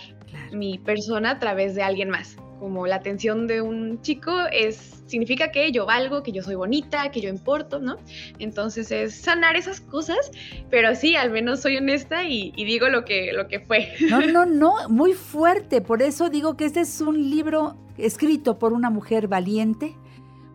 [0.53, 2.37] mi persona a través de alguien más.
[2.61, 7.11] como la atención de un chico es significa que yo valgo, que yo soy bonita,
[7.11, 7.97] que yo importo, ¿no?
[8.39, 10.31] Entonces es sanar esas cosas,
[10.71, 13.93] pero sí, al menos soy honesta y, y digo lo que, lo que fue.
[14.11, 15.81] No, no, no, muy fuerte.
[15.81, 19.95] Por eso digo que este es un libro escrito por una mujer valiente,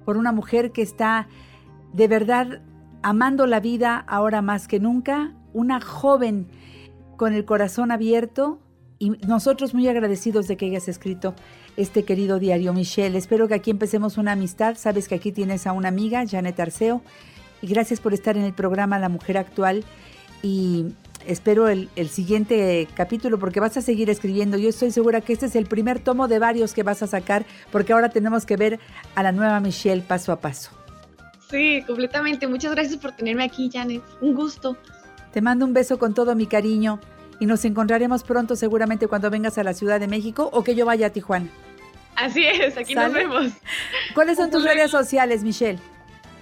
[0.05, 1.27] por una mujer que está
[1.93, 2.61] de verdad
[3.01, 6.47] amando la vida ahora más que nunca, una joven
[7.17, 8.59] con el corazón abierto
[8.99, 11.33] y nosotros muy agradecidos de que hayas escrito
[11.77, 13.17] este querido diario, Michelle.
[13.17, 14.75] Espero que aquí empecemos una amistad.
[14.77, 17.01] Sabes que aquí tienes a una amiga, Janet Arceo.
[17.61, 19.85] Y gracias por estar en el programa La Mujer Actual.
[20.43, 20.87] Y
[21.25, 24.57] espero el, el, siguiente capítulo porque vas a seguir escribiendo.
[24.57, 27.45] Yo estoy segura que este es el primer tomo de varios que vas a sacar
[27.71, 28.81] porque ahora tenemos que ver
[29.15, 30.71] a la nueva Michelle paso a paso.
[31.49, 32.47] Sí, completamente.
[32.47, 34.03] Muchas gracias por tenerme aquí, Janet.
[34.19, 34.75] Un gusto.
[35.31, 36.99] Te mando un beso con todo mi cariño
[37.39, 40.85] y nos encontraremos pronto seguramente cuando vengas a la Ciudad de México o que yo
[40.85, 41.49] vaya a Tijuana.
[42.15, 43.07] Así es, aquí ¿Sale?
[43.07, 43.53] nos vemos.
[44.13, 45.79] ¿Cuáles son tus redes sociales, Michelle?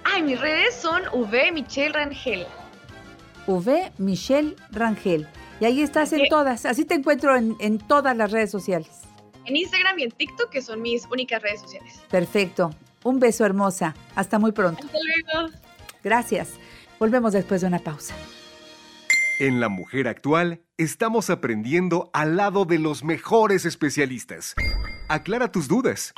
[0.03, 2.47] Ay, mis redes son V Michelle Rangel.
[3.45, 5.27] V Michelle Rangel.
[5.59, 6.65] Y ahí estás en todas.
[6.65, 8.89] Así te encuentro en, en, todas las redes sociales.
[9.45, 12.01] En Instagram y en TikTok, que son mis únicas redes sociales.
[12.09, 12.71] Perfecto.
[13.03, 13.95] Un beso hermosa.
[14.15, 14.85] Hasta muy pronto.
[14.85, 15.53] Hasta luego.
[16.03, 16.53] Gracias.
[16.99, 18.15] Volvemos después de una pausa.
[19.39, 24.55] En La Mujer Actual estamos aprendiendo al lado de los mejores especialistas.
[25.09, 26.15] Aclara tus dudas.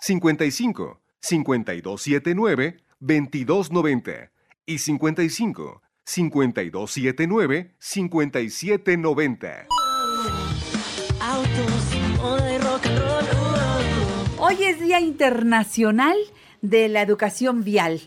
[0.00, 4.32] 55 5279 2290
[4.66, 9.66] y 55 5279 5790.
[11.20, 11.90] Autos
[12.42, 13.24] de rock and roll.
[14.38, 16.16] Hoy es Día Internacional
[16.62, 18.00] de la Educación Vial.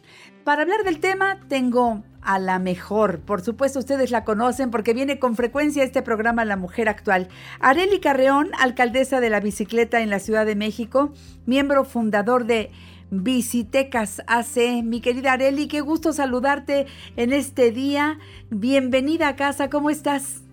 [0.43, 3.19] Para hablar del tema tengo a la mejor.
[3.19, 7.27] Por supuesto, ustedes la conocen porque viene con frecuencia este programa La Mujer Actual.
[7.59, 11.11] Areli Carreón, alcaldesa de la bicicleta en la Ciudad de México,
[11.45, 12.71] miembro fundador de
[13.09, 14.83] Bicitecas AC.
[14.83, 16.85] Mi querida Areli, qué gusto saludarte
[17.17, 18.19] en este día.
[18.49, 20.43] Bienvenida a casa, ¿cómo estás?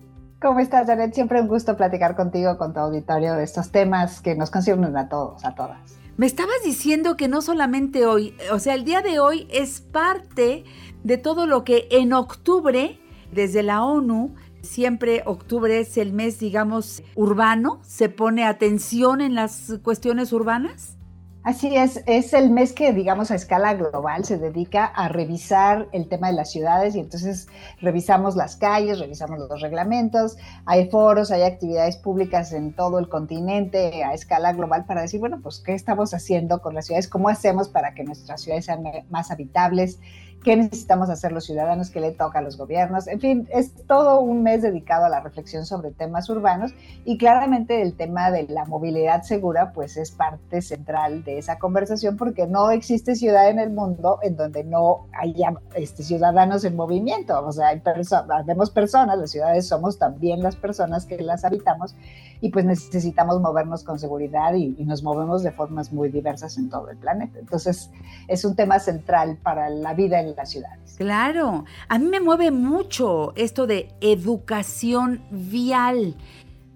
[0.41, 1.13] ¿Cómo estás, Janet?
[1.13, 5.09] Siempre un gusto platicar contigo, con tu auditorio, de estos temas que nos conciernen a
[5.09, 5.99] todos, a todas.
[6.19, 10.65] Me estabas diciendo que no solamente hoy, o sea, el día de hoy es parte
[11.01, 12.99] de todo lo que en octubre,
[13.31, 19.79] desde la ONU, siempre octubre es el mes, digamos, urbano, se pone atención en las
[19.81, 20.97] cuestiones urbanas.
[21.41, 26.09] Así es, es el mes que, digamos, a escala global se dedica a revisar el
[26.09, 27.47] tema de las ciudades y entonces
[27.79, 30.35] revisamos las calles, revisamos los reglamentos,
[30.65, 35.39] hay foros, hay actividades públicas en todo el continente a escala global para decir, bueno,
[35.41, 37.07] pues, ¿qué estamos haciendo con las ciudades?
[37.07, 39.99] ¿Cómo hacemos para que nuestras ciudades sean más habitables?
[40.43, 43.07] Qué necesitamos hacer los ciudadanos, qué le toca a los gobiernos.
[43.07, 47.81] En fin, es todo un mes dedicado a la reflexión sobre temas urbanos y claramente
[47.81, 52.71] el tema de la movilidad segura pues es parte central de esa conversación porque no
[52.71, 57.45] existe ciudad en el mundo en donde no haya este, ciudadanos en movimiento.
[57.45, 61.95] O sea, hay personas, vemos personas, las ciudades somos también las personas que las habitamos
[62.41, 66.69] y pues necesitamos movernos con seguridad y, y nos movemos de formas muy diversas en
[66.69, 67.39] todo el planeta.
[67.39, 67.91] Entonces,
[68.29, 70.95] es un tema central para la vida en las ciudades.
[70.97, 76.15] Claro, a mí me mueve mucho esto de educación vial.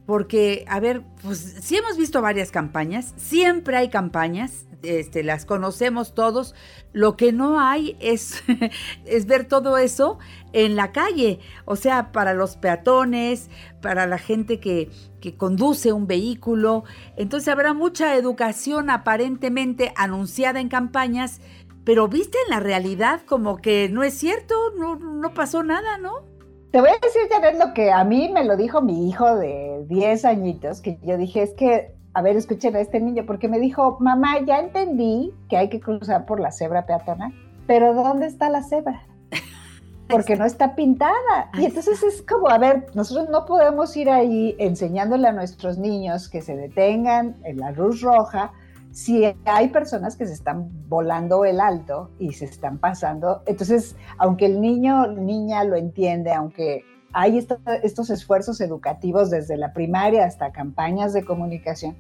[0.05, 6.13] Porque, a ver, pues sí hemos visto varias campañas, siempre hay campañas, este, las conocemos
[6.13, 6.55] todos.
[6.91, 8.43] Lo que no hay es,
[9.05, 10.19] es ver todo eso
[10.51, 13.49] en la calle, o sea, para los peatones,
[13.81, 14.89] para la gente que,
[15.21, 16.84] que conduce un vehículo.
[17.15, 21.39] Entonces habrá mucha educación aparentemente anunciada en campañas,
[21.85, 26.34] pero viste en la realidad como que no es cierto, no, no pasó nada, ¿no?
[26.72, 29.85] Te voy a decir, Janet, lo que a mí me lo dijo mi hijo de
[29.89, 33.60] 10 añitos, que yo dije, es que, a ver, escuchen a este niño, porque me
[33.60, 37.31] dijo, mamá, ya entendí que hay que cruzar por la cebra peatonal,
[37.68, 39.05] pero ¿dónde está la cebra?
[40.10, 41.49] Porque no está pintada.
[41.57, 46.27] Y entonces es como, a ver, nosotros no podemos ir ahí enseñándole a nuestros niños
[46.27, 48.51] que se detengan en la luz roja,
[48.94, 54.45] si hay personas que se están volando el alto y se están pasando, entonces, aunque
[54.45, 60.52] el niño, niña lo entiende, aunque hay esto, estos esfuerzos educativos desde la primaria hasta
[60.52, 61.98] campañas de comunicación,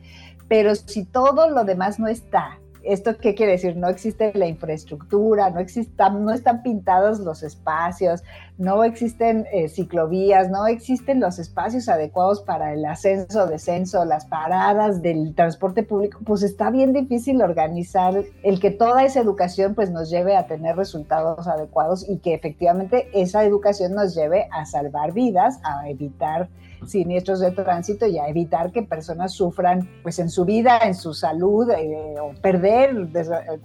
[0.47, 3.77] pero si todo lo demás no está, ¿Esto qué quiere decir?
[3.77, 8.23] No existe la infraestructura, no, existan, no están pintados los espacios,
[8.57, 15.01] no existen eh, ciclovías, no existen los espacios adecuados para el ascenso, descenso, las paradas
[15.01, 20.09] del transporte público, pues está bien difícil organizar el que toda esa educación pues nos
[20.09, 25.59] lleve a tener resultados adecuados y que efectivamente esa educación nos lleve a salvar vidas,
[25.63, 26.49] a evitar
[26.87, 31.13] siniestros de tránsito y a evitar que personas sufran pues en su vida, en su
[31.13, 33.09] salud eh, o perder,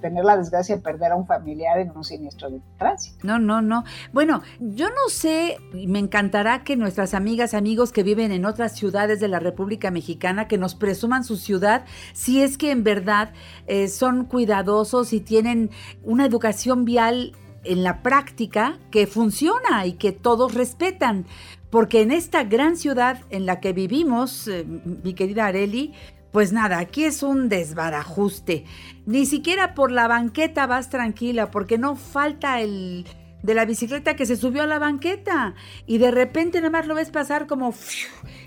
[0.00, 3.18] tener la desgracia de perder a un familiar en un siniestro de tránsito.
[3.22, 3.84] No, no, no.
[4.12, 9.20] Bueno, yo no sé, me encantará que nuestras amigas, amigos que viven en otras ciudades
[9.20, 13.32] de la República Mexicana, que nos presuman su ciudad, si es que en verdad
[13.66, 15.70] eh, son cuidadosos y tienen
[16.02, 17.32] una educación vial
[17.64, 21.26] en la práctica que funciona y que todos respetan.
[21.70, 25.92] Porque en esta gran ciudad en la que vivimos, eh, mi querida Areli,
[26.32, 28.64] pues nada, aquí es un desbarajuste.
[29.06, 33.06] Ni siquiera por la banqueta vas tranquila, porque no falta el
[33.42, 35.54] de la bicicleta que se subió a la banqueta
[35.86, 37.72] y de repente nada más lo ves pasar como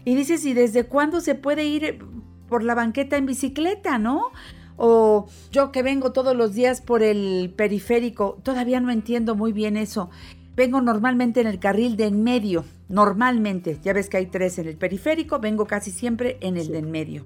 [0.05, 1.99] y dices, ¿y desde cuándo se puede ir
[2.49, 4.31] por la banqueta en bicicleta, no?
[4.75, 9.77] O yo que vengo todos los días por el periférico, todavía no entiendo muy bien
[9.77, 10.09] eso.
[10.55, 14.67] Vengo normalmente en el carril de en medio, normalmente, ya ves que hay tres en
[14.67, 17.25] el periférico, vengo casi siempre en el de en medio.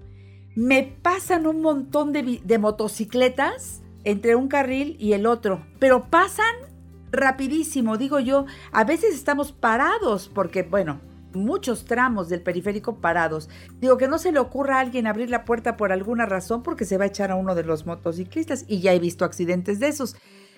[0.56, 6.56] Me pasan un montón de, motocicletas entre un carril y el otro, pero pasan
[7.12, 11.02] rapidísimo, digo yo, a veces estamos parados porque, bueno,
[11.34, 13.50] muchos tramos del periférico parados.
[13.80, 16.86] Digo que no se le ocurra a alguien abrir la puerta por alguna razón porque
[16.86, 19.88] se va a echar a uno de los motociclistas y ya he visto accidentes de
[19.88, 20.16] esos.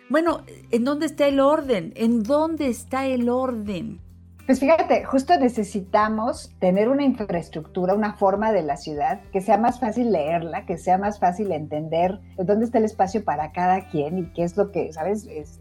[0.10, 1.94] Bueno, ¿en dónde está el orden?
[1.96, 4.00] ¿En dónde está el orden?
[4.48, 9.82] Pues fíjate, justo necesitamos tener una infraestructura, una forma de la ciudad que sea más
[9.82, 14.32] fácil leerla, que sea más fácil entender dónde está el espacio para cada quien y
[14.32, 15.28] qué es lo que, ¿sabes?
[15.30, 15.60] Es,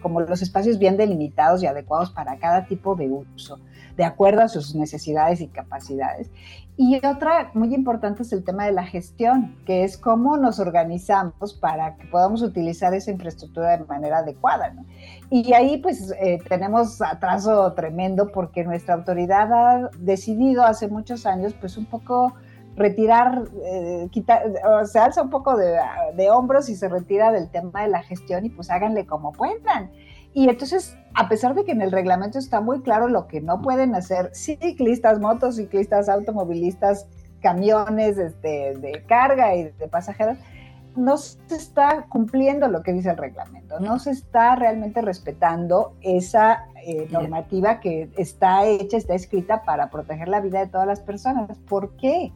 [0.00, 3.60] como los espacios bien delimitados y adecuados para cada tipo de uso,
[3.96, 6.30] de acuerdo a sus necesidades y capacidades.
[6.76, 11.54] Y otra muy importante es el tema de la gestión, que es cómo nos organizamos
[11.54, 14.74] para que podamos utilizar esa infraestructura de manera adecuada.
[15.30, 21.54] Y ahí pues eh, tenemos atraso tremendo porque nuestra autoridad ha decidido hace muchos años
[21.54, 22.34] pues un poco
[22.76, 25.76] retirar, eh, quitar, o se alza un poco de,
[26.16, 29.92] de hombros y se retira del tema de la gestión y pues háganle como puedan.
[30.34, 33.62] Y entonces, a pesar de que en el reglamento está muy claro lo que no
[33.62, 37.06] pueden hacer ciclistas, motociclistas, automovilistas,
[37.40, 40.36] camiones este, de carga y de pasajeros,
[40.96, 46.66] no se está cumpliendo lo que dice el reglamento, no se está realmente respetando esa
[46.84, 51.58] eh, normativa que está hecha, está escrita para proteger la vida de todas las personas.
[51.58, 52.32] ¿Por qué?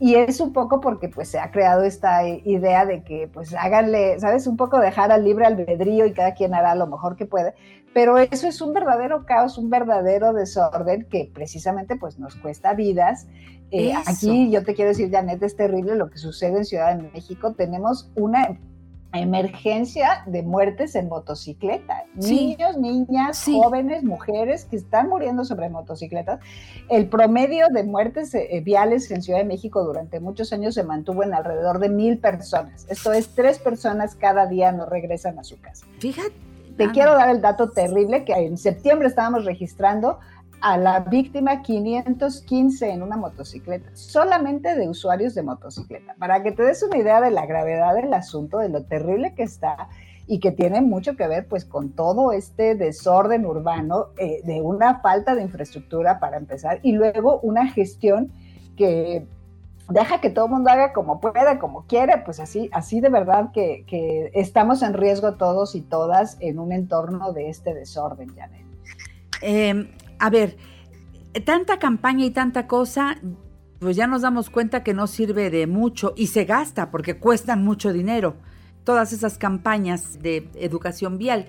[0.00, 4.18] Y es un poco porque pues se ha creado esta idea de que pues háganle,
[4.18, 4.46] ¿sabes?
[4.46, 7.54] Un poco dejar al libre albedrío y cada quien hará lo mejor que puede,
[7.94, 13.26] pero eso es un verdadero caos, un verdadero desorden que precisamente pues nos cuesta vidas.
[13.70, 17.10] Eh, aquí yo te quiero decir, Janet, es terrible lo que sucede en Ciudad de
[17.10, 17.54] México.
[17.54, 18.58] Tenemos una
[19.20, 22.04] emergencia de muertes en motocicleta.
[22.18, 22.56] Sí.
[22.56, 23.58] Niños, niñas, Sí.
[23.62, 26.40] jóvenes, mujeres que están muriendo sobre motocicletas.
[26.88, 31.22] El promedio de muertes eh, viales en Ciudad de México durante muchos años se mantuvo
[31.22, 32.86] en alrededor de mil personas.
[32.88, 35.86] Esto es, tres personas cada día no regresan a su casa.
[35.98, 36.32] Fíjate.
[36.76, 36.90] Te Ah.
[36.92, 40.18] quiero dar el dato terrible que en septiembre estábamos registrando
[40.62, 46.62] a la víctima 515 en una motocicleta, solamente de usuarios de motocicleta, para que te
[46.62, 49.88] des una idea de la gravedad del asunto, de lo terrible que está
[50.28, 55.00] y que tiene mucho que ver pues con todo este desorden urbano, eh, de una
[55.00, 58.30] falta de infraestructura para empezar y luego una gestión
[58.76, 59.26] que
[59.88, 63.50] deja que todo el mundo haga como pueda, como quiere, pues así, así de verdad
[63.52, 68.62] que, estamos en riesgo todos y todas en un entorno de este desorden, Janet.
[69.42, 69.88] Eh,
[70.22, 70.56] a ver,
[71.44, 73.18] tanta campaña y tanta cosa,
[73.80, 77.64] pues ya nos damos cuenta que no sirve de mucho y se gasta porque cuestan
[77.64, 78.36] mucho dinero
[78.84, 81.46] todas esas campañas de educación vial.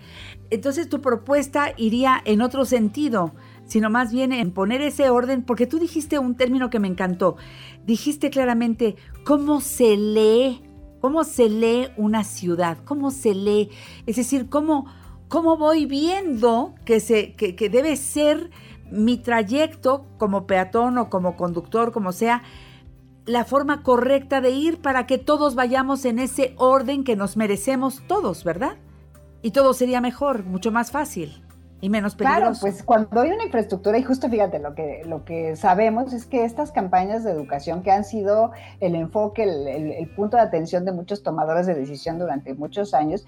[0.50, 3.36] Entonces tu propuesta iría en otro sentido,
[3.68, 7.38] sino más bien en poner ese orden, porque tú dijiste un término que me encantó.
[7.86, 10.64] Dijiste claramente cómo se lee,
[11.00, 13.70] cómo se lee una ciudad, cómo se lee,
[14.08, 14.88] es decir, cómo,
[15.34, 18.52] cómo voy viendo que, se, que, que debe ser
[18.92, 22.44] mi trayecto como peatón o como conductor, como sea,
[23.26, 28.04] la forma correcta de ir para que todos vayamos en ese orden que nos merecemos
[28.08, 28.78] todos, ¿verdad?
[29.42, 31.44] Y todo sería mejor, mucho más fácil
[31.82, 32.42] y menos peligroso.
[32.44, 36.28] Claro, pues cuando hay una infraestructura, y justo fíjate, lo que, lo que sabemos es
[36.28, 38.52] que estas campañas de educación que han sido
[38.82, 42.94] el enfoque, el, el, el punto de atención de muchos tomadores de decisión durante muchos
[42.94, 43.26] años,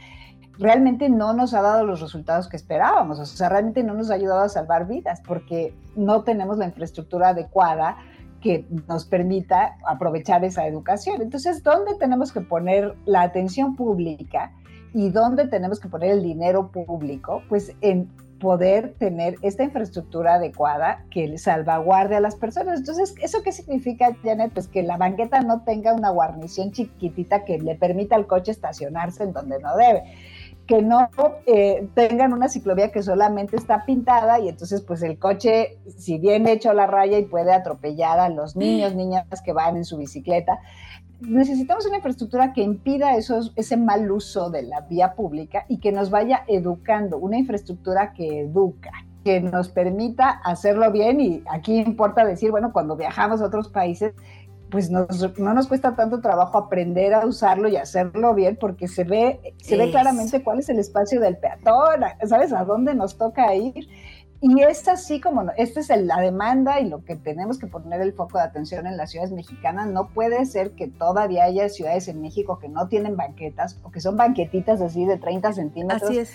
[0.57, 4.15] realmente no nos ha dado los resultados que esperábamos, o sea, realmente no nos ha
[4.15, 7.98] ayudado a salvar vidas porque no tenemos la infraestructura adecuada
[8.41, 11.22] que nos permita aprovechar esa educación.
[11.22, 14.52] Entonces, ¿dónde tenemos que poner la atención pública
[14.94, 17.41] y dónde tenemos que poner el dinero público?
[17.49, 18.07] Pues en
[18.40, 22.80] poder tener esta infraestructura adecuada que salvaguarde a las personas.
[22.80, 24.53] Entonces, ¿eso qué significa, Janet?
[24.53, 29.23] Pues que la banqueta no tenga una guarnición chiquitita que le permita al coche estacionarse
[29.23, 30.03] en donde no debe
[30.67, 31.09] que no
[31.45, 36.47] eh, tengan una ciclovía que solamente está pintada y entonces pues el coche, si bien
[36.47, 40.59] hecho la raya y puede atropellar a los niños, niñas que van en su bicicleta,
[41.21, 45.91] necesitamos una infraestructura que impida esos, ese mal uso de la vía pública y que
[45.91, 48.91] nos vaya educando, una infraestructura que educa
[49.25, 54.13] que nos permita hacerlo bien y aquí importa decir, bueno, cuando viajamos a otros países,
[54.69, 59.03] pues nos, no nos cuesta tanto trabajo aprender a usarlo y hacerlo bien porque se
[59.03, 62.51] ve, se ve claramente cuál es el espacio del peatón, ¿sabes?
[62.53, 63.87] A dónde nos toca ir.
[64.41, 67.67] Y es así como, no- esta es el- la demanda y lo que tenemos que
[67.67, 69.87] poner el foco de atención en las ciudades mexicanas.
[69.89, 74.01] No puede ser que todavía haya ciudades en México que no tienen banquetas o que
[74.01, 76.03] son banquetitas así de 30 centímetros.
[76.03, 76.33] Así es.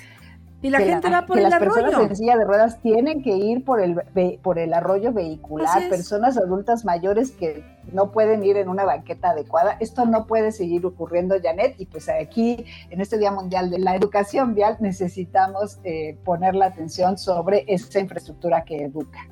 [0.63, 3.23] Y la que gente va por que el las personas en silla de ruedas tienen
[3.23, 8.45] que ir por el, ve- por el arroyo vehicular, personas adultas mayores que no pueden
[8.45, 9.77] ir en una banqueta adecuada.
[9.81, 13.97] Esto no puede seguir ocurriendo, Janet, y pues aquí, en este Día Mundial de la
[13.97, 19.27] Educación Vial, necesitamos eh, poner la atención sobre esa infraestructura que educa.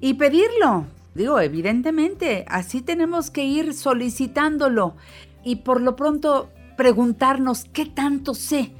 [0.00, 0.86] Y pedirlo.
[1.14, 4.94] Digo, evidentemente, así tenemos que ir solicitándolo.
[5.42, 8.72] Y por lo pronto preguntarnos qué tanto sé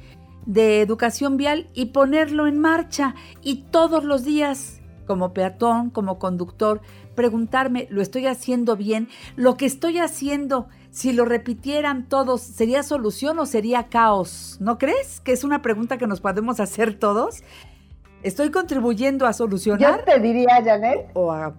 [0.45, 3.15] de educación vial y ponerlo en marcha.
[3.41, 6.81] Y todos los días, como peatón, como conductor,
[7.15, 9.09] preguntarme, ¿lo estoy haciendo bien?
[9.35, 14.57] ¿Lo que estoy haciendo, si lo repitieran todos, sería solución o sería caos?
[14.59, 17.43] ¿No crees que es una pregunta que nos podemos hacer todos?
[18.23, 19.99] ¿Estoy contribuyendo a solucionar?
[19.99, 21.53] Yo te diría, Janet, o a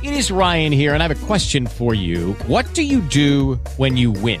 [0.00, 2.36] It is Ryan here, and I have a question for you.
[2.46, 4.40] What do you do when you win?